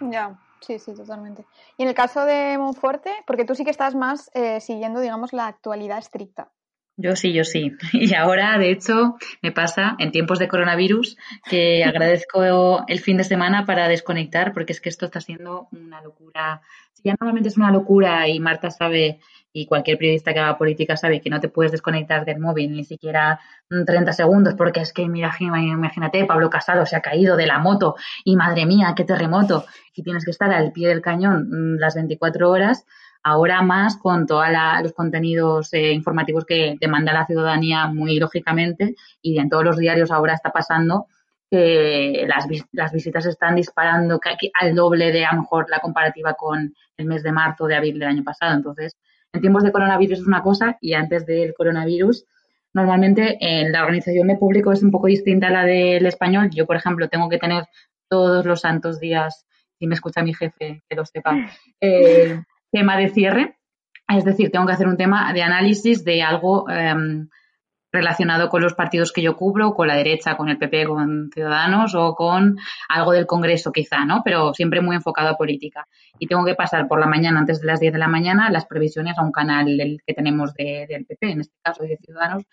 Ya, 0.00 0.38
sí, 0.60 0.78
sí, 0.78 0.94
totalmente. 0.94 1.44
Y 1.76 1.82
en 1.82 1.88
el 1.88 1.94
caso 1.94 2.24
de 2.24 2.56
Monforte, 2.56 3.12
porque 3.26 3.44
tú 3.44 3.54
sí 3.54 3.64
que 3.64 3.70
estás 3.70 3.94
más 3.94 4.30
eh, 4.34 4.60
siguiendo, 4.60 5.00
digamos, 5.00 5.32
la 5.32 5.48
actualidad 5.48 5.98
estricta. 5.98 6.50
Yo 6.96 7.16
sí, 7.16 7.32
yo 7.32 7.44
sí. 7.44 7.72
Y 7.92 8.14
ahora, 8.14 8.58
de 8.58 8.70
hecho, 8.70 9.16
me 9.42 9.52
pasa 9.52 9.96
en 9.98 10.12
tiempos 10.12 10.38
de 10.38 10.48
coronavirus 10.48 11.16
que 11.48 11.84
agradezco 11.84 12.84
el 12.86 13.00
fin 13.00 13.16
de 13.16 13.24
semana 13.24 13.64
para 13.64 13.88
desconectar 13.88 14.52
porque 14.52 14.72
es 14.72 14.80
que 14.80 14.88
esto 14.88 15.06
está 15.06 15.20
siendo 15.20 15.68
una 15.72 16.02
locura. 16.02 16.60
Si 16.92 17.02
ya 17.04 17.14
normalmente 17.18 17.48
es 17.48 17.56
una 17.56 17.70
locura 17.70 18.28
y 18.28 18.40
Marta 18.40 18.70
sabe 18.70 19.20
y 19.54 19.66
cualquier 19.66 19.98
periodista 19.98 20.32
que 20.32 20.40
haga 20.40 20.56
política 20.56 20.96
sabe 20.96 21.20
que 21.20 21.28
no 21.28 21.40
te 21.40 21.48
puedes 21.48 21.72
desconectar 21.72 22.24
del 22.24 22.40
móvil 22.40 22.72
ni 22.72 22.84
siquiera 22.84 23.38
30 23.68 24.12
segundos 24.12 24.54
porque 24.54 24.80
es 24.80 24.92
que, 24.92 25.06
mira, 25.08 25.30
imagínate, 25.38 26.24
Pablo 26.24 26.48
Casado 26.48 26.86
se 26.86 26.96
ha 26.96 27.02
caído 27.02 27.36
de 27.36 27.46
la 27.46 27.58
moto 27.58 27.96
y 28.24 28.36
madre 28.36 28.64
mía, 28.64 28.94
qué 28.96 29.04
terremoto 29.04 29.66
y 29.94 30.02
tienes 30.02 30.24
que 30.24 30.30
estar 30.30 30.50
al 30.52 30.72
pie 30.72 30.88
del 30.88 31.02
cañón 31.02 31.48
mm, 31.50 31.78
las 31.78 31.94
24 31.94 32.50
horas 32.50 32.86
ahora 33.22 33.62
más 33.62 33.96
con 33.96 34.26
todos 34.26 34.46
los 34.82 34.92
contenidos 34.92 35.72
eh, 35.72 35.92
informativos 35.92 36.44
que 36.44 36.76
demanda 36.80 37.12
la 37.12 37.26
ciudadanía 37.26 37.86
muy 37.86 38.18
lógicamente 38.18 38.96
y 39.20 39.38
en 39.38 39.48
todos 39.48 39.64
los 39.64 39.78
diarios 39.78 40.10
ahora 40.10 40.34
está 40.34 40.50
pasando 40.50 41.06
que 41.50 42.24
las, 42.26 42.46
las 42.72 42.92
visitas 42.92 43.26
están 43.26 43.56
disparando 43.56 44.18
al 44.60 44.74
doble 44.74 45.12
de 45.12 45.24
a 45.24 45.34
lo 45.34 45.42
mejor 45.42 45.68
la 45.68 45.80
comparativa 45.80 46.34
con 46.34 46.74
el 46.96 47.06
mes 47.06 47.22
de 47.22 47.32
marzo 47.32 47.66
de 47.66 47.76
abril 47.76 47.98
del 47.98 48.08
año 48.08 48.24
pasado. 48.24 48.56
Entonces, 48.56 48.96
en 49.32 49.40
tiempos 49.40 49.62
de 49.62 49.72
coronavirus 49.72 50.20
es 50.20 50.26
una 50.26 50.42
cosa 50.42 50.78
y 50.80 50.94
antes 50.94 51.26
del 51.26 51.52
coronavirus 51.54 52.24
normalmente 52.74 53.36
en 53.40 53.70
la 53.72 53.82
organización 53.82 54.28
de 54.28 54.36
público 54.36 54.72
es 54.72 54.82
un 54.82 54.90
poco 54.90 55.08
distinta 55.08 55.48
a 55.48 55.50
la 55.50 55.64
del 55.64 56.06
español. 56.06 56.50
Yo, 56.50 56.66
por 56.66 56.76
ejemplo, 56.76 57.08
tengo 57.08 57.28
que 57.28 57.38
tener 57.38 57.64
todos 58.08 58.44
los 58.44 58.60
santos 58.60 58.98
días, 58.98 59.46
si 59.78 59.86
me 59.86 59.94
escucha 59.94 60.22
mi 60.22 60.34
jefe, 60.34 60.82
que 60.88 60.96
lo 60.96 61.04
sepa, 61.04 61.36
eh, 61.80 62.42
tema 62.72 62.96
de 62.96 63.10
cierre, 63.10 63.58
es 64.08 64.24
decir, 64.24 64.50
tengo 64.50 64.66
que 64.66 64.72
hacer 64.72 64.88
un 64.88 64.96
tema 64.96 65.32
de 65.32 65.42
análisis 65.42 66.04
de 66.04 66.22
algo 66.22 66.68
em, 66.68 67.28
relacionado 67.92 68.48
con 68.48 68.62
los 68.62 68.74
partidos 68.74 69.12
que 69.12 69.22
yo 69.22 69.36
cubro, 69.36 69.74
con 69.74 69.86
la 69.86 69.96
derecha, 69.96 70.36
con 70.36 70.48
el 70.48 70.58
PP, 70.58 70.86
con 70.86 71.30
Ciudadanos 71.32 71.94
o 71.94 72.14
con 72.14 72.56
algo 72.88 73.12
del 73.12 73.26
Congreso 73.26 73.70
quizá, 73.70 74.04
¿no? 74.04 74.22
Pero 74.24 74.54
siempre 74.54 74.80
muy 74.80 74.96
enfocado 74.96 75.28
a 75.28 75.36
política. 75.36 75.86
Y 76.18 76.26
tengo 76.26 76.44
que 76.44 76.54
pasar 76.54 76.88
por 76.88 76.98
la 76.98 77.06
mañana, 77.06 77.38
antes 77.40 77.60
de 77.60 77.66
las 77.66 77.80
10 77.80 77.92
de 77.92 77.98
la 77.98 78.08
mañana, 78.08 78.50
las 78.50 78.66
previsiones 78.66 79.18
a 79.18 79.22
un 79.22 79.32
canal 79.32 79.66
que 80.06 80.14
tenemos 80.14 80.54
del 80.54 81.04
PP, 81.06 81.30
en 81.30 81.40
este 81.40 81.54
caso, 81.62 81.82
de 81.84 81.98
Ciudadanos. 81.98 82.44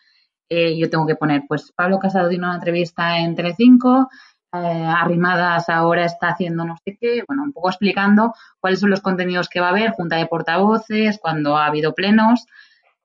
Eh, 0.50 0.78
yo 0.78 0.90
tengo 0.90 1.06
que 1.06 1.16
poner, 1.16 1.44
pues, 1.48 1.72
Pablo 1.76 2.00
Casado 2.00 2.28
dio 2.28 2.40
una 2.40 2.56
entrevista 2.56 3.20
en 3.20 3.36
Telecinco, 3.36 4.02
eh, 4.02 4.10
Arrimadas 4.52 5.70
ahora 5.70 6.06
está 6.06 6.30
haciendo 6.30 6.66
no 6.66 6.76
sé 6.84 6.98
qué, 7.00 7.24
bueno, 7.28 7.44
un 7.44 7.54
poco 7.54 7.70
explicando 7.70 8.34
cuáles 8.60 8.80
son 8.80 8.90
los 8.90 9.02
contenidos 9.02 9.48
que 9.48 9.60
va 9.60 9.68
a 9.68 9.70
haber, 9.70 9.92
junta 9.92 10.16
de 10.16 10.26
portavoces, 10.26 11.20
cuando 11.20 11.56
ha 11.56 11.68
habido 11.68 11.94
plenos, 11.94 12.48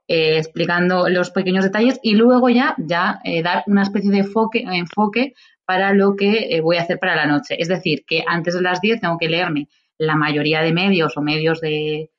eh, 0.08 0.38
explicando 0.38 1.08
los 1.10 1.30
pequeños 1.30 1.64
detalles 1.64 2.00
y 2.02 2.14
luego 2.14 2.48
ya, 2.48 2.74
ya 2.78 3.20
eh, 3.24 3.42
dar 3.42 3.62
una 3.66 3.82
especie 3.82 4.10
de 4.10 4.18
enfoque, 4.20 4.64
enfoque 4.66 5.34
para 5.66 5.92
lo 5.92 6.16
que 6.16 6.60
voy 6.62 6.78
a 6.78 6.82
hacer 6.82 6.98
para 6.98 7.14
la 7.14 7.26
noche. 7.26 7.56
Es 7.58 7.68
decir, 7.68 8.04
que 8.06 8.24
antes 8.26 8.54
de 8.54 8.62
las 8.62 8.80
10 8.80 9.00
tengo 9.00 9.18
que 9.18 9.28
leerme 9.28 9.68
la 9.98 10.16
mayoría 10.16 10.62
de 10.62 10.72
medios 10.72 11.16
o 11.16 11.22
medios 11.22 11.60
de 11.60 12.10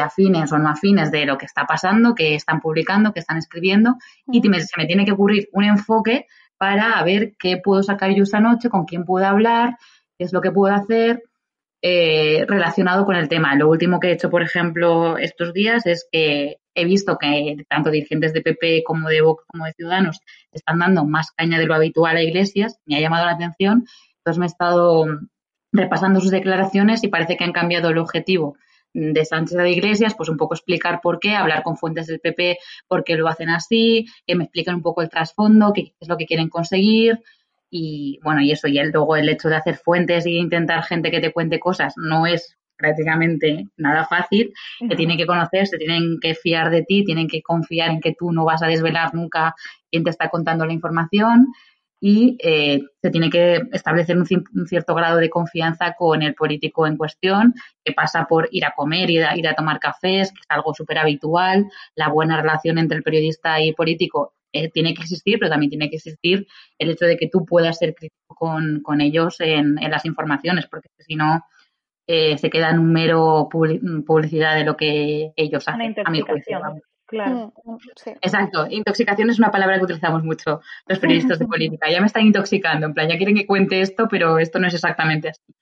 afines 0.00 0.50
o 0.52 0.58
no 0.58 0.70
afines 0.70 1.10
de 1.10 1.26
lo 1.26 1.36
que 1.36 1.44
está 1.44 1.66
pasando, 1.66 2.14
que 2.14 2.34
están 2.34 2.60
publicando, 2.60 3.12
que 3.12 3.20
están 3.20 3.36
escribiendo, 3.36 3.96
y 4.32 4.40
se 4.40 4.78
me 4.78 4.86
tiene 4.86 5.04
que 5.04 5.12
ocurrir 5.12 5.48
un 5.52 5.64
enfoque 5.64 6.26
para 6.58 7.02
ver 7.04 7.34
qué 7.38 7.58
puedo 7.58 7.82
sacar 7.82 8.14
yo 8.14 8.24
esa 8.24 8.40
noche, 8.40 8.68
con 8.68 8.84
quién 8.84 9.04
puedo 9.04 9.26
hablar, 9.26 9.76
qué 10.18 10.24
es 10.24 10.32
lo 10.32 10.40
que 10.40 10.50
puedo 10.50 10.74
hacer 10.74 11.22
eh, 11.82 12.44
relacionado 12.48 13.04
con 13.04 13.16
el 13.16 13.28
tema. 13.28 13.54
Lo 13.54 13.68
último 13.68 14.00
que 14.00 14.08
he 14.08 14.12
hecho, 14.12 14.30
por 14.30 14.42
ejemplo, 14.42 15.18
estos 15.18 15.52
días 15.52 15.86
es 15.86 16.08
que 16.10 16.56
he 16.74 16.84
visto 16.84 17.16
que 17.18 17.64
tanto 17.68 17.90
dirigentes 17.90 18.32
de 18.32 18.42
PP 18.42 18.82
como 18.84 19.08
de 19.08 19.22
Vox 19.22 19.44
como 19.46 19.64
de 19.64 19.72
Ciudadanos 19.72 20.20
están 20.52 20.78
dando 20.78 21.04
más 21.04 21.30
caña 21.32 21.58
de 21.58 21.66
lo 21.66 21.74
habitual 21.74 22.16
a 22.16 22.22
Iglesias. 22.22 22.78
Me 22.86 22.96
ha 22.96 23.00
llamado 23.00 23.26
la 23.26 23.32
atención. 23.32 23.86
Entonces 24.18 24.38
me 24.38 24.46
he 24.46 24.48
estado 24.48 25.06
repasando 25.72 26.20
sus 26.20 26.30
declaraciones 26.30 27.04
y 27.04 27.08
parece 27.08 27.36
que 27.36 27.44
han 27.44 27.52
cambiado 27.52 27.90
el 27.90 27.98
objetivo 27.98 28.56
de 28.96 29.24
Sánchez 29.24 29.58
de 29.58 29.70
Iglesias, 29.70 30.14
pues 30.16 30.28
un 30.28 30.38
poco 30.38 30.54
explicar 30.54 31.00
por 31.02 31.20
qué, 31.20 31.34
hablar 31.34 31.62
con 31.62 31.76
fuentes 31.76 32.06
del 32.06 32.20
PP 32.20 32.58
por 32.88 33.04
qué 33.04 33.16
lo 33.16 33.28
hacen 33.28 33.50
así, 33.50 34.06
que 34.26 34.34
me 34.34 34.44
expliquen 34.44 34.76
un 34.76 34.82
poco 34.82 35.02
el 35.02 35.10
trasfondo, 35.10 35.72
qué 35.74 35.92
es 36.00 36.08
lo 36.08 36.16
que 36.16 36.26
quieren 36.26 36.48
conseguir. 36.48 37.20
Y 37.68 38.18
bueno, 38.22 38.40
y 38.40 38.52
eso, 38.52 38.68
y 38.68 38.82
luego 38.90 39.16
el 39.16 39.28
hecho 39.28 39.48
de 39.48 39.56
hacer 39.56 39.76
fuentes 39.76 40.26
y 40.26 40.38
intentar 40.38 40.82
gente 40.84 41.10
que 41.10 41.20
te 41.20 41.32
cuente 41.32 41.60
cosas 41.60 41.94
no 41.96 42.26
es 42.26 42.56
prácticamente 42.78 43.68
nada 43.76 44.06
fácil, 44.06 44.52
te 44.88 44.96
tienen 44.96 45.16
que 45.16 45.26
conocer, 45.26 45.66
se 45.66 45.78
tienen 45.78 46.18
que 46.20 46.34
fiar 46.34 46.70
de 46.70 46.82
ti, 46.82 47.04
tienen 47.04 47.28
que 47.28 47.42
confiar 47.42 47.90
en 47.90 48.00
que 48.00 48.14
tú 48.18 48.32
no 48.32 48.44
vas 48.44 48.62
a 48.62 48.66
desvelar 48.66 49.14
nunca 49.14 49.54
quién 49.90 50.04
te 50.04 50.10
está 50.10 50.28
contando 50.28 50.66
la 50.66 50.72
información 50.72 51.48
y 52.00 52.36
eh, 52.40 52.82
se 53.00 53.10
tiene 53.10 53.30
que 53.30 53.62
establecer 53.72 54.16
un, 54.18 54.26
cierto 54.66 54.94
grado 54.94 55.18
de 55.18 55.30
confianza 55.30 55.94
con 55.98 56.22
el 56.22 56.34
político 56.34 56.86
en 56.86 56.96
cuestión, 56.96 57.54
que 57.84 57.92
pasa 57.92 58.26
por 58.28 58.48
ir 58.52 58.64
a 58.64 58.72
comer, 58.76 59.10
ir 59.10 59.24
a, 59.24 59.36
ir 59.36 59.48
a 59.48 59.54
tomar 59.54 59.80
cafés, 59.80 60.30
que 60.30 60.40
es 60.40 60.46
algo 60.48 60.74
súper 60.74 60.98
habitual. 60.98 61.66
La 61.94 62.08
buena 62.08 62.40
relación 62.40 62.78
entre 62.78 62.98
el 62.98 63.02
periodista 63.02 63.60
y 63.60 63.72
político 63.72 64.34
eh, 64.52 64.70
tiene 64.70 64.94
que 64.94 65.02
existir, 65.02 65.38
pero 65.38 65.50
también 65.50 65.70
tiene 65.70 65.90
que 65.90 65.96
existir 65.96 66.46
el 66.78 66.90
hecho 66.90 67.06
de 67.06 67.16
que 67.16 67.28
tú 67.28 67.44
puedas 67.44 67.78
ser 67.78 67.94
crítico 67.94 68.34
con, 68.34 68.80
con 68.82 69.00
ellos 69.00 69.40
en, 69.40 69.82
en, 69.82 69.90
las 69.90 70.04
informaciones, 70.04 70.66
porque 70.66 70.88
si 70.98 71.16
no 71.16 71.44
eh, 72.06 72.38
se 72.38 72.50
queda 72.50 72.70
en 72.70 72.78
un 72.78 72.92
mero 72.92 73.48
publicidad 73.50 74.54
de 74.54 74.64
lo 74.64 74.76
que 74.76 75.32
ellos 75.34 75.66
hacen. 75.66 75.94
A 76.04 76.10
mi 76.10 76.20
juicio, 76.20 76.60
Claro. 77.06 77.52
Mm, 77.64 77.72
mm, 77.72 77.78
Exacto. 78.20 78.66
Intoxicación 78.68 79.30
es 79.30 79.38
una 79.38 79.50
palabra 79.50 79.78
que 79.78 79.84
utilizamos 79.84 80.24
mucho 80.24 80.60
los 80.86 80.98
periodistas 80.98 81.38
de 81.38 81.46
política. 81.46 81.90
Ya 81.90 82.00
me 82.00 82.06
están 82.06 82.26
intoxicando, 82.26 82.86
en 82.86 82.94
plan, 82.94 83.08
ya 83.08 83.16
quieren 83.16 83.36
que 83.36 83.46
cuente 83.46 83.80
esto, 83.80 84.08
pero 84.08 84.38
esto 84.38 84.58
no 84.58 84.66
es 84.66 84.74
exactamente 84.74 85.28
así. 85.28 85.54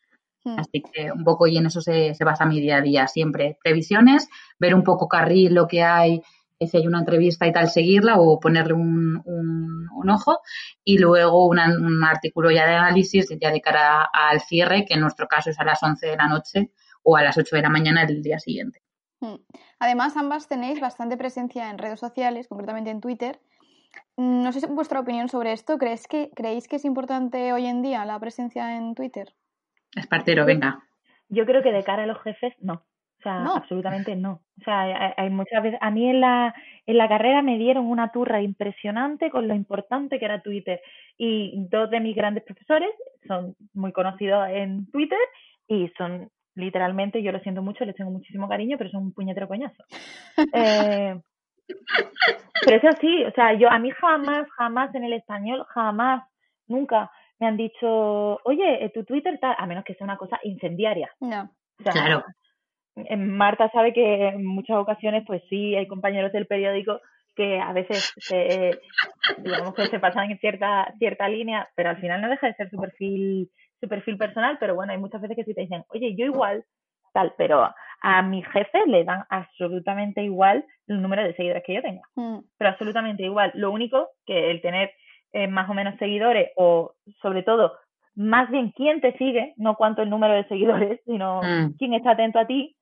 Mm. 0.44 0.58
Así 0.58 0.82
que 0.82 1.12
un 1.12 1.24
poco 1.24 1.46
y 1.46 1.56
en 1.58 1.66
eso 1.66 1.80
se, 1.80 2.14
basa 2.24 2.46
mi 2.46 2.60
día 2.60 2.78
a 2.78 2.80
día 2.80 3.06
siempre. 3.06 3.58
Previsiones, 3.62 4.28
ver 4.58 4.74
un 4.74 4.82
poco 4.82 5.06
carril 5.06 5.54
lo 5.54 5.66
que 5.66 5.82
hay, 5.82 6.22
eh, 6.58 6.66
si 6.66 6.78
hay 6.78 6.86
una 6.86 7.00
entrevista 7.00 7.46
y 7.46 7.52
tal, 7.52 7.68
seguirla 7.68 8.16
o 8.18 8.40
ponerle 8.40 8.72
un, 8.74 9.20
un, 9.24 10.10
ojo. 10.10 10.40
Y 10.82 10.98
luego 10.98 11.46
un 11.46 11.58
artículo 12.04 12.50
ya 12.50 12.66
de 12.66 12.74
análisis 12.74 13.28
ya 13.40 13.50
de 13.50 13.60
cara 13.60 14.08
al 14.12 14.40
cierre, 14.40 14.84
que 14.86 14.94
en 14.94 15.00
nuestro 15.00 15.26
caso 15.28 15.50
es 15.50 15.58
a 15.58 15.64
las 15.64 15.82
11 15.82 16.06
de 16.06 16.16
la 16.16 16.28
noche 16.28 16.70
o 17.02 17.16
a 17.16 17.22
las 17.22 17.36
8 17.36 17.56
de 17.56 17.62
la 17.62 17.70
mañana 17.70 18.04
del 18.06 18.22
día 18.22 18.38
siguiente. 18.38 18.83
Hmm. 19.24 19.36
Además, 19.78 20.16
ambas 20.16 20.48
tenéis 20.48 20.80
bastante 20.80 21.16
presencia 21.16 21.70
en 21.70 21.78
redes 21.78 21.98
sociales, 21.98 22.48
concretamente 22.48 22.90
en 22.90 23.00
Twitter. 23.00 23.40
Mm, 24.16 24.42
no 24.42 24.52
sé 24.52 24.60
si 24.60 24.66
vuestra 24.66 25.00
opinión 25.00 25.28
sobre 25.28 25.52
esto. 25.52 25.78
¿Crees 25.78 26.06
que, 26.06 26.30
¿Creéis 26.34 26.68
que 26.68 26.76
es 26.76 26.84
importante 26.84 27.52
hoy 27.52 27.66
en 27.66 27.82
día 27.82 28.04
la 28.04 28.18
presencia 28.20 28.76
en 28.76 28.94
Twitter? 28.94 29.32
Espartero, 29.96 30.44
venga. 30.44 30.82
Yo 31.28 31.46
creo 31.46 31.62
que 31.62 31.72
de 31.72 31.82
cara 31.82 32.02
a 32.02 32.06
los 32.06 32.22
jefes, 32.22 32.52
no. 32.60 32.74
O 32.74 33.22
sea, 33.22 33.42
absolutamente 33.56 34.14
no. 34.16 34.42
O 34.60 34.64
sea, 34.64 35.14
hay, 35.16 35.30
muchas 35.30 35.62
veces. 35.62 35.78
A 35.80 35.90
mí 35.90 36.10
en 36.10 36.20
la, 36.20 36.54
en 36.84 36.98
la 36.98 37.08
carrera 37.08 37.40
me 37.40 37.56
dieron 37.56 37.86
una 37.86 38.12
turra 38.12 38.42
impresionante 38.42 39.30
con 39.30 39.48
lo 39.48 39.54
importante 39.54 40.18
que 40.18 40.26
era 40.26 40.42
Twitter. 40.42 40.82
Y 41.16 41.66
dos 41.70 41.88
de 41.88 42.00
mis 42.00 42.14
grandes 42.14 42.44
profesores 42.44 42.90
son 43.26 43.56
muy 43.72 43.92
conocidos 43.92 44.46
en 44.50 44.90
Twitter 44.90 45.18
y 45.66 45.88
son 45.96 46.30
literalmente, 46.54 47.22
yo 47.22 47.32
lo 47.32 47.40
siento 47.40 47.62
mucho, 47.62 47.84
les 47.84 47.96
tengo 47.96 48.10
muchísimo 48.10 48.48
cariño, 48.48 48.76
pero 48.78 48.90
son 48.90 49.04
un 49.04 49.12
puñetero 49.12 49.48
coñazo. 49.48 49.82
Eh, 50.54 51.20
pero 52.64 52.76
eso 52.76 52.98
sí, 53.00 53.24
o 53.24 53.30
sea, 53.32 53.54
yo 53.54 53.70
a 53.70 53.78
mí 53.78 53.90
jamás, 53.90 54.46
jamás 54.56 54.94
en 54.94 55.04
el 55.04 55.14
español, 55.14 55.64
jamás, 55.68 56.22
nunca 56.66 57.10
me 57.38 57.46
han 57.46 57.56
dicho, 57.56 58.38
oye, 58.44 58.84
eh, 58.84 58.90
tu 58.92 59.04
Twitter 59.04 59.38
tal, 59.40 59.54
a 59.58 59.66
menos 59.66 59.84
que 59.84 59.94
sea 59.94 60.04
una 60.04 60.16
cosa 60.16 60.38
incendiaria. 60.42 61.10
No. 61.20 61.50
claro. 61.78 62.24
Marta 63.16 63.70
sabe 63.70 63.92
que 63.92 64.28
en 64.28 64.44
muchas 64.44 64.76
ocasiones, 64.76 65.24
pues 65.26 65.42
sí, 65.48 65.74
hay 65.74 65.86
compañeros 65.88 66.32
del 66.32 66.46
periódico 66.46 67.00
que 67.34 67.58
a 67.60 67.72
veces 67.72 68.12
se, 68.18 68.78
digamos 69.38 69.74
que 69.74 69.86
se 69.86 69.98
pasan 69.98 70.30
en 70.30 70.38
cierta, 70.38 70.92
cierta 70.98 71.28
línea, 71.28 71.68
pero 71.74 71.90
al 71.90 72.00
final 72.00 72.20
no 72.20 72.28
deja 72.28 72.46
de 72.46 72.54
ser 72.54 72.70
su 72.70 72.76
perfil 72.76 73.50
su 73.84 73.88
perfil 73.88 74.16
personal, 74.16 74.56
pero 74.58 74.74
bueno, 74.74 74.92
hay 74.92 74.98
muchas 74.98 75.20
veces 75.20 75.36
que 75.36 75.44
sí 75.44 75.54
te 75.54 75.62
dicen, 75.62 75.84
oye, 75.88 76.14
yo 76.16 76.26
igual, 76.26 76.64
tal, 77.12 77.34
pero 77.36 77.72
a 78.02 78.22
mi 78.22 78.42
jefe 78.42 78.86
le 78.86 79.04
dan 79.04 79.24
absolutamente 79.28 80.22
igual 80.22 80.64
el 80.88 81.00
número 81.00 81.22
de 81.22 81.34
seguidores 81.34 81.62
que 81.64 81.74
yo 81.74 81.82
tenga, 81.82 82.02
mm. 82.16 82.38
pero 82.58 82.70
absolutamente 82.70 83.22
igual. 83.22 83.52
Lo 83.54 83.70
único 83.70 84.08
que 84.26 84.50
el 84.50 84.60
tener 84.60 84.92
eh, 85.32 85.46
más 85.46 85.68
o 85.70 85.74
menos 85.74 85.96
seguidores 85.98 86.50
o 86.56 86.94
sobre 87.22 87.42
todo 87.42 87.72
más 88.14 88.50
bien 88.50 88.72
quién 88.76 89.00
te 89.00 89.16
sigue, 89.16 89.54
no 89.56 89.74
cuánto 89.76 90.02
el 90.02 90.10
número 90.10 90.34
de 90.34 90.46
seguidores, 90.48 91.00
sino 91.06 91.40
mm. 91.42 91.76
quién 91.78 91.94
está 91.94 92.12
atento 92.12 92.38
a 92.38 92.46
ti, 92.46 92.76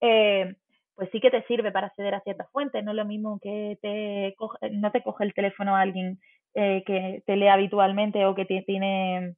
eh, 0.00 0.54
pues 0.96 1.08
sí 1.10 1.20
que 1.20 1.30
te 1.30 1.42
sirve 1.44 1.72
para 1.72 1.88
acceder 1.88 2.14
a 2.14 2.20
ciertas 2.20 2.50
fuentes. 2.52 2.84
No 2.84 2.92
es 2.92 2.96
lo 2.96 3.04
mismo 3.04 3.38
que 3.42 3.78
te 3.82 4.34
no 4.70 4.92
te 4.92 5.02
coge 5.02 5.24
el 5.24 5.34
teléfono 5.34 5.74
a 5.74 5.80
alguien 5.80 6.18
eh, 6.54 6.84
que 6.86 7.22
te 7.26 7.36
lee 7.36 7.48
habitualmente 7.48 8.24
o 8.26 8.34
que 8.34 8.44
tiene 8.44 9.34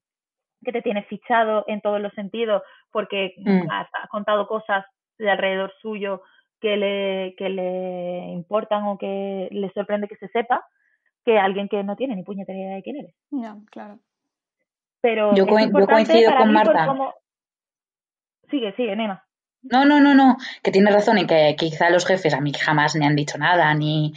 que 0.67 0.73
te 0.73 0.83
tiene 0.83 1.05
fichado 1.05 1.64
en 1.69 1.81
todos 1.81 2.01
los 2.01 2.12
sentidos 2.12 2.62
porque 2.91 3.35
mm. 3.39 3.71
has, 3.71 3.89
contado 4.11 4.47
cosas 4.47 4.85
de 5.17 5.31
alrededor 5.31 5.73
suyo 5.81 6.23
que 6.61 6.77
le, 6.77 7.35
que 7.39 7.49
le 7.49 8.33
importan 8.33 8.85
o 8.85 8.99
que 8.99 9.49
le 9.51 9.71
sorprende 9.71 10.09
que 10.09 10.17
se 10.17 10.29
sepa, 10.29 10.67
que 11.25 11.39
alguien 11.39 11.69
que 11.69 11.83
no 11.85 11.97
tiene 11.97 12.17
ni 12.17 12.25
puñetera 12.25 12.59
idea 12.59 12.75
de 12.75 12.83
quién 12.83 12.97
eres. 12.97 13.14
No, 13.31 13.62
claro. 13.71 14.01
Pero 15.01 15.35
yo, 15.35 15.47
coincido 15.47 16.37
con 16.37 16.53
Marta. 16.53 17.14
Sigue, 18.51 18.75
sigue, 18.75 18.97
Nema. 18.97 19.25
No, 19.62 19.85
no, 19.85 20.01
no, 20.01 20.14
no, 20.14 20.37
que 20.62 20.71
tiene 20.71 20.91
razón 20.91 21.19
en 21.19 21.27
que 21.27 21.55
quizá 21.57 21.91
los 21.91 22.07
jefes 22.07 22.35
a 22.35 22.41
mí 22.41 22.53
jamás 22.53 22.95
me 22.97 23.07
han 23.07 23.17
dicho 23.17 23.39
nada, 23.39 23.73
ni, 23.75 24.12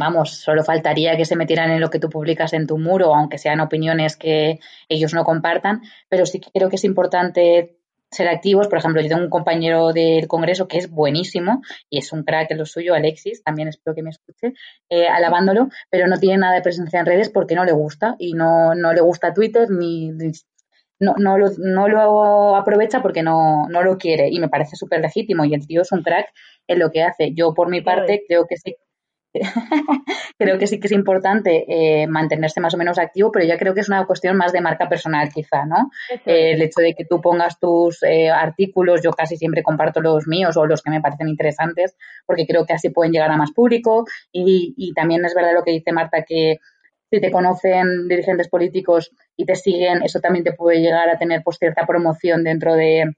vamos, 0.00 0.40
solo 0.40 0.64
faltaría 0.64 1.16
que 1.16 1.24
se 1.24 1.36
metieran 1.36 1.70
en 1.70 1.80
lo 1.80 1.90
que 1.90 2.00
tú 2.00 2.08
publicas 2.08 2.52
en 2.54 2.66
tu 2.66 2.78
muro, 2.78 3.14
aunque 3.14 3.38
sean 3.38 3.60
opiniones 3.60 4.16
que 4.16 4.58
ellos 4.88 5.14
no 5.14 5.24
compartan, 5.24 5.82
pero 6.08 6.26
sí 6.26 6.40
creo 6.40 6.68
que 6.70 6.76
es 6.76 6.84
importante 6.84 7.76
ser 8.10 8.28
activos. 8.28 8.66
Por 8.66 8.78
ejemplo, 8.78 9.02
yo 9.02 9.08
tengo 9.08 9.22
un 9.22 9.30
compañero 9.30 9.92
del 9.92 10.26
Congreso 10.26 10.66
que 10.66 10.78
es 10.78 10.90
buenísimo 10.90 11.60
y 11.90 11.98
es 11.98 12.12
un 12.12 12.24
crack 12.24 12.50
en 12.50 12.58
lo 12.58 12.66
suyo, 12.66 12.94
Alexis, 12.94 13.44
también 13.44 13.68
espero 13.68 13.94
que 13.94 14.02
me 14.02 14.10
escuche, 14.10 14.54
eh, 14.88 15.06
alabándolo, 15.06 15.68
pero 15.90 16.06
no 16.08 16.18
tiene 16.18 16.38
nada 16.38 16.54
de 16.54 16.62
presencia 16.62 16.98
en 17.00 17.06
redes 17.06 17.28
porque 17.28 17.54
no 17.54 17.64
le 17.64 17.72
gusta 17.72 18.16
y 18.18 18.32
no, 18.32 18.74
no 18.74 18.92
le 18.94 19.02
gusta 19.02 19.34
Twitter 19.34 19.70
ni, 19.70 20.10
no, 20.98 21.14
no, 21.18 21.38
lo, 21.38 21.50
no 21.58 21.88
lo 21.88 22.56
aprovecha 22.56 23.02
porque 23.02 23.22
no, 23.22 23.68
no 23.68 23.82
lo 23.82 23.98
quiere 23.98 24.28
y 24.30 24.40
me 24.40 24.48
parece 24.48 24.76
súper 24.76 25.00
legítimo 25.00 25.44
y 25.44 25.54
el 25.54 25.66
tío 25.66 25.82
es 25.82 25.92
un 25.92 26.02
crack 26.02 26.32
en 26.66 26.78
lo 26.78 26.90
que 26.90 27.02
hace. 27.02 27.32
Yo 27.34 27.54
por 27.54 27.68
mi 27.68 27.82
parte 27.82 28.24
creo 28.26 28.46
que 28.46 28.56
sí 28.56 28.76
creo 30.38 30.58
que 30.58 30.66
sí 30.66 30.80
que 30.80 30.88
es 30.88 30.92
importante 30.92 31.64
eh, 31.68 32.06
mantenerse 32.06 32.60
más 32.60 32.74
o 32.74 32.76
menos 32.76 32.98
activo, 32.98 33.30
pero 33.30 33.44
ya 33.44 33.58
creo 33.58 33.74
que 33.74 33.80
es 33.80 33.88
una 33.88 34.04
cuestión 34.06 34.36
más 34.36 34.52
de 34.52 34.60
marca 34.60 34.88
personal 34.88 35.28
quizá, 35.32 35.66
¿no? 35.66 35.90
Eh, 36.26 36.52
el 36.52 36.62
hecho 36.62 36.80
de 36.80 36.94
que 36.94 37.04
tú 37.04 37.20
pongas 37.20 37.58
tus 37.60 38.02
eh, 38.02 38.28
artículos, 38.28 39.02
yo 39.02 39.12
casi 39.12 39.36
siempre 39.36 39.62
comparto 39.62 40.00
los 40.00 40.26
míos 40.26 40.56
o 40.56 40.66
los 40.66 40.82
que 40.82 40.90
me 40.90 41.00
parecen 41.00 41.28
interesantes, 41.28 41.96
porque 42.26 42.46
creo 42.46 42.66
que 42.66 42.72
así 42.72 42.90
pueden 42.90 43.12
llegar 43.12 43.30
a 43.30 43.36
más 43.36 43.52
público 43.52 44.04
y, 44.32 44.74
y 44.76 44.92
también 44.94 45.24
es 45.24 45.34
verdad 45.34 45.54
lo 45.54 45.62
que 45.62 45.72
dice 45.72 45.92
Marta, 45.92 46.22
que 46.22 46.58
si 47.10 47.20
te 47.20 47.30
conocen 47.30 48.08
dirigentes 48.08 48.48
políticos 48.48 49.10
y 49.36 49.44
te 49.44 49.54
siguen, 49.56 50.02
eso 50.02 50.20
también 50.20 50.44
te 50.44 50.52
puede 50.52 50.80
llegar 50.80 51.08
a 51.08 51.18
tener 51.18 51.42
pues 51.44 51.58
cierta 51.58 51.86
promoción 51.86 52.44
dentro 52.44 52.74
de, 52.74 53.16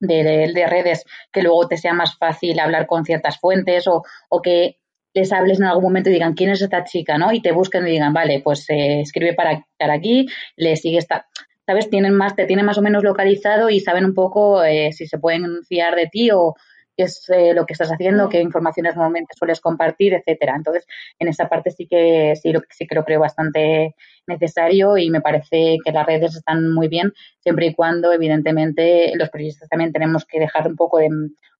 de, 0.00 0.50
de, 0.54 0.66
redes 0.66 1.04
que 1.32 1.42
luego 1.42 1.68
te 1.68 1.76
sea 1.76 1.92
más 1.92 2.16
fácil 2.16 2.58
hablar 2.58 2.86
con 2.86 3.04
ciertas 3.04 3.38
fuentes 3.38 3.86
o, 3.88 4.02
o 4.28 4.42
que 4.42 4.78
les 5.16 5.32
hables 5.32 5.58
en 5.58 5.64
algún 5.64 5.84
momento 5.84 6.10
y 6.10 6.12
digan 6.12 6.34
quién 6.34 6.50
es 6.50 6.60
esta 6.60 6.84
chica, 6.84 7.16
¿no? 7.16 7.32
Y 7.32 7.40
te 7.40 7.50
busquen 7.50 7.86
y 7.86 7.92
digan, 7.92 8.12
vale, 8.12 8.42
pues 8.44 8.68
eh, 8.68 9.00
escribe 9.00 9.32
para, 9.32 9.66
para 9.78 9.94
aquí, 9.94 10.26
le 10.56 10.76
sigue 10.76 10.98
esta, 10.98 11.26
¿sabes? 11.64 11.88
Tienen 11.88 12.14
más, 12.14 12.36
te 12.36 12.44
tienen 12.44 12.66
más 12.66 12.76
o 12.76 12.82
menos 12.82 13.02
localizado 13.02 13.70
y 13.70 13.80
saben 13.80 14.04
un 14.04 14.12
poco 14.12 14.62
eh, 14.62 14.92
si 14.92 15.06
se 15.06 15.18
pueden 15.18 15.64
fiar 15.64 15.96
de 15.96 16.06
ti 16.08 16.30
o 16.30 16.54
qué 16.96 17.04
es 17.04 17.28
eh, 17.28 17.52
lo 17.54 17.66
que 17.66 17.74
estás 17.74 17.90
haciendo, 17.90 18.28
qué 18.28 18.40
informaciones 18.40 18.96
normalmente 18.96 19.34
sueles 19.36 19.60
compartir, 19.60 20.14
etcétera. 20.14 20.54
Entonces, 20.56 20.86
en 21.18 21.28
esa 21.28 21.48
parte 21.48 21.70
sí 21.70 21.86
que 21.86 22.34
sí, 22.40 22.52
lo, 22.52 22.60
sí 22.70 22.86
que 22.86 22.94
lo 22.94 23.04
creo 23.04 23.20
bastante 23.20 23.94
necesario 24.26 24.96
y 24.96 25.10
me 25.10 25.20
parece 25.20 25.78
que 25.84 25.92
las 25.92 26.06
redes 26.06 26.36
están 26.36 26.72
muy 26.72 26.88
bien, 26.88 27.12
siempre 27.40 27.66
y 27.66 27.74
cuando, 27.74 28.12
evidentemente, 28.12 29.12
los 29.14 29.30
periodistas 29.30 29.68
también 29.68 29.92
tenemos 29.92 30.24
que 30.24 30.40
dejar 30.40 30.66
un 30.66 30.76
poco 30.76 30.98
de 30.98 31.08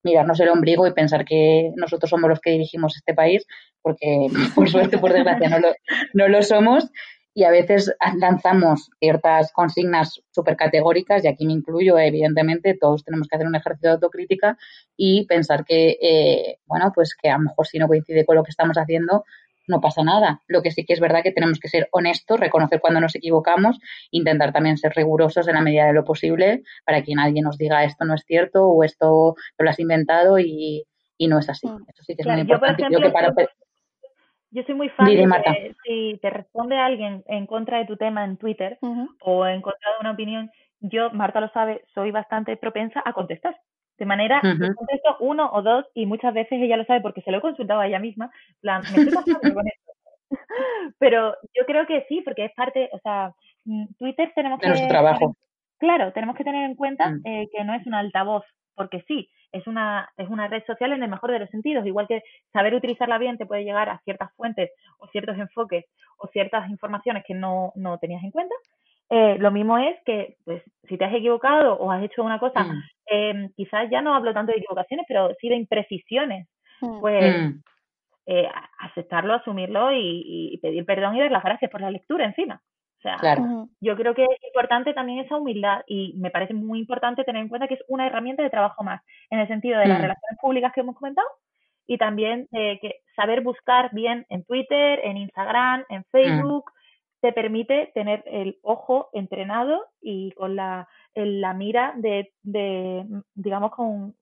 mirarnos 0.02 0.40
el 0.40 0.48
ombligo 0.48 0.86
y 0.86 0.92
pensar 0.92 1.24
que 1.24 1.72
nosotros 1.76 2.08
somos 2.08 2.30
los 2.30 2.40
que 2.40 2.50
dirigimos 2.50 2.96
este 2.96 3.14
país, 3.14 3.46
porque 3.82 4.26
por 4.54 4.68
suerte, 4.68 4.98
por 4.98 5.12
desgracia, 5.12 5.48
no 5.48 5.58
lo, 5.58 5.74
no 6.14 6.28
lo 6.28 6.42
somos 6.42 6.90
y 7.36 7.44
a 7.44 7.50
veces 7.50 7.94
lanzamos 8.18 8.88
ciertas 8.98 9.52
consignas 9.52 10.22
súper 10.30 10.56
categóricas, 10.56 11.22
y 11.22 11.28
aquí 11.28 11.44
me 11.44 11.52
incluyo, 11.52 11.98
evidentemente, 11.98 12.78
todos 12.80 13.04
tenemos 13.04 13.28
que 13.28 13.36
hacer 13.36 13.46
un 13.46 13.54
ejercicio 13.54 13.90
de 13.90 13.94
autocrítica 13.96 14.56
y 14.96 15.26
pensar 15.26 15.66
que, 15.66 15.98
eh, 16.00 16.60
bueno, 16.64 16.92
pues 16.94 17.14
que 17.14 17.28
a 17.28 17.36
lo 17.36 17.44
mejor 17.44 17.66
si 17.66 17.78
no 17.78 17.88
coincide 17.88 18.24
con 18.24 18.36
lo 18.36 18.42
que 18.42 18.52
estamos 18.52 18.78
haciendo, 18.78 19.26
no 19.68 19.82
pasa 19.82 20.02
nada. 20.02 20.40
Lo 20.46 20.62
que 20.62 20.70
sí 20.70 20.86
que 20.86 20.94
es 20.94 21.00
verdad 21.00 21.22
que 21.22 21.30
tenemos 21.30 21.60
que 21.60 21.68
ser 21.68 21.88
honestos, 21.92 22.40
reconocer 22.40 22.80
cuando 22.80 23.02
nos 23.02 23.14
equivocamos, 23.14 23.78
intentar 24.10 24.54
también 24.54 24.78
ser 24.78 24.92
rigurosos 24.94 25.46
en 25.46 25.56
la 25.56 25.60
medida 25.60 25.84
de 25.84 25.92
lo 25.92 26.04
posible 26.04 26.62
para 26.86 27.02
que 27.02 27.14
nadie 27.14 27.42
nos 27.42 27.58
diga 27.58 27.84
esto 27.84 28.06
no 28.06 28.14
es 28.14 28.24
cierto 28.26 28.66
o 28.66 28.82
esto 28.82 29.34
lo 29.58 29.70
has 29.70 29.78
inventado 29.78 30.38
y, 30.38 30.86
no 31.20 31.38
es 31.38 31.50
así. 31.50 31.66
Mm. 31.66 31.84
Eso 31.86 32.02
sí 32.02 32.16
que 32.16 32.22
es 32.22 32.28
muy 32.28 32.40
importante. 32.40 32.82
Yo, 32.90 32.98
soy 34.64 34.74
muy 34.74 34.88
fan 34.90 35.06
de 35.06 35.74
si 35.84 36.18
te 36.22 36.30
responde 36.30 36.78
alguien 36.78 37.22
en 37.26 37.46
contra 37.46 37.78
de 37.78 37.86
tu 37.86 37.96
tema 37.96 38.24
en 38.24 38.36
Twitter 38.36 38.78
o 39.20 39.46
en 39.46 39.60
contra 39.60 39.90
de 39.92 40.00
una 40.00 40.12
opinión, 40.12 40.50
yo, 40.80 41.10
Marta 41.10 41.40
lo 41.40 41.48
sabe, 41.50 41.82
soy 41.94 42.10
bastante 42.10 42.56
propensa 42.56 43.02
a 43.04 43.12
contestar. 43.12 43.56
De 43.98 44.04
manera, 44.04 44.42
uh 44.44 44.74
contesto 44.74 45.16
uno 45.20 45.50
o 45.52 45.62
dos 45.62 45.86
y 45.94 46.04
muchas 46.04 46.34
veces 46.34 46.60
ella 46.60 46.76
lo 46.76 46.84
sabe 46.84 47.00
porque 47.00 47.22
se 47.22 47.30
lo 47.30 47.38
he 47.38 47.40
consultado 47.40 47.80
a 47.80 47.86
ella 47.86 47.98
misma. 47.98 48.30
plan, 48.60 48.82
me 48.82 49.02
estoy 49.02 49.14
pasando 49.14 49.54
con 49.54 49.66
esto. 49.66 49.92
Pero 50.98 51.34
yo 51.54 51.64
creo 51.66 51.86
que 51.86 52.04
sí, 52.08 52.20
porque 52.22 52.44
es 52.44 52.52
parte, 52.54 52.90
o 52.92 52.98
sea, 52.98 53.32
mm, 53.64 53.86
Twitter 53.98 54.32
tenemos 54.34 54.60
que... 54.60 54.86
trabajo. 54.88 55.36
Claro, 55.78 56.12
tenemos 56.12 56.36
que 56.36 56.44
tener 56.44 56.64
en 56.64 56.74
cuenta 56.74 57.10
mm. 57.10 57.22
eh, 57.24 57.48
que 57.52 57.64
no 57.64 57.74
es 57.74 57.86
un 57.86 57.94
altavoz, 57.94 58.44
porque 58.74 59.02
sí, 59.08 59.28
es 59.56 59.66
una, 59.66 60.10
es 60.16 60.28
una 60.28 60.48
red 60.48 60.64
social 60.66 60.92
en 60.92 61.02
el 61.02 61.10
mejor 61.10 61.32
de 61.32 61.38
los 61.40 61.50
sentidos, 61.50 61.86
igual 61.86 62.06
que 62.06 62.22
saber 62.52 62.74
utilizarla 62.74 63.18
bien 63.18 63.38
te 63.38 63.46
puede 63.46 63.64
llegar 63.64 63.88
a 63.88 64.00
ciertas 64.04 64.32
fuentes 64.34 64.70
o 64.98 65.06
ciertos 65.08 65.36
enfoques 65.38 65.84
o 66.18 66.28
ciertas 66.28 66.68
informaciones 66.70 67.24
que 67.26 67.34
no, 67.34 67.72
no 67.74 67.98
tenías 67.98 68.22
en 68.22 68.30
cuenta. 68.30 68.54
Eh, 69.08 69.36
lo 69.38 69.50
mismo 69.50 69.78
es 69.78 69.96
que, 70.04 70.36
pues, 70.44 70.62
si 70.88 70.96
te 70.98 71.04
has 71.04 71.14
equivocado 71.14 71.74
o 71.74 71.90
has 71.90 72.02
hecho 72.02 72.24
una 72.24 72.40
cosa, 72.40 72.64
mm. 72.64 72.82
eh, 73.10 73.50
quizás 73.56 73.88
ya 73.90 74.02
no 74.02 74.14
hablo 74.14 74.34
tanto 74.34 74.52
de 74.52 74.58
equivocaciones, 74.58 75.06
pero 75.08 75.30
sí 75.40 75.48
de 75.48 75.56
imprecisiones, 75.56 76.48
pues 77.00 77.54
eh, 78.26 78.48
aceptarlo, 78.78 79.34
asumirlo 79.34 79.92
y, 79.92 80.58
pedir 80.60 80.84
perdón 80.84 81.16
y 81.16 81.20
dar 81.20 81.30
las 81.30 81.44
gracias 81.44 81.70
por 81.70 81.80
la 81.80 81.90
lectura 81.90 82.24
encima. 82.24 82.60
O 82.98 83.02
sea, 83.02 83.18
yo 83.80 83.96
creo 83.96 84.14
que 84.14 84.24
es 84.24 84.44
importante 84.48 84.94
también 84.94 85.20
esa 85.20 85.36
humildad 85.36 85.82
y 85.86 86.14
me 86.16 86.30
parece 86.30 86.54
muy 86.54 86.78
importante 86.78 87.24
tener 87.24 87.42
en 87.42 87.48
cuenta 87.48 87.68
que 87.68 87.74
es 87.74 87.84
una 87.88 88.06
herramienta 88.06 88.42
de 88.42 88.50
trabajo 88.50 88.82
más, 88.82 89.02
en 89.30 89.38
el 89.38 89.48
sentido 89.48 89.78
de 89.78 89.86
las 89.86 89.98
mm. 89.98 90.02
relaciones 90.02 90.38
públicas 90.40 90.72
que 90.74 90.80
hemos 90.80 90.96
comentado 90.96 91.28
y 91.86 91.98
también 91.98 92.48
de 92.50 92.78
que 92.80 92.96
saber 93.14 93.42
buscar 93.42 93.90
bien 93.92 94.26
en 94.28 94.44
Twitter, 94.44 95.00
en 95.04 95.18
Instagram, 95.18 95.84
en 95.88 96.00
mm. 96.00 96.04
Facebook, 96.10 96.72
te 97.20 97.32
permite 97.32 97.92
tener 97.94 98.24
el 98.26 98.58
ojo 98.62 99.10
entrenado 99.12 99.86
y 100.00 100.32
con 100.32 100.56
la, 100.56 100.88
la 101.14 101.54
mira 101.54 101.92
de, 101.96 102.32
de, 102.42 103.04
digamos, 103.34 103.70
con 103.72 104.14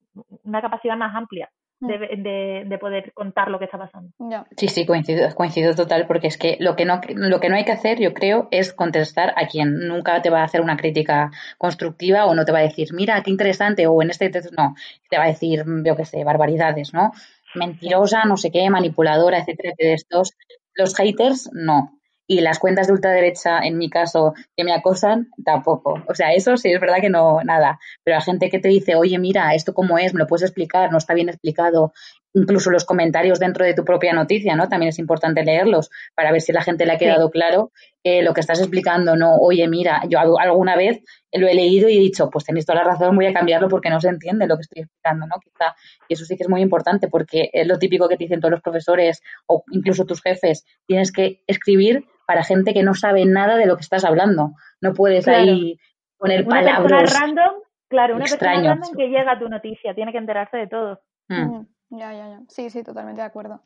una 0.43 0.61
capacidad 0.61 0.97
más 0.97 1.14
amplia 1.14 1.51
Mm. 1.85 2.68
de, 2.68 2.78
poder 2.78 3.12
contar 3.12 3.51
lo 3.51 3.59
que 3.59 3.66
está 3.66 3.78
pasando. 3.78 4.11
Sí, 4.57 4.68
sí, 4.68 4.87
coincido, 4.87 5.32
coincido 5.35 5.74
total, 5.74 6.07
porque 6.07 6.28
es 6.28 6.39
que 6.39 6.57
lo 6.61 6.76
que, 6.76 6.85
no, 6.85 7.01
lo 7.09 7.41
que 7.41 7.49
no 7.49 7.57
hay 7.57 7.64
que 7.64 7.72
hacer, 7.72 8.01
yo 8.01 8.14
creo, 8.14 8.49
es 8.51 8.72
contestar 8.72 9.35
a 9.37 9.47
quien 9.47 9.87
nunca 9.87 10.20
te 10.22 10.30
va 10.30 10.41
a 10.41 10.45
hacer 10.45 10.61
una 10.61 10.76
crítica 10.76 11.30
constructiva 11.59 12.26
o 12.26 12.35
no 12.35 12.45
te 12.45 12.53
va 12.53 12.59
a 12.59 12.62
decir, 12.62 12.89
mira, 12.93 13.22
qué 13.22 13.30
interesante, 13.30 13.87
o 13.87 14.03
en 14.03 14.11
este 14.11 14.30
no, 14.57 14.74
te 15.09 15.18
va 15.18 15.24
a 15.24 15.28
decir, 15.28 15.64
yo 15.85 15.97
qué 15.97 16.05
sé, 16.05 16.24
barbaridades, 16.24 16.95
¿no? 16.95 17.12
Mentirosa, 17.55 18.24
no 18.24 18.37
sé 18.37 18.51
qué, 18.51 18.68
manipuladora, 18.70 19.39
etcétera, 19.39 19.74
de 19.78 19.95
estos. 19.95 20.32
Los 20.74 20.97
haters, 20.97 21.51
no 21.53 21.93
y 22.27 22.41
las 22.41 22.59
cuentas 22.59 22.87
de 22.87 22.95
ultraderecha, 22.95 23.59
en 23.59 23.77
mi 23.79 23.91
caso, 23.91 24.35
que 24.57 24.64
me 24.64 24.72
acosan, 24.72 25.29
tampoco. 25.45 26.03
O 26.09 26.14
sea, 26.14 26.33
eso 26.33 26.57
sí 26.57 26.72
es 26.72 26.81
verdad 26.81 27.01
que 27.01 27.11
no, 27.11 27.43
nada. 27.45 27.79
Pero 28.03 28.16
la 28.16 28.22
gente 28.22 28.49
que 28.51 28.59
te 28.59 28.68
dice, 28.68 28.95
oye, 28.95 29.18
mira, 29.18 29.55
esto 29.55 29.75
cómo 29.75 29.99
es, 29.99 30.14
me 30.14 30.20
lo 30.20 30.27
puedes 30.27 30.45
explicar, 30.45 30.91
no 30.91 30.99
está 30.99 31.14
bien 31.14 31.29
explicado. 31.29 31.93
Incluso 32.35 32.70
los 32.70 32.85
comentarios 32.85 33.39
dentro 33.39 33.64
de 33.64 33.74
tu 33.74 33.85
propia 33.85 34.12
noticia, 34.12 34.57
¿no? 34.57 34.68
También 34.68 34.91
es 34.91 34.99
importante 34.99 35.45
leerlos 35.45 35.91
para 36.14 36.32
ver 36.32 36.41
si 36.41 36.53
la 36.53 36.62
gente 36.62 36.85
le 36.85 36.93
ha 36.93 36.99
quedado 36.99 37.30
claro 37.30 37.70
lo 38.05 38.35
que 38.35 38.41
estás 38.41 38.61
explicando, 38.61 39.16
no, 39.16 39.37
oye, 39.37 39.66
mira, 39.66 40.03
yo 40.09 40.18
alguna 40.18 40.76
vez 40.76 41.03
lo 41.32 41.49
he 41.49 41.55
leído 41.55 41.89
y 41.89 41.97
he 41.97 42.01
dicho, 42.01 42.28
pues 42.30 42.45
tenéis 42.45 42.66
toda 42.66 42.80
la 42.80 42.91
razón, 42.91 43.16
voy 43.16 43.26
a 43.26 43.32
cambiarlo 43.32 43.68
porque 43.68 43.89
no 43.89 43.99
se 43.99 44.09
entiende 44.09 44.47
lo 44.47 44.57
que 44.57 44.62
estoy 44.62 44.82
explicando, 44.82 45.26
¿no? 45.26 45.37
Quizá, 45.41 45.74
y 46.07 46.12
eso 46.12 46.26
sí 46.26 46.37
que 46.37 46.43
es 46.43 46.49
muy 46.51 46.61
importante 46.61 47.09
porque 47.09 47.49
es 47.53 47.66
lo 47.66 47.78
típico 47.78 48.07
que 48.07 48.16
te 48.16 48.24
dicen 48.24 48.41
todos 48.41 48.53
los 48.53 48.61
profesores 48.61 49.22
o 49.47 49.64
incluso 49.70 50.05
tus 50.05 50.20
jefes, 50.20 50.66
tienes 50.87 51.12
que 51.12 51.41
escribir 51.47 52.05
para 52.26 52.45
gente 52.45 52.74
que 52.74 52.82
no 52.82 52.95
sabe 52.95 53.24
nada 53.24 53.57
de 53.57 53.66
lo 53.66 53.76
que 53.76 53.82
estás 53.82 54.05
hablando. 54.05 54.53
No 54.82 54.93
puedes 54.93 55.26
ahí 55.26 55.78
poner 56.18 56.45
una 56.45 56.61
palabras. 56.61 57.18
random, 57.18 57.55
claro, 57.89 58.16
una 58.16 58.24
persona 58.24 58.55
random 58.55 58.95
que 58.97 59.09
llega 59.09 59.32
a 59.32 59.39
tu 59.39 59.49
noticia, 59.49 59.95
tiene 59.95 60.12
que 60.12 60.18
enterarse 60.18 60.59
de 60.59 60.66
todo. 60.66 61.01
Hmm. 61.28 61.66
Ya, 61.91 62.12
ya, 62.12 62.28
ya. 62.28 62.41
Sí, 62.49 62.70
sí, 62.70 62.82
totalmente 62.82 63.20
de 63.20 63.26
acuerdo. 63.26 63.62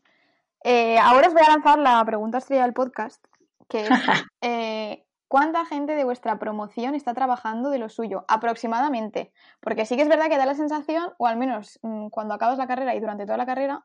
Eh, 0.64 0.98
ahora 0.98 1.28
os 1.28 1.34
voy 1.34 1.42
a 1.46 1.50
lanzar 1.50 1.78
la 1.78 2.04
pregunta 2.04 2.38
estrella 2.38 2.62
del 2.62 2.74
podcast, 2.74 3.24
que 3.68 3.82
es 3.82 3.88
eh, 4.42 5.04
¿cuánta 5.28 5.64
gente 5.66 5.94
de 5.94 6.04
vuestra 6.04 6.38
promoción 6.38 6.94
está 6.94 7.14
trabajando 7.14 7.70
de 7.70 7.78
lo 7.78 7.88
suyo? 7.88 8.24
Aproximadamente. 8.28 9.32
Porque 9.60 9.86
sí 9.86 9.96
que 9.96 10.02
es 10.02 10.08
verdad 10.08 10.28
que 10.28 10.38
da 10.38 10.46
la 10.46 10.54
sensación, 10.54 11.12
o 11.18 11.26
al 11.26 11.36
menos 11.36 11.78
mm, 11.82 12.08
cuando 12.08 12.34
acabas 12.34 12.58
la 12.58 12.66
carrera 12.66 12.94
y 12.94 13.00
durante 13.00 13.24
toda 13.24 13.38
la 13.38 13.46
carrera, 13.46 13.84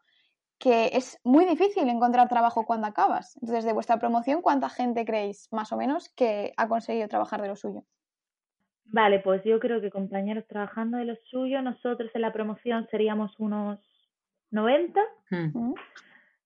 que 0.58 0.92
es 0.94 1.20
muy 1.24 1.46
difícil 1.46 1.90
encontrar 1.90 2.30
trabajo 2.30 2.66
cuando 2.66 2.88
acabas. 2.88 3.36
Entonces, 3.42 3.66
de 3.66 3.74
vuestra 3.74 4.00
promoción, 4.00 4.42
¿cuánta 4.42 4.70
gente 4.70 5.06
creéis, 5.06 5.50
más 5.52 5.72
o 5.74 5.78
menos, 5.78 6.10
que 6.10 6.54
ha 6.58 6.68
conseguido 6.68 7.08
trabajar 7.08 7.42
de 7.42 7.50
lo 7.50 7.56
suyo? 7.56 7.84
Vale, 8.86 9.20
pues 9.20 9.44
yo 9.44 9.60
creo 9.60 9.82
que 9.82 9.90
compañeros 9.90 10.46
trabajando 10.48 10.98
de 10.98 11.06
lo 11.06 11.16
suyo, 11.26 11.62
nosotros 11.62 12.12
en 12.14 12.22
la 12.22 12.32
promoción 12.32 12.88
seríamos 12.92 13.38
unos 13.40 13.80
90. 14.54 15.02
Hmm. 15.30 15.74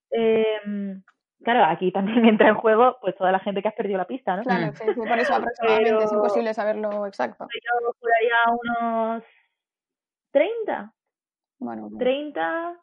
Em, 0.10 1.04
claro, 1.44 1.66
aquí 1.66 1.92
también 1.92 2.26
entra 2.26 2.50
en 2.50 2.56
juego 2.56 2.98
pues 3.02 3.16
toda 3.16 3.32
la 3.32 3.40
gente 3.40 3.62
que 3.62 3.68
has 3.68 3.76
perdido 3.76 3.98
la 3.98 4.08
pista, 4.08 4.36
¿no? 4.36 4.44
Claro, 4.44 4.74
por 4.96 5.20
eso 5.20 5.36
aproximadamente 5.36 6.06
es 6.06 6.12
imposible 6.12 6.54
saberlo 6.54 7.06
exacto. 7.06 7.48
Yo 7.54 7.92
por 8.00 8.82
unos 8.82 9.24
30. 10.32 10.94
Bueno, 11.60 11.90
30, 11.98 12.76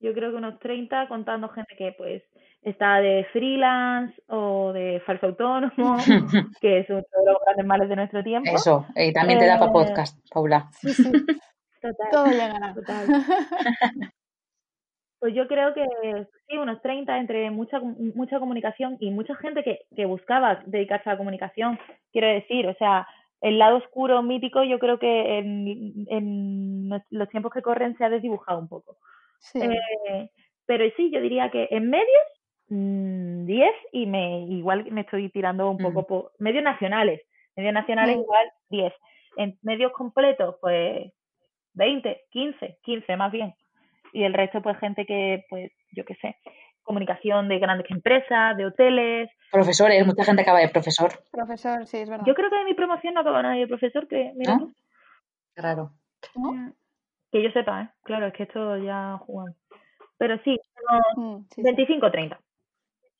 yo 0.00 0.12
creo 0.12 0.30
que 0.30 0.36
unos 0.36 0.58
30 0.58 1.08
contando 1.08 1.48
gente 1.48 1.76
que 1.76 1.94
pues 1.96 2.22
está 2.62 2.96
de 2.96 3.24
freelance 3.32 4.20
o 4.26 4.72
de 4.72 5.00
falso 5.06 5.26
autónomo, 5.26 5.96
que 6.60 6.80
es 6.80 6.90
uno 6.90 6.98
de 6.98 7.32
los 7.32 7.40
grandes 7.44 7.66
males 7.66 7.88
de 7.88 7.96
nuestro 7.96 8.22
tiempo. 8.24 8.50
Eso, 8.52 8.86
y 8.96 9.12
también 9.12 9.38
te 9.38 9.46
da 9.46 9.58
para 9.58 9.70
eh, 9.70 9.72
podcast, 9.72 10.18
Paula. 10.32 10.68
Sí, 10.72 10.92
sí. 10.92 11.10
Total. 11.80 12.08
Todo 12.10 12.26
llegará. 12.26 12.74
Total. 12.74 13.06
Pues 15.18 15.34
yo 15.34 15.48
creo 15.48 15.72
que 15.72 15.86
sí, 16.46 16.58
unos 16.58 16.82
30 16.82 17.18
entre 17.18 17.50
mucha 17.50 17.80
mucha 17.80 18.38
comunicación 18.38 18.96
y 19.00 19.10
mucha 19.10 19.34
gente 19.36 19.62
que, 19.62 19.86
que 19.94 20.04
buscaba 20.04 20.62
dedicarse 20.66 21.08
a 21.08 21.12
la 21.12 21.18
comunicación, 21.18 21.78
quiero 22.12 22.28
decir, 22.28 22.66
o 22.66 22.74
sea, 22.74 23.06
el 23.40 23.58
lado 23.58 23.76
oscuro 23.78 24.22
mítico 24.22 24.62
yo 24.64 24.78
creo 24.78 24.98
que 24.98 25.38
en, 25.38 26.06
en 26.08 26.90
los 27.10 27.28
tiempos 27.28 27.52
que 27.52 27.62
corren 27.62 27.96
se 27.96 28.04
ha 28.04 28.10
desdibujado 28.10 28.58
un 28.58 28.68
poco. 28.68 28.98
Eh, 29.54 30.30
pero 30.66 30.84
sí, 30.96 31.10
yo 31.12 31.20
diría 31.20 31.50
que 31.50 31.68
en 31.70 31.90
medios, 31.90 32.06
10 32.68 33.48
mm, 33.48 33.48
y 33.92 34.06
me 34.06 34.40
igual 34.48 34.90
me 34.90 35.02
estoy 35.02 35.28
tirando 35.30 35.70
un 35.70 35.78
poco 35.78 36.02
mm. 36.02 36.06
por 36.06 36.32
medios 36.38 36.64
nacionales. 36.64 37.22
Medios 37.54 37.74
nacionales 37.74 38.16
igual 38.16 38.50
10. 38.70 38.92
En 39.36 39.58
medios 39.62 39.92
completos, 39.92 40.56
pues 40.60 41.12
20, 41.74 42.24
15, 42.30 42.78
15 42.82 43.16
más 43.16 43.30
bien. 43.30 43.54
Y 44.16 44.24
el 44.24 44.32
resto, 44.32 44.62
pues 44.62 44.78
gente 44.78 45.04
que, 45.04 45.44
pues, 45.50 45.70
yo 45.92 46.06
qué 46.06 46.14
sé, 46.14 46.36
comunicación 46.82 47.48
de 47.48 47.58
grandes 47.58 47.90
empresas, 47.90 48.56
de 48.56 48.64
hoteles. 48.64 49.28
Profesores, 49.52 50.06
mucha 50.06 50.24
gente 50.24 50.40
acaba 50.40 50.60
de 50.60 50.70
profesor. 50.70 51.10
Profesor, 51.30 51.86
sí, 51.86 51.98
es 51.98 52.08
verdad. 52.08 52.24
Yo 52.26 52.32
creo 52.34 52.48
que 52.48 52.56
de 52.56 52.64
mi 52.64 52.72
promoción 52.72 53.12
no 53.12 53.20
acaba 53.20 53.42
nadie 53.42 53.60
de 53.60 53.66
profesor, 53.66 54.08
que 54.08 54.32
mira 54.34 54.58
Claro. 55.54 55.90
Que 57.30 57.42
yo 57.42 57.50
sepa, 57.50 57.82
¿eh? 57.82 57.90
Claro, 58.04 58.28
es 58.28 58.32
que 58.32 58.44
esto 58.44 58.78
ya 58.78 59.18
jugamos. 59.18 59.54
Pero 60.16 60.38
sí, 60.44 60.58
25 61.58 62.06
o 62.06 62.10
30. 62.10 62.40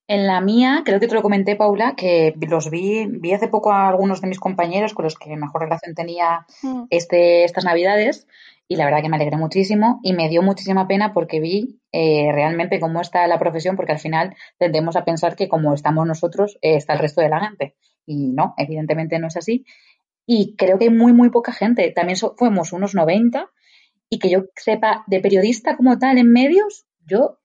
En 0.08 0.26
la 0.26 0.40
mía, 0.40 0.80
creo 0.82 0.98
que 0.98 1.08
te 1.08 1.14
lo 1.14 1.20
comenté, 1.20 1.56
Paula, 1.56 1.94
que 1.94 2.32
los 2.48 2.70
vi, 2.70 3.06
vi 3.06 3.34
hace 3.34 3.48
poco 3.48 3.70
a 3.70 3.88
algunos 3.88 4.22
de 4.22 4.28
mis 4.28 4.40
compañeros 4.40 4.94
con 4.94 5.04
los 5.04 5.18
que 5.18 5.36
mejor 5.36 5.60
relación 5.60 5.94
tenía 5.94 6.46
mm. 6.62 6.84
este, 6.88 7.44
estas 7.44 7.66
navidades 7.66 8.26
y 8.68 8.76
la 8.76 8.84
verdad 8.84 9.02
que 9.02 9.08
me 9.08 9.16
alegré 9.16 9.36
muchísimo 9.36 10.00
y 10.02 10.12
me 10.12 10.28
dio 10.28 10.42
muchísima 10.42 10.88
pena 10.88 11.12
porque 11.12 11.40
vi 11.40 11.80
eh, 11.92 12.30
realmente 12.32 12.80
cómo 12.80 13.00
está 13.00 13.26
la 13.26 13.38
profesión, 13.38 13.76
porque 13.76 13.92
al 13.92 13.98
final 13.98 14.34
tendemos 14.58 14.96
a 14.96 15.04
pensar 15.04 15.36
que 15.36 15.48
como 15.48 15.72
estamos 15.72 16.06
nosotros, 16.06 16.58
eh, 16.62 16.76
está 16.76 16.94
el 16.94 16.98
resto 16.98 17.20
de 17.20 17.28
la 17.28 17.40
gente. 17.40 17.76
Y 18.04 18.32
no, 18.32 18.54
evidentemente 18.56 19.18
no 19.18 19.28
es 19.28 19.36
así. 19.36 19.64
Y 20.26 20.56
creo 20.56 20.78
que 20.78 20.86
hay 20.86 20.90
muy, 20.90 21.12
muy 21.12 21.30
poca 21.30 21.52
gente. 21.52 21.90
También 21.92 22.18
fuimos 22.36 22.72
unos 22.72 22.94
90 22.94 23.48
y 24.08 24.18
que 24.18 24.30
yo 24.30 24.46
sepa 24.56 25.04
de 25.06 25.20
periodista 25.20 25.76
como 25.76 25.98
tal 25.98 26.18
en 26.18 26.32
medios, 26.32 26.86
yo 27.04 27.38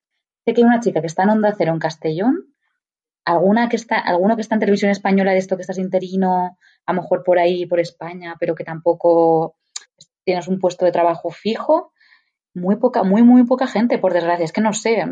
sé 0.45 0.53
que 0.53 0.61
hay 0.61 0.65
una 0.65 0.79
chica 0.79 1.01
que 1.01 1.07
está 1.07 1.23
en 1.23 1.29
Onda 1.29 1.53
Cero 1.57 1.71
en 1.73 1.79
Castellón, 1.79 2.53
alguna 3.25 3.69
que 3.69 3.75
está, 3.75 3.99
alguno 3.99 4.35
que 4.35 4.41
está 4.41 4.55
en 4.55 4.59
televisión 4.59 4.91
española 4.91 5.31
de 5.31 5.37
esto 5.37 5.55
que 5.55 5.61
estás 5.61 5.77
interino, 5.77 6.57
a 6.85 6.93
lo 6.93 7.01
mejor 7.01 7.23
por 7.23 7.39
ahí, 7.39 7.65
por 7.65 7.79
España, 7.79 8.35
pero 8.39 8.55
que 8.55 8.63
tampoco 8.63 9.55
tienes 10.23 10.47
un 10.47 10.59
puesto 10.59 10.85
de 10.85 10.91
trabajo 10.91 11.29
fijo, 11.31 11.91
muy 12.53 12.75
poca, 12.77 13.03
muy, 13.03 13.23
muy 13.23 13.45
poca 13.45 13.67
gente, 13.67 13.97
por 13.97 14.13
desgracia. 14.13 14.45
Es 14.45 14.53
que 14.53 14.61
no 14.61 14.73
sé, 14.73 15.03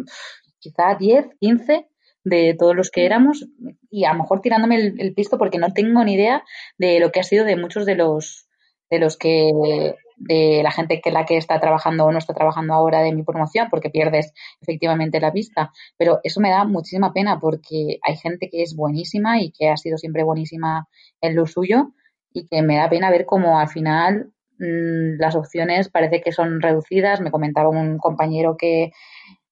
quizá 0.60 0.96
10, 0.96 1.28
15 1.40 1.88
de 2.24 2.56
todos 2.58 2.76
los 2.76 2.92
que 2.92 3.06
éramos 3.06 3.48
y 3.90 4.06
a 4.06 4.14
lo 4.14 4.20
mejor 4.20 4.42
tirándome 4.42 4.76
el, 4.76 5.00
el 5.00 5.14
pisto 5.14 5.38
porque 5.38 5.58
no 5.58 5.74
tengo 5.74 6.04
ni 6.04 6.14
idea 6.14 6.44
de 6.78 7.00
lo 7.00 7.12
que 7.12 7.22
ha 7.22 7.24
sido 7.24 7.46
de 7.46 7.56
muchos 7.56 7.86
de 7.86 7.96
los 7.96 8.50
de 8.90 9.00
los 9.00 9.18
que 9.18 9.96
de 10.18 10.62
la 10.64 10.72
gente 10.72 11.00
que 11.02 11.12
la 11.12 11.26
que 11.26 11.38
está 11.38 11.60
trabajando 11.60 12.06
o 12.06 12.12
no 12.12 12.18
está 12.18 12.34
trabajando 12.34 12.74
ahora 12.74 13.02
de 13.02 13.14
mi 13.14 13.24
promoción 13.24 13.68
porque 13.70 13.90
pierdes 13.90 14.34
efectivamente 14.62 15.22
la 15.22 15.32
pista 15.32 15.72
pero 15.98 16.20
eso 16.24 16.42
me 16.42 16.50
da 16.50 16.66
muchísima 16.66 17.14
pena 17.14 17.40
porque 17.40 18.00
hay 18.02 18.18
gente 18.18 18.50
que 18.50 18.62
es 18.64 18.76
buenísima 18.76 19.42
y 19.42 19.52
que 19.52 19.70
ha 19.70 19.78
sido 19.78 19.98
siempre 19.98 20.24
buenísima 20.24 20.88
en 21.22 21.36
lo 21.36 21.46
suyo 21.46 21.92
y 22.34 22.48
que 22.48 22.62
me 22.62 22.76
da 22.76 22.90
pena 22.90 23.10
ver 23.10 23.26
cómo 23.26 23.60
al 23.60 23.70
final 23.70 24.26
mm, 24.26 24.39
las 24.60 25.36
opciones 25.36 25.90
parece 25.90 26.22
que 26.22 26.32
son 26.32 26.62
reducidas. 26.62 27.22
Me 27.22 27.32
comentaba 27.32 27.70
un 27.70 27.98
compañero 27.98 28.58
que 28.58 28.92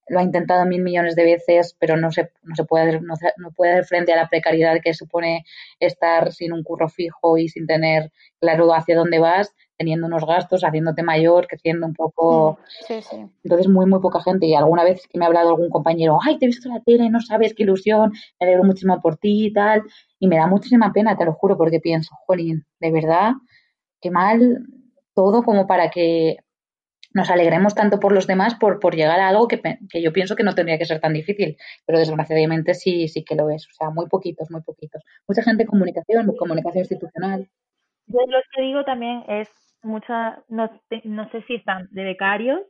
lo 0.10 0.20
ha 0.20 0.24
intentado 0.24 0.66
mil 0.66 0.82
millones 0.82 1.16
de 1.16 1.24
veces, 1.24 1.76
pero 1.80 1.98
no 1.98 2.12
se, 2.12 2.32
no 2.44 2.56
se 2.56 2.64
puede, 2.64 3.02
no, 3.02 3.16
no 3.38 3.52
puede 3.52 3.74
hacer 3.74 3.86
frente 3.86 4.14
a 4.14 4.16
la 4.16 4.30
precariedad 4.30 4.80
que 4.82 4.94
supone 4.94 5.44
estar 5.80 6.32
sin 6.32 6.54
un 6.54 6.64
curro 6.64 6.88
fijo 6.90 7.38
y 7.38 7.50
sin 7.50 7.68
tener 7.68 8.12
claro 8.40 8.74
hacia 8.74 8.96
dónde 8.96 9.20
vas, 9.20 9.54
teniendo 9.78 10.08
unos 10.08 10.26
gastos, 10.26 10.64
haciéndote 10.64 11.04
mayor, 11.04 11.48
creciendo 11.48 11.86
un 11.86 11.94
poco. 11.94 12.54
Mm, 12.54 12.86
sí, 12.88 13.02
sí. 13.02 13.26
Entonces, 13.44 13.68
muy, 13.68 13.86
muy 13.86 14.00
poca 14.00 14.22
gente. 14.22 14.46
Y 14.46 14.56
alguna 14.56 14.84
vez 14.84 15.06
que 15.08 15.20
me 15.20 15.26
ha 15.26 15.28
hablado 15.28 15.50
algún 15.50 15.70
compañero, 15.70 16.20
ay, 16.26 16.38
te 16.40 16.46
he 16.46 16.48
visto 16.48 16.70
en 16.70 16.76
la 16.76 16.82
tele, 16.82 17.10
no 17.10 17.20
sabes 17.20 17.54
qué 17.54 17.64
ilusión, 17.64 18.12
me 18.40 18.48
alegro 18.48 18.64
muchísimo 18.64 19.00
por 19.02 19.18
ti 19.18 19.48
y 19.48 19.54
tal. 19.54 19.84
Y 20.20 20.28
me 20.28 20.38
da 20.38 20.48
muchísima 20.48 20.94
pena, 20.94 21.18
te 21.18 21.26
lo 21.26 21.34
juro, 21.34 21.58
porque 21.58 21.80
pienso, 21.80 22.16
jolín, 22.26 22.66
de 22.80 22.92
verdad, 22.92 23.34
qué 24.02 24.10
mal 24.10 24.66
todo 25.18 25.42
como 25.42 25.66
para 25.66 25.90
que 25.90 26.38
nos 27.12 27.32
alegremos 27.32 27.74
tanto 27.74 28.00
por 28.00 28.12
los 28.12 28.28
demás 28.28 28.54
por, 28.54 28.80
por 28.80 28.96
llegar 28.96 29.20
a 29.20 29.30
algo 29.30 29.48
que, 29.48 29.60
que, 29.90 30.04
yo 30.04 30.14
pienso 30.14 30.36
que 30.36 30.44
no 30.44 30.54
tendría 30.54 30.78
que 30.78 30.86
ser 30.86 31.00
tan 31.00 31.14
difícil, 31.14 31.58
pero 31.88 31.98
desgraciadamente 31.98 32.76
sí, 32.76 33.08
sí 33.08 33.24
que 33.24 33.34
lo 33.34 33.50
es, 33.50 33.68
o 33.68 33.74
sea, 33.74 33.90
muy 33.90 34.08
poquitos, 34.08 34.52
muy 34.52 34.62
poquitos. 34.62 35.02
Mucha 35.28 35.42
gente 35.42 35.64
en 35.64 35.70
comunicación, 35.70 36.36
comunicación 36.38 36.82
institucional. 36.82 37.48
Yo 38.06 38.20
lo 38.28 38.38
que 38.54 38.62
digo 38.62 38.86
también 38.86 39.24
es 39.28 39.50
mucha, 39.82 40.44
no, 40.50 40.70
no 41.06 41.30
sé 41.32 41.42
si 41.48 41.56
están 41.56 41.88
de 41.90 42.04
becarios, 42.04 42.62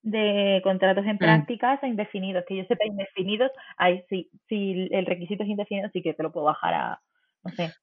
de 0.00 0.62
contratos 0.64 1.04
en 1.04 1.16
mm. 1.16 1.18
prácticas 1.18 1.82
a 1.82 1.86
indefinidos, 1.86 2.46
que 2.48 2.56
yo 2.56 2.64
sepa 2.64 2.86
indefinidos, 2.86 3.50
ahí 3.76 4.02
sí, 4.08 4.30
si 4.48 4.88
el 4.90 5.04
requisito 5.04 5.42
es 5.42 5.50
indefinido, 5.50 5.90
sí 5.92 6.00
que 6.00 6.14
te 6.14 6.22
lo 6.22 6.32
puedo 6.32 6.46
bajar 6.46 6.72
a, 6.72 7.00
no 7.44 7.50
sé, 7.50 7.74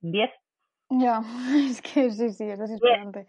10. 0.00 0.30
Ya, 0.90 1.20
es 1.70 1.82
que 1.82 2.10
sí, 2.10 2.30
sí, 2.30 2.44
es 2.44 2.58
desesperante. 2.58 3.26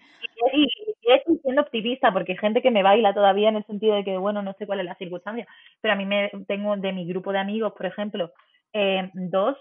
Y, 0.53 0.64
y, 0.64 0.66
y, 0.66 1.38
siendo 1.39 1.62
optimista, 1.62 2.12
porque 2.12 2.34
hay 2.34 2.38
gente 2.38 2.62
que 2.62 2.72
me 2.72 2.84
baila 2.84 3.14
todavía 3.14 3.49
en 3.49 3.55
el 3.55 3.66
sentido 3.66 3.95
de 3.95 4.03
que, 4.03 4.18
bueno, 4.18 4.41
no 4.41 4.53
sé 4.53 4.68
cuál 4.68 4.80
es 4.80 4.86
la 4.86 4.95
circunstancia, 4.95 5.47
pero 5.82 5.93
a 5.93 5.97
mí 5.97 6.05
me 6.05 6.30
tengo 6.47 6.76
de 6.78 6.93
mi 6.93 7.08
grupo 7.08 7.32
de 7.32 7.39
amigos, 7.39 7.74
por 7.74 7.86
ejemplo, 7.86 8.32
eh, 8.74 9.10
dos 9.14 9.58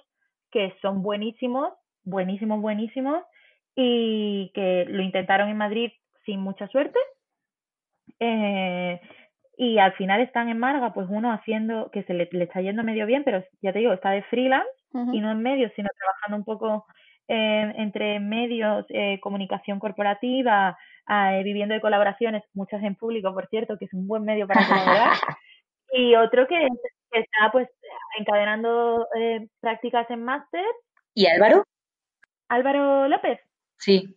que 0.51 0.75
son 0.83 1.03
buenísimos, 1.03 1.73
buenísimos, 2.05 2.61
buenísimos, 2.61 3.23
y 3.75 4.51
que 4.55 4.87
lo 4.89 5.03
intentaron 5.03 5.49
en 5.49 5.57
Madrid 5.57 5.93
sin 6.25 6.41
mucha 6.41 6.67
suerte. 6.69 6.99
Eh, 8.21 9.01
y 9.59 9.79
al 9.79 9.93
final 9.95 10.21
están 10.21 10.49
en 10.49 10.59
Marga, 10.59 10.93
pues 10.93 11.07
uno 11.11 11.33
haciendo, 11.33 11.91
que 11.91 12.03
se 12.05 12.15
le, 12.15 12.29
le, 12.31 12.45
está 12.45 12.61
yendo 12.61 12.83
medio 12.83 13.07
bien, 13.07 13.25
pero 13.25 13.43
ya 13.63 13.73
te 13.73 13.79
digo, 13.79 13.93
está 13.93 14.11
de 14.11 14.23
freelance 14.25 14.69
y 15.13 15.21
no 15.21 15.31
en 15.31 15.43
medio, 15.43 15.71
sino 15.77 15.91
trabajando 15.95 16.37
un 16.39 16.45
poco 16.45 16.87
eh, 17.29 17.73
entre 17.77 18.21
medios, 18.21 18.87
eh, 18.89 19.19
comunicación 19.21 19.79
corporativa, 19.79 20.77
eh, 21.09 21.43
viviendo 21.45 21.75
de 21.75 21.81
colaboraciones, 21.81 22.43
muchas 22.55 22.83
en 22.83 22.95
público, 22.97 23.33
por 23.33 23.49
cierto, 23.49 23.77
que 23.79 23.87
es 23.87 23.95
un 23.95 24.07
buen 24.07 24.25
medio 24.25 24.47
para 24.47 24.67
colaborar, 24.67 25.13
y 25.93 26.15
otro 26.15 26.47
que, 26.47 26.69
está 27.13 27.51
pues 27.51 27.69
encadenando 28.19 29.07
eh, 29.19 29.49
prácticas 29.61 30.11
en 30.11 30.25
máster. 30.25 30.65
¿Y 31.15 31.27
Álvaro? 31.27 31.65
Álvaro 32.49 33.09
López. 33.09 33.41
Sí. 33.79 34.17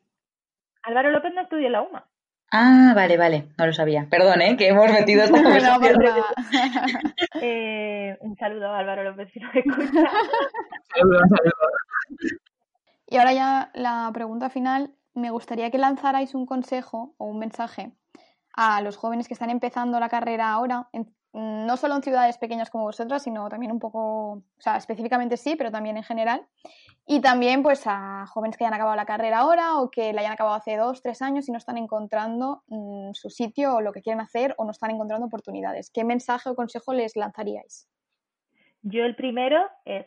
Álvaro 0.84 1.12
López 1.12 1.34
no 1.34 1.42
estudia 1.42 1.68
en 1.68 1.74
la 1.74 1.82
UMA. 1.82 2.06
Ah, 2.52 2.94
vale, 2.96 3.18
vale, 3.18 3.46
no 3.58 3.68
lo 3.68 3.74
sabía. 3.74 4.08
Perdón, 4.10 4.42
¿eh? 4.42 4.58
que 4.58 4.70
hemos 4.70 4.92
metido 4.92 5.24
esta 5.24 5.42
conversación. 5.44 6.02
eh, 7.42 8.18
un 8.22 8.36
saludo 8.38 8.68
a 8.68 8.80
Álvaro 8.80 9.04
López 9.04 9.30
si 9.32 9.40
nos 9.40 9.56
escucha. 9.56 10.12
saludo, 10.94 11.20
saludo. 11.20 12.40
Y 13.12 13.18
ahora 13.18 13.34
ya 13.34 13.72
la 13.74 14.12
pregunta 14.14 14.52
final, 14.52 14.94
me 15.16 15.32
gustaría 15.32 15.72
que 15.72 15.80
lanzarais 15.80 16.36
un 16.36 16.46
consejo 16.46 17.16
o 17.18 17.26
un 17.26 17.40
mensaje 17.40 17.92
a 18.54 18.82
los 18.82 18.98
jóvenes 18.98 19.28
que 19.28 19.34
están 19.34 19.50
empezando 19.50 20.00
la 20.00 20.10
carrera 20.10 20.52
ahora, 20.52 20.90
en, 20.94 21.12
no 21.34 21.76
solo 21.76 21.96
en 21.96 22.04
ciudades 22.04 22.38
pequeñas 22.38 22.70
como 22.70 22.84
vosotras, 22.84 23.24
sino 23.24 23.50
también 23.50 23.72
un 23.72 23.80
poco, 23.80 24.34
o 24.34 24.44
sea, 24.60 24.78
específicamente 24.78 25.38
sí, 25.38 25.56
pero 25.56 25.72
también 25.72 25.98
en 25.98 26.04
general. 26.04 26.46
Y 27.08 27.20
también 27.20 27.64
pues 27.64 27.82
a 27.88 28.28
jóvenes 28.28 28.58
que 28.58 28.64
hayan 28.64 28.76
acabado 28.76 28.96
la 28.96 29.08
carrera 29.08 29.40
ahora 29.40 29.80
o 29.80 29.90
que 29.90 30.14
la 30.14 30.22
hayan 30.22 30.34
acabado 30.34 30.56
hace 30.56 30.78
dos, 30.78 31.02
tres 31.02 31.24
años 31.24 31.50
y 31.50 31.52
no 31.52 31.58
están 31.58 31.80
encontrando 31.80 32.62
mmm, 32.68 33.14
su 33.14 33.32
sitio 33.32 33.78
o 33.78 33.82
lo 33.82 33.92
que 33.92 34.04
quieren 34.04 34.22
hacer 34.22 34.54
o 34.60 34.66
no 34.66 34.72
están 34.72 34.92
encontrando 34.92 35.26
oportunidades. 35.26 35.90
¿Qué 35.90 36.04
mensaje 36.04 36.52
o 36.52 36.56
consejo 36.56 36.94
les 36.94 37.16
lanzaríais? 37.16 37.90
Yo 38.84 39.04
el 39.04 39.16
primero 39.16 39.66
es 39.86 40.06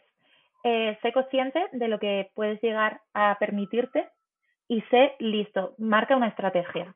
eh, 0.64 0.98
sé 1.02 1.12
consciente 1.12 1.66
de 1.72 1.88
lo 1.88 1.98
que 1.98 2.30
puedes 2.34 2.60
llegar 2.62 3.00
a 3.14 3.36
permitirte 3.38 4.08
y 4.68 4.80
sé 4.90 5.14
listo, 5.18 5.74
marca 5.78 6.16
una 6.16 6.28
estrategia. 6.28 6.94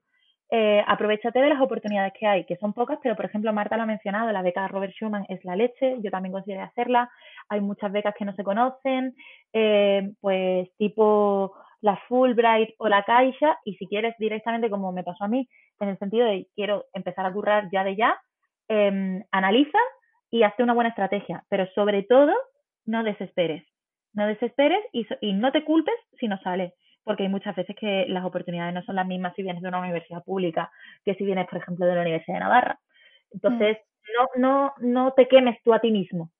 Eh, 0.48 0.82
aprovechate 0.86 1.40
de 1.40 1.48
las 1.48 1.60
oportunidades 1.60 2.12
que 2.18 2.26
hay, 2.26 2.44
que 2.44 2.56
son 2.56 2.72
pocas, 2.72 3.00
pero 3.02 3.16
por 3.16 3.24
ejemplo 3.24 3.52
Marta 3.52 3.76
lo 3.76 3.82
ha 3.82 3.86
mencionado, 3.86 4.30
la 4.30 4.42
beca 4.42 4.62
de 4.62 4.68
Robert 4.68 4.92
Schuman 4.92 5.26
es 5.28 5.44
la 5.44 5.56
leche, 5.56 5.96
yo 6.00 6.10
también 6.12 6.32
consideré 6.32 6.62
hacerla, 6.62 7.10
hay 7.48 7.60
muchas 7.60 7.90
becas 7.90 8.14
que 8.16 8.24
no 8.24 8.32
se 8.34 8.44
conocen, 8.44 9.14
eh, 9.52 10.12
pues 10.20 10.68
tipo 10.78 11.52
la 11.80 11.96
Fulbright 12.08 12.70
o 12.78 12.88
la 12.88 13.02
Caixa, 13.02 13.58
y 13.64 13.74
si 13.74 13.88
quieres 13.88 14.14
directamente 14.18 14.70
como 14.70 14.92
me 14.92 15.02
pasó 15.02 15.24
a 15.24 15.28
mí, 15.28 15.48
en 15.80 15.88
el 15.88 15.98
sentido 15.98 16.26
de 16.26 16.46
quiero 16.54 16.84
empezar 16.92 17.26
a 17.26 17.32
currar 17.32 17.68
ya 17.72 17.82
de 17.82 17.96
ya, 17.96 18.16
eh, 18.68 19.24
analiza 19.32 19.78
y 20.30 20.44
hazte 20.44 20.62
una 20.62 20.74
buena 20.74 20.90
estrategia, 20.90 21.42
pero 21.48 21.66
sobre 21.74 22.04
todo 22.04 22.32
no 22.86 23.04
desesperes. 23.04 23.64
No 24.12 24.26
desesperes 24.26 24.80
y, 24.92 25.06
y 25.20 25.34
no 25.34 25.52
te 25.52 25.64
culpes 25.64 25.94
si 26.18 26.26
no 26.26 26.38
sale, 26.40 26.74
porque 27.04 27.24
hay 27.24 27.28
muchas 27.28 27.54
veces 27.54 27.76
que 27.76 28.06
las 28.08 28.24
oportunidades 28.24 28.74
no 28.74 28.82
son 28.82 28.96
las 28.96 29.06
mismas 29.06 29.34
si 29.36 29.42
vienes 29.42 29.62
de 29.62 29.68
una 29.68 29.80
universidad 29.80 30.24
pública 30.24 30.70
que 31.04 31.14
si 31.14 31.24
vienes, 31.24 31.46
por 31.46 31.58
ejemplo, 31.58 31.86
de 31.86 31.94
la 31.94 32.00
Universidad 32.00 32.36
de 32.36 32.40
Navarra. 32.40 32.80
Entonces, 33.30 33.76
mm. 33.76 34.38
no, 34.40 34.48
no, 34.48 34.74
no 34.78 35.12
te 35.12 35.28
quemes 35.28 35.62
tú 35.62 35.74
a 35.74 35.80
ti 35.80 35.90
mismo, 35.90 36.30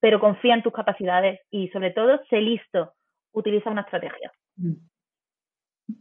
pero 0.00 0.18
confía 0.18 0.54
en 0.54 0.62
tus 0.62 0.72
capacidades 0.72 1.40
y 1.50 1.68
sobre 1.68 1.92
todo, 1.92 2.20
sé 2.28 2.40
listo, 2.40 2.94
utiliza 3.32 3.70
una 3.70 3.82
estrategia. 3.82 4.32
Mm. 4.56 4.74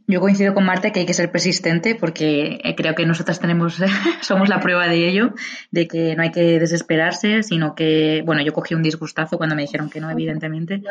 Yo 0.08 0.20
coincido 0.20 0.54
con 0.54 0.66
Marta 0.66 0.92
que 0.92 1.02
hay 1.02 1.06
que 1.06 1.14
ser 1.14 1.32
persistente 1.32 1.96
porque 1.96 2.60
eh, 2.64 2.76
creo 2.76 2.96
que 2.96 3.06
nosotras 3.06 3.40
tenemos, 3.40 3.78
somos 4.22 4.50
la 4.50 4.60
prueba 4.60 4.88
de 4.88 5.08
ello, 5.08 5.34
de 5.72 5.88
que 5.88 6.16
no 6.16 6.24
hay 6.24 6.32
que 6.32 6.60
desesperarse, 6.60 7.44
sino 7.44 7.76
que, 7.76 8.22
bueno, 8.26 8.42
yo 8.42 8.54
cogí 8.54 8.76
un 8.76 8.84
disgustazo 8.84 9.38
cuando 9.38 9.56
me 9.56 9.64
dijeron 9.64 9.90
que 9.90 10.02
no, 10.02 10.10
evidentemente, 10.10 10.82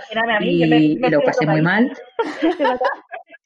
y, 0.40 0.64
y 0.64 1.10
lo 1.10 1.20
pasé 1.22 1.46
muy 1.46 1.62
mal. 1.62 1.92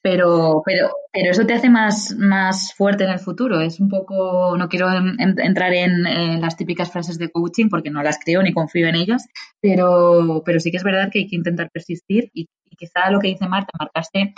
Pero, 0.07 0.63
pero, 0.67 0.91
pero 1.11 1.31
eso 1.31 1.47
te 1.47 1.55
hace 1.55 1.71
más, 1.71 2.15
más 2.19 2.75
fuerte 2.75 3.05
en 3.05 3.11
el 3.11 3.19
futuro. 3.19 3.63
Es 3.63 3.81
un 3.81 3.89
poco, 3.89 4.55
no 4.55 4.69
quiero 4.69 4.93
en, 4.93 5.19
en, 5.19 5.41
entrar 5.41 5.73
en, 5.73 6.07
en, 6.07 6.43
las 6.43 6.59
típicas 6.59 6.93
frases 6.93 7.17
de 7.17 7.31
coaching 7.31 7.71
porque 7.71 7.89
no 7.89 8.03
las 8.03 8.19
creo 8.23 8.43
ni 8.43 8.53
confío 8.53 8.87
en 8.87 8.97
ellas, 8.97 9.27
pero, 9.63 10.43
pero 10.45 10.61
sí 10.61 10.71
que 10.71 10.77
es 10.77 10.85
verdad 10.85 11.09
que 11.11 11.21
hay 11.21 11.27
que 11.27 11.37
intentar 11.37 11.71
persistir 11.71 12.31
y, 12.35 12.51
y 12.67 12.77
quizá 12.77 13.11
lo 13.11 13.19
que 13.19 13.29
dice 13.29 13.49
Marta, 13.49 13.71
marcaste 13.79 14.35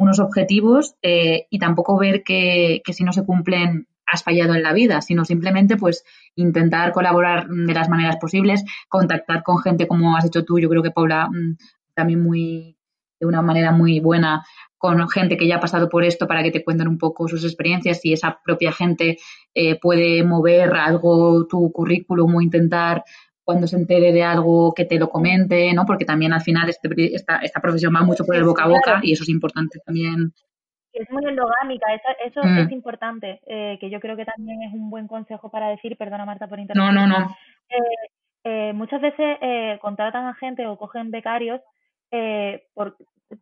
unos 0.00 0.18
objetivos 0.18 0.94
eh, 1.02 1.46
y 1.50 1.58
tampoco 1.58 1.98
ver 1.98 2.22
que, 2.24 2.80
si 2.90 3.04
no 3.04 3.12
se 3.12 3.24
cumplen 3.24 3.86
has 4.06 4.24
fallado 4.24 4.54
en 4.54 4.62
la 4.62 4.72
vida, 4.72 5.02
sino 5.02 5.26
simplemente 5.26 5.76
pues 5.76 6.04
intentar 6.34 6.92
colaborar 6.92 7.46
de 7.46 7.74
las 7.74 7.88
maneras 7.88 8.16
posibles, 8.16 8.64
contactar 8.88 9.42
con 9.44 9.58
gente 9.58 9.86
como 9.86 10.16
has 10.16 10.24
hecho 10.24 10.44
tú, 10.44 10.58
yo 10.58 10.68
creo 10.70 10.82
que 10.82 10.90
Paula 10.90 11.28
mm, 11.28 11.56
también 11.94 12.22
muy 12.22 12.76
de 13.20 13.26
una 13.26 13.42
manera 13.42 13.72
muy 13.72 14.00
buena 14.00 14.42
con 14.78 15.06
gente 15.10 15.36
que 15.36 15.46
ya 15.46 15.56
ha 15.56 15.60
pasado 15.60 15.90
por 15.90 16.02
esto 16.02 16.26
para 16.26 16.42
que 16.42 16.50
te 16.50 16.64
cuenten 16.64 16.88
un 16.88 16.96
poco 16.96 17.28
sus 17.28 17.44
experiencias 17.44 18.02
y 18.04 18.14
esa 18.14 18.40
propia 18.42 18.72
gente 18.72 19.18
eh, 19.54 19.78
puede 19.78 20.24
mover 20.24 20.72
algo 20.74 21.46
tu 21.46 21.70
currículum 21.70 22.36
o 22.36 22.40
intentar 22.40 23.04
cuando 23.50 23.66
se 23.66 23.76
entere 23.76 24.12
de 24.12 24.22
algo 24.22 24.72
que 24.74 24.84
te 24.84 24.96
lo 24.96 25.10
comente, 25.10 25.74
¿no? 25.74 25.84
Porque 25.84 26.04
también 26.04 26.32
al 26.32 26.40
final 26.40 26.68
este, 26.68 26.88
esta, 27.16 27.38
esta 27.38 27.60
profesión 27.60 27.92
va 27.92 28.02
mucho 28.02 28.24
por 28.24 28.36
el 28.36 28.44
boca 28.44 28.62
a 28.62 28.68
boca 28.68 29.00
y 29.02 29.12
eso 29.12 29.24
es 29.24 29.28
importante 29.28 29.80
también. 29.84 30.32
Es 30.92 31.10
muy 31.10 31.24
endogámica, 31.24 31.92
eso, 31.92 32.08
eso 32.24 32.40
mm. 32.48 32.58
es 32.58 32.70
importante, 32.70 33.40
eh, 33.48 33.76
que 33.80 33.90
yo 33.90 33.98
creo 33.98 34.16
que 34.16 34.24
también 34.24 34.62
es 34.62 34.72
un 34.72 34.88
buen 34.88 35.08
consejo 35.08 35.50
para 35.50 35.68
decir, 35.68 35.96
perdona 35.96 36.24
Marta 36.24 36.46
por 36.46 36.60
interrumpir. 36.60 36.94
No, 36.94 37.06
no, 37.08 37.18
no. 37.18 37.36
Eh, 37.68 38.08
eh, 38.44 38.72
muchas 38.72 39.00
veces 39.00 39.38
contratan 39.80 40.26
a 40.26 40.34
gente 40.34 40.64
o 40.66 40.78
cogen 40.78 41.10
becarios 41.10 41.60
por, 42.72 42.96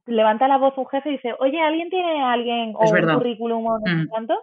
levanta 0.06 0.48
la 0.48 0.56
voz 0.56 0.76
un 0.78 0.86
jefe 0.86 1.10
y 1.10 1.12
dice, 1.12 1.34
oye, 1.38 1.60
¿alguien 1.60 1.90
tiene 1.90 2.22
alguien 2.22 2.72
o 2.74 2.80
un 2.80 3.14
currículum 3.14 3.66
o 3.66 3.78
no 3.78 3.94
mm. 3.94 4.06
cuánto? 4.08 4.34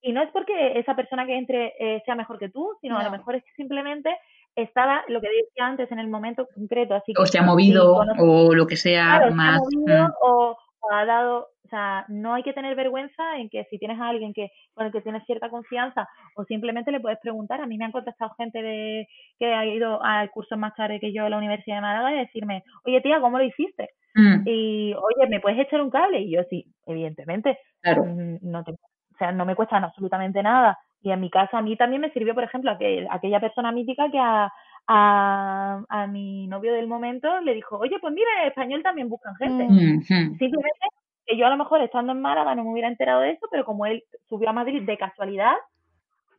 Y 0.00 0.12
no 0.12 0.22
es 0.22 0.30
porque 0.30 0.78
esa 0.78 0.96
persona 0.96 1.26
que 1.26 1.36
entre 1.36 1.74
sea 2.06 2.14
mejor 2.14 2.38
que 2.38 2.48
tú, 2.48 2.72
sino 2.80 2.94
no. 2.94 3.00
a 3.00 3.04
lo 3.04 3.10
mejor 3.10 3.36
es 3.36 3.44
que 3.44 3.52
simplemente 3.56 4.10
estaba 4.56 5.02
lo 5.08 5.20
que 5.20 5.28
decía 5.28 5.66
antes 5.66 5.90
en 5.92 5.98
el 5.98 6.08
momento 6.08 6.46
concreto. 6.54 6.94
Así 6.94 7.12
que, 7.14 7.22
o 7.22 7.26
se 7.26 7.38
ha 7.38 7.42
movido 7.42 8.02
sí, 8.02 8.10
o 8.18 8.54
lo 8.54 8.66
que 8.66 8.76
sea 8.76 9.18
claro, 9.18 9.34
más. 9.34 9.60
Se 9.68 9.76
ha 9.76 9.78
movido, 9.78 10.08
mm. 10.08 10.12
o, 10.20 10.56
ha 10.90 11.04
dado, 11.04 11.48
o 11.64 11.68
sea, 11.68 12.04
no 12.08 12.34
hay 12.34 12.42
que 12.42 12.52
tener 12.52 12.74
vergüenza 12.74 13.38
en 13.38 13.48
que 13.48 13.64
si 13.70 13.78
tienes 13.78 14.00
a 14.00 14.08
alguien 14.08 14.32
que 14.34 14.50
con 14.74 14.86
el 14.86 14.92
que 14.92 15.00
tienes 15.00 15.24
cierta 15.24 15.48
confianza 15.48 16.08
o 16.36 16.44
simplemente 16.44 16.90
le 16.90 17.00
puedes 17.00 17.18
preguntar. 17.20 17.60
A 17.60 17.66
mí 17.66 17.78
me 17.78 17.84
han 17.84 17.92
contactado 17.92 18.34
gente 18.36 18.62
de 18.62 19.06
que 19.38 19.54
ha 19.54 19.64
ido 19.64 20.02
al 20.02 20.30
curso 20.30 20.56
más 20.56 20.74
tarde 20.74 21.00
que 21.00 21.12
yo 21.12 21.24
a 21.24 21.30
la 21.30 21.38
Universidad 21.38 21.76
de 21.76 21.82
Málaga 21.82 22.12
y 22.12 22.18
decirme, 22.18 22.62
oye 22.84 23.00
tía, 23.00 23.20
¿cómo 23.20 23.38
lo 23.38 23.44
hiciste? 23.44 23.90
Mm. 24.14 24.42
Y, 24.46 24.94
oye, 24.94 25.28
¿me 25.30 25.40
puedes 25.40 25.60
echar 25.60 25.80
un 25.80 25.90
cable? 25.90 26.20
Y 26.20 26.32
yo 26.32 26.42
sí, 26.50 26.66
evidentemente. 26.86 27.58
Claro. 27.80 28.04
Mm, 28.04 28.38
no 28.42 28.64
te, 28.64 28.72
o 28.72 29.16
sea, 29.18 29.32
no 29.32 29.46
me 29.46 29.54
cuesta 29.54 29.76
absolutamente 29.76 30.42
nada. 30.42 30.78
Y 31.02 31.10
en 31.10 31.20
mi 31.20 31.30
caso, 31.30 31.56
a 31.56 31.62
mí 31.62 31.76
también 31.76 32.00
me 32.00 32.12
sirvió, 32.12 32.34
por 32.34 32.44
ejemplo, 32.44 32.70
aquel, 32.70 33.08
aquella 33.10 33.40
persona 33.40 33.72
mítica 33.72 34.08
que 34.10 34.18
a, 34.18 34.52
a, 34.86 35.82
a, 35.88 36.06
mi 36.06 36.46
novio 36.46 36.72
del 36.72 36.86
momento 36.86 37.40
le 37.40 37.54
dijo, 37.54 37.78
oye, 37.78 37.98
pues 38.00 38.14
mira, 38.14 38.28
en 38.42 38.48
español 38.48 38.82
también 38.82 39.08
buscan 39.08 39.34
gente. 39.36 39.66
Simplemente 40.06 40.86
que 41.26 41.36
yo 41.36 41.46
a 41.46 41.50
lo 41.50 41.56
mejor 41.56 41.80
estando 41.82 42.12
en 42.12 42.20
Málaga 42.20 42.54
no 42.54 42.64
me 42.64 42.72
hubiera 42.72 42.88
enterado 42.88 43.20
de 43.22 43.32
eso, 43.32 43.46
pero 43.50 43.64
como 43.64 43.86
él 43.86 44.04
subió 44.28 44.50
a 44.50 44.52
Madrid 44.52 44.82
de 44.82 44.96
casualidad, 44.96 45.54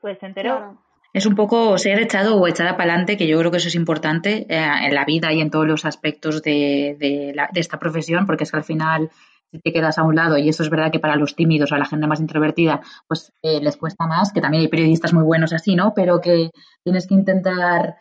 pues 0.01 0.17
se 0.19 0.27
enteró. 0.27 0.77
Es 1.13 1.25
un 1.25 1.35
poco 1.35 1.77
ser 1.77 2.01
echado 2.01 2.37
o 2.37 2.47
echada 2.47 2.75
para 2.75 2.91
adelante, 2.91 3.17
que 3.17 3.27
yo 3.27 3.37
creo 3.37 3.51
que 3.51 3.57
eso 3.57 3.67
es 3.67 3.75
importante 3.75 4.47
eh, 4.49 4.67
en 4.83 4.95
la 4.95 5.05
vida 5.05 5.31
y 5.31 5.41
en 5.41 5.51
todos 5.51 5.67
los 5.67 5.85
aspectos 5.85 6.41
de, 6.41 6.95
de, 6.97 7.33
la, 7.35 7.49
de 7.53 7.59
esta 7.59 7.77
profesión, 7.77 8.25
porque 8.25 8.45
es 8.45 8.51
que 8.51 8.57
al 8.57 8.63
final 8.63 9.11
te 9.59 9.73
quedas 9.73 9.97
a 9.97 10.03
un 10.03 10.15
lado, 10.15 10.37
y 10.37 10.49
eso 10.49 10.63
es 10.63 10.69
verdad 10.69 10.91
que 10.91 10.99
para 10.99 11.15
los 11.15 11.35
tímidos 11.35 11.71
o 11.71 11.77
la 11.77 11.85
gente 11.85 12.07
más 12.07 12.19
introvertida, 12.19 12.81
pues 13.07 13.31
eh, 13.41 13.59
les 13.61 13.77
cuesta 13.77 14.07
más, 14.07 14.31
que 14.31 14.41
también 14.41 14.61
hay 14.61 14.67
periodistas 14.67 15.13
muy 15.13 15.23
buenos 15.23 15.53
así, 15.53 15.75
¿no? 15.75 15.93
Pero 15.95 16.21
que 16.21 16.51
tienes 16.83 17.07
que 17.07 17.13
intentar 17.13 17.95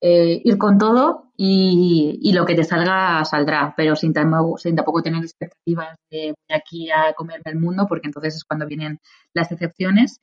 eh, 0.00 0.40
ir 0.44 0.58
con 0.58 0.76
todo 0.76 1.32
y, 1.36 2.30
lo 2.34 2.44
que 2.44 2.54
te 2.54 2.64
salga 2.64 3.24
saldrá, 3.24 3.74
pero 3.76 3.96
sin, 3.96 4.12
tampoco 4.12 5.02
tener 5.02 5.22
expectativas 5.22 5.96
de 6.10 6.34
aquí 6.50 6.90
a 6.90 7.14
comerme 7.14 7.50
el 7.52 7.58
mundo, 7.58 7.86
porque 7.88 8.08
entonces 8.08 8.36
es 8.36 8.44
cuando 8.44 8.66
vienen 8.66 9.00
las 9.32 9.50
excepciones. 9.50 10.20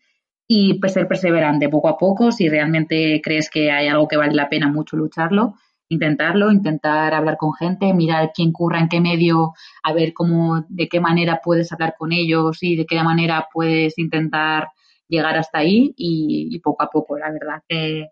Y 0.48 0.80
pues 0.80 0.94
ser 0.94 1.08
perseverante 1.08 1.70
poco 1.70 1.88
a 1.88 1.98
poco, 1.98 2.32
si 2.32 2.50
realmente 2.50 3.22
crees 3.24 3.50
que 3.50 3.72
hay 3.72 3.88
algo 3.88 4.08
que 4.08 4.18
vale 4.18 4.34
la 4.34 4.50
pena 4.50 4.68
mucho 4.68 4.98
lucharlo, 4.98 5.56
intentarlo, 5.92 6.52
intentar 6.52 7.14
hablar 7.14 7.38
con 7.38 7.54
gente, 7.54 7.94
mirar 7.94 8.32
quién 8.34 8.54
curra 8.54 8.80
en 8.80 8.88
qué 8.88 9.02
medio, 9.02 9.54
a 9.84 9.94
ver 9.94 10.14
cómo, 10.14 10.66
de 10.70 10.88
qué 10.88 11.02
manera 11.02 11.42
puedes 11.44 11.72
hablar 11.74 11.96
con 11.98 12.14
ellos 12.14 12.64
y 12.64 12.78
de 12.78 12.86
qué 12.86 13.04
manera 13.04 13.48
puedes 13.54 13.98
intentar 13.98 14.70
llegar 15.10 15.38
hasta 15.38 15.60
ahí 15.60 15.94
y, 15.98 16.58
poco 16.62 16.84
a 16.84 16.90
poco, 16.90 17.18
la 17.18 17.30
verdad 17.32 17.62
que, 17.68 18.08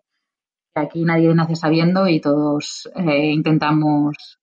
aquí 0.74 1.04
nadie 1.04 1.34
nace 1.34 1.56
sabiendo 1.56 2.06
y 2.06 2.20
todos 2.20 2.88
eh, 2.94 3.32
intentamos, 3.32 4.38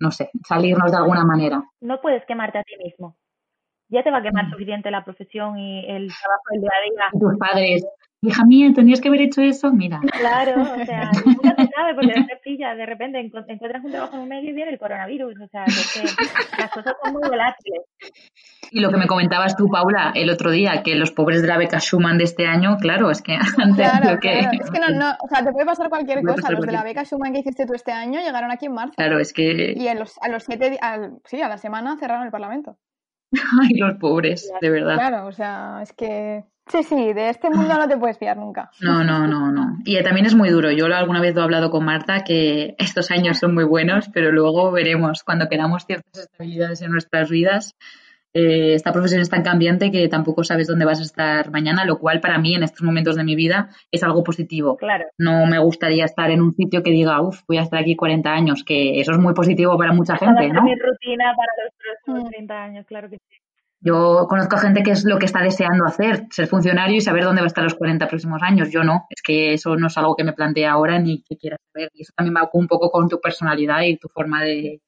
no 0.00 0.10
sé, 0.10 0.30
salirnos 0.46 0.90
de 0.90 0.98
alguna 0.98 1.24
manera. 1.24 1.62
No 1.80 2.00
puedes 2.00 2.24
quemarte 2.26 2.58
a 2.58 2.62
ti 2.62 2.74
mismo. 2.82 3.16
Ya 3.88 4.02
te 4.02 4.10
va 4.10 4.18
a 4.18 4.22
quemar 4.22 4.46
mm. 4.46 4.50
suficiente 4.50 4.90
la 4.90 5.04
profesión 5.04 5.58
y 5.58 5.80
el 5.88 6.08
trabajo 6.08 6.42
del 6.50 6.60
día 6.62 6.70
a 6.72 7.10
día. 7.10 7.20
tus 7.20 7.38
padres, 7.38 7.86
hija 8.22 8.44
mía, 8.46 8.72
tenías 8.74 9.00
que 9.00 9.08
haber 9.08 9.22
hecho 9.22 9.42
eso, 9.42 9.72
mira. 9.72 10.00
Claro, 10.00 10.62
o 10.62 10.84
sea, 10.84 11.10
nunca 11.26 11.54
se 11.56 11.68
sabe 11.74 11.94
porque 11.94 12.12
te 12.12 12.36
pilla, 12.42 12.74
de 12.74 12.86
repente 12.86 13.18
encuentras 13.18 13.84
un 13.84 13.90
trabajo 13.90 14.14
en 14.14 14.22
un 14.22 14.28
medio 14.28 14.50
y 14.50 14.52
viene 14.52 14.70
el 14.70 14.78
coronavirus, 14.78 15.34
o 15.40 15.48
sea, 15.48 15.64
que, 15.64 16.02
las 16.58 16.70
cosas 16.70 16.94
son 17.02 17.12
muy 17.12 17.22
volátiles. 17.28 17.82
Y 18.70 18.80
lo 18.80 18.90
que 18.90 18.96
me 18.96 19.06
comentabas 19.06 19.56
tú, 19.56 19.68
Paula, 19.68 20.12
el 20.14 20.30
otro 20.30 20.52
día, 20.52 20.82
que 20.84 20.94
los 20.94 21.10
pobres 21.10 21.42
de 21.42 21.48
la 21.48 21.58
beca 21.58 21.80
Schumann 21.80 22.16
de 22.16 22.24
este 22.24 22.46
año, 22.46 22.76
claro, 22.78 23.10
es 23.10 23.22
que 23.22 23.34
antes 23.58 23.90
claro, 23.90 24.20
que... 24.20 24.40
Es 24.40 24.70
que 24.70 24.78
no, 24.78 24.88
no, 24.90 25.10
o 25.20 25.28
sea, 25.28 25.44
te 25.44 25.50
puede 25.50 25.66
pasar 25.66 25.88
cualquier 25.88 26.22
cosa. 26.22 26.50
los 26.52 26.64
de 26.64 26.72
la 26.72 26.84
beca 26.84 27.04
Schumann 27.04 27.32
que 27.32 27.40
hiciste 27.40 27.66
tú 27.66 27.74
este 27.74 27.90
año 27.90 28.20
llegaron 28.20 28.52
aquí 28.52 28.66
en 28.66 28.74
marzo. 28.74 28.94
Claro, 28.96 29.18
es 29.18 29.32
que... 29.32 29.74
Y 29.76 29.88
a 29.88 29.94
los, 29.94 30.16
a 30.22 30.28
los 30.28 30.44
siete, 30.44 30.78
al, 30.80 31.18
sí, 31.24 31.42
a 31.42 31.48
la 31.48 31.58
semana 31.58 31.96
cerraron 31.96 32.24
el 32.24 32.30
Parlamento. 32.30 32.78
Ay, 33.62 33.74
los 33.76 33.94
pobres, 33.94 34.52
de 34.60 34.70
verdad. 34.70 34.94
Claro, 34.94 35.26
o 35.26 35.32
sea, 35.32 35.80
es 35.82 35.92
que 35.92 36.44
Sí, 36.72 36.82
sí, 36.84 37.12
de 37.12 37.28
este 37.28 37.50
mundo 37.50 37.74
no 37.74 37.86
te 37.86 37.98
puedes 37.98 38.16
fiar 38.16 38.38
nunca. 38.38 38.70
No, 38.80 39.04
no, 39.04 39.26
no, 39.26 39.52
no. 39.52 39.76
Y 39.84 40.02
también 40.02 40.24
es 40.24 40.34
muy 40.34 40.48
duro. 40.48 40.70
Yo 40.70 40.86
alguna 40.86 41.20
vez 41.20 41.34
lo 41.34 41.42
he 41.42 41.44
hablado 41.44 41.70
con 41.70 41.84
Marta 41.84 42.24
que 42.24 42.74
estos 42.78 43.10
años 43.10 43.38
son 43.38 43.52
muy 43.52 43.64
buenos, 43.64 44.08
pero 44.08 44.32
luego 44.32 44.72
veremos 44.72 45.22
cuando 45.22 45.50
queramos 45.50 45.84
ciertas 45.84 46.18
estabilidades 46.18 46.80
en 46.80 46.90
nuestras 46.90 47.28
vidas. 47.28 47.76
Eh, 48.32 48.72
esta 48.72 48.90
profesión 48.90 49.20
es 49.20 49.28
tan 49.28 49.42
cambiante 49.42 49.90
que 49.90 50.08
tampoco 50.08 50.44
sabes 50.44 50.66
dónde 50.66 50.86
vas 50.86 51.00
a 51.00 51.02
estar 51.02 51.50
mañana, 51.50 51.84
lo 51.84 51.98
cual 51.98 52.20
para 52.20 52.38
mí 52.38 52.54
en 52.54 52.62
estos 52.62 52.82
momentos 52.82 53.16
de 53.16 53.24
mi 53.24 53.36
vida 53.36 53.68
es 53.90 54.02
algo 54.02 54.24
positivo. 54.24 54.78
Claro. 54.78 55.04
No 55.18 55.44
me 55.44 55.58
gustaría 55.58 56.06
estar 56.06 56.30
en 56.30 56.40
un 56.40 56.52
sitio 56.52 56.82
que 56.82 56.90
diga, 56.90 57.20
uff, 57.20 57.42
voy 57.46 57.58
a 57.58 57.62
estar 57.62 57.80
aquí 57.80 57.96
40 57.96 58.30
años, 58.30 58.64
que 58.64 58.98
eso 58.98 59.12
es 59.12 59.18
muy 59.18 59.34
positivo 59.34 59.76
para 59.76 59.92
mucha 59.92 60.16
gente, 60.16 60.48
¿no? 60.48 60.62
mi 60.62 60.74
rutina 60.74 61.34
para 61.36 61.52
los 61.62 61.74
próximos 61.76 62.30
30 62.30 62.64
años, 62.64 62.86
claro 62.86 63.10
que 63.10 63.18
sí. 63.18 63.41
Yo 63.84 64.26
conozco 64.28 64.54
a 64.54 64.60
gente 64.60 64.84
que 64.84 64.92
es 64.92 65.04
lo 65.04 65.18
que 65.18 65.26
está 65.26 65.42
deseando 65.42 65.84
hacer, 65.84 66.26
ser 66.30 66.46
funcionario 66.46 66.96
y 66.96 67.00
saber 67.00 67.24
dónde 67.24 67.40
va 67.40 67.46
a 67.46 67.48
estar 67.48 67.64
los 67.64 67.74
40 67.74 68.06
próximos 68.06 68.40
años. 68.40 68.70
Yo 68.70 68.84
no, 68.84 69.06
es 69.10 69.20
que 69.22 69.54
eso 69.54 69.74
no 69.74 69.88
es 69.88 69.98
algo 69.98 70.14
que 70.14 70.22
me 70.22 70.32
plantea 70.32 70.70
ahora 70.70 71.00
ni 71.00 71.22
que 71.22 71.36
quiera 71.36 71.56
saber. 71.72 71.90
Y 71.92 72.02
eso 72.02 72.12
también 72.16 72.36
va 72.36 72.48
un 72.52 72.68
poco 72.68 72.92
con 72.92 73.08
tu 73.08 73.20
personalidad 73.20 73.82
y 73.82 73.96
tu 73.96 74.08
forma 74.08 74.42
de, 74.44 74.80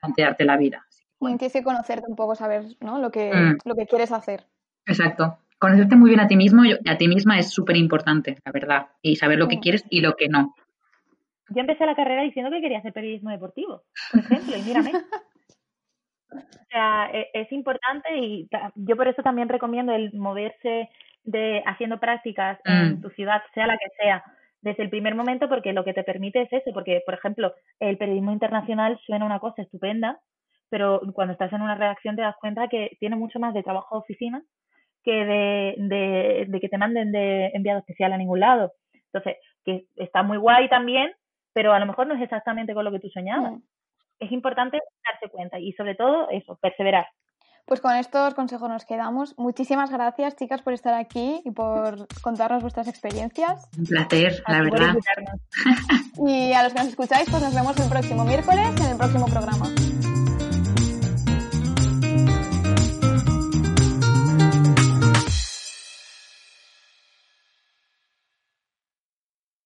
plantearte 0.00 0.44
la 0.44 0.56
vida. 0.56 0.84
Tienes 1.20 1.52
que 1.52 1.62
conocerte 1.62 2.06
un 2.08 2.16
poco, 2.16 2.34
saber 2.34 2.64
¿no? 2.80 2.98
lo, 2.98 3.10
que, 3.12 3.32
mm. 3.32 3.58
lo 3.64 3.76
que 3.76 3.86
quieres 3.86 4.10
hacer. 4.10 4.44
Exacto. 4.86 5.38
Conocerte 5.58 5.94
muy 5.94 6.10
bien 6.10 6.20
a 6.20 6.26
ti 6.26 6.36
mismo, 6.36 6.62
a 6.64 6.98
ti 6.98 7.06
misma 7.06 7.38
es 7.38 7.50
súper 7.50 7.76
importante, 7.76 8.38
la 8.44 8.50
verdad. 8.50 8.88
Y 9.02 9.16
saber 9.16 9.38
lo 9.38 9.46
que 9.46 9.60
quieres 9.60 9.84
y 9.88 10.00
lo 10.00 10.16
que 10.16 10.28
no. 10.28 10.54
Yo 11.50 11.60
empecé 11.60 11.86
la 11.86 11.94
carrera 11.94 12.22
diciendo 12.22 12.50
que 12.50 12.60
quería 12.60 12.78
hacer 12.78 12.92
periodismo 12.92 13.30
deportivo, 13.30 13.84
por 14.10 14.20
ejemplo, 14.20 14.56
y 14.56 14.62
mírame. 14.62 14.92
O 16.34 16.64
sea, 16.70 17.10
e, 17.12 17.30
es, 17.32 17.50
importante 17.52 18.16
y 18.16 18.48
yo 18.74 18.96
por 18.96 19.08
eso 19.08 19.22
también 19.22 19.48
recomiendo 19.48 19.92
el 19.92 20.12
moverse 20.14 20.90
de 21.22 21.62
haciendo 21.66 21.98
prácticas 22.00 22.58
en 22.64 22.98
mm. 22.98 23.02
tu 23.02 23.10
ciudad, 23.10 23.42
sea 23.54 23.66
la 23.66 23.78
que 23.78 23.88
sea, 23.98 24.24
desde 24.60 24.82
el 24.82 24.90
primer 24.90 25.14
momento, 25.14 25.48
porque 25.48 25.72
lo 25.72 25.84
que 25.84 25.94
te 25.94 26.04
permite 26.04 26.42
es 26.42 26.52
eso, 26.52 26.72
porque, 26.72 27.02
por 27.04 27.14
ejemplo, 27.14 27.54
el 27.80 27.98
periodismo 27.98 28.32
internacional 28.32 28.98
suena 29.06 29.26
una 29.26 29.38
cosa 29.38 29.62
estupenda, 29.62 30.20
pero 30.70 31.00
cuando 31.12 31.32
estás 31.32 31.52
en 31.52 31.62
una 31.62 31.74
redacción 31.74 32.16
te 32.16 32.22
das 32.22 32.36
cuenta 32.40 32.68
que 32.68 32.96
tiene 32.98 33.16
mucho 33.16 33.38
más 33.38 33.54
de 33.54 33.62
trabajo 33.62 33.96
de 33.96 34.00
oficina 34.00 34.42
que 35.04 35.12
de, 35.12 35.74
de, 35.76 36.46
de 36.48 36.60
que 36.60 36.68
te 36.68 36.78
manden 36.78 37.12
de 37.12 37.48
enviado 37.48 37.80
especial 37.80 38.12
a 38.12 38.16
ningún 38.16 38.40
lado. 38.40 38.72
Entonces, 39.12 39.36
que 39.64 39.84
está 39.96 40.22
muy 40.22 40.38
guay 40.38 40.68
también, 40.68 41.12
pero 41.52 41.72
a 41.72 41.78
lo 41.78 41.86
mejor 41.86 42.06
no 42.06 42.14
es 42.14 42.22
exactamente 42.22 42.74
con 42.74 42.84
lo 42.84 42.90
que 42.90 43.00
tú 43.00 43.08
soñabas. 43.10 43.60
Es 44.18 44.32
importante 44.32 44.78
darse 45.10 45.30
cuenta 45.30 45.58
y 45.58 45.72
sobre 45.72 45.94
todo 45.94 46.28
eso, 46.30 46.56
perseverar. 46.60 47.06
Pues 47.66 47.80
con 47.80 47.96
estos 47.96 48.34
consejos 48.34 48.68
nos 48.68 48.84
quedamos. 48.84 49.34
Muchísimas 49.38 49.90
gracias, 49.90 50.36
chicas, 50.36 50.60
por 50.60 50.74
estar 50.74 50.92
aquí 50.92 51.40
y 51.44 51.50
por 51.50 52.06
contarnos 52.20 52.60
vuestras 52.60 52.88
experiencias. 52.88 53.70
Un 53.78 53.86
placer, 53.86 54.42
la 54.46 54.62
verdad. 54.62 54.94
Y 56.26 56.52
a 56.52 56.62
los 56.62 56.74
que 56.74 56.78
nos 56.80 56.88
escucháis, 56.88 57.28
pues 57.30 57.42
nos 57.42 57.54
vemos 57.54 57.78
el 57.80 57.88
próximo 57.88 58.24
miércoles 58.24 58.68
en 58.80 58.90
el 58.90 58.96
próximo 58.98 59.26
programa. 59.26 59.66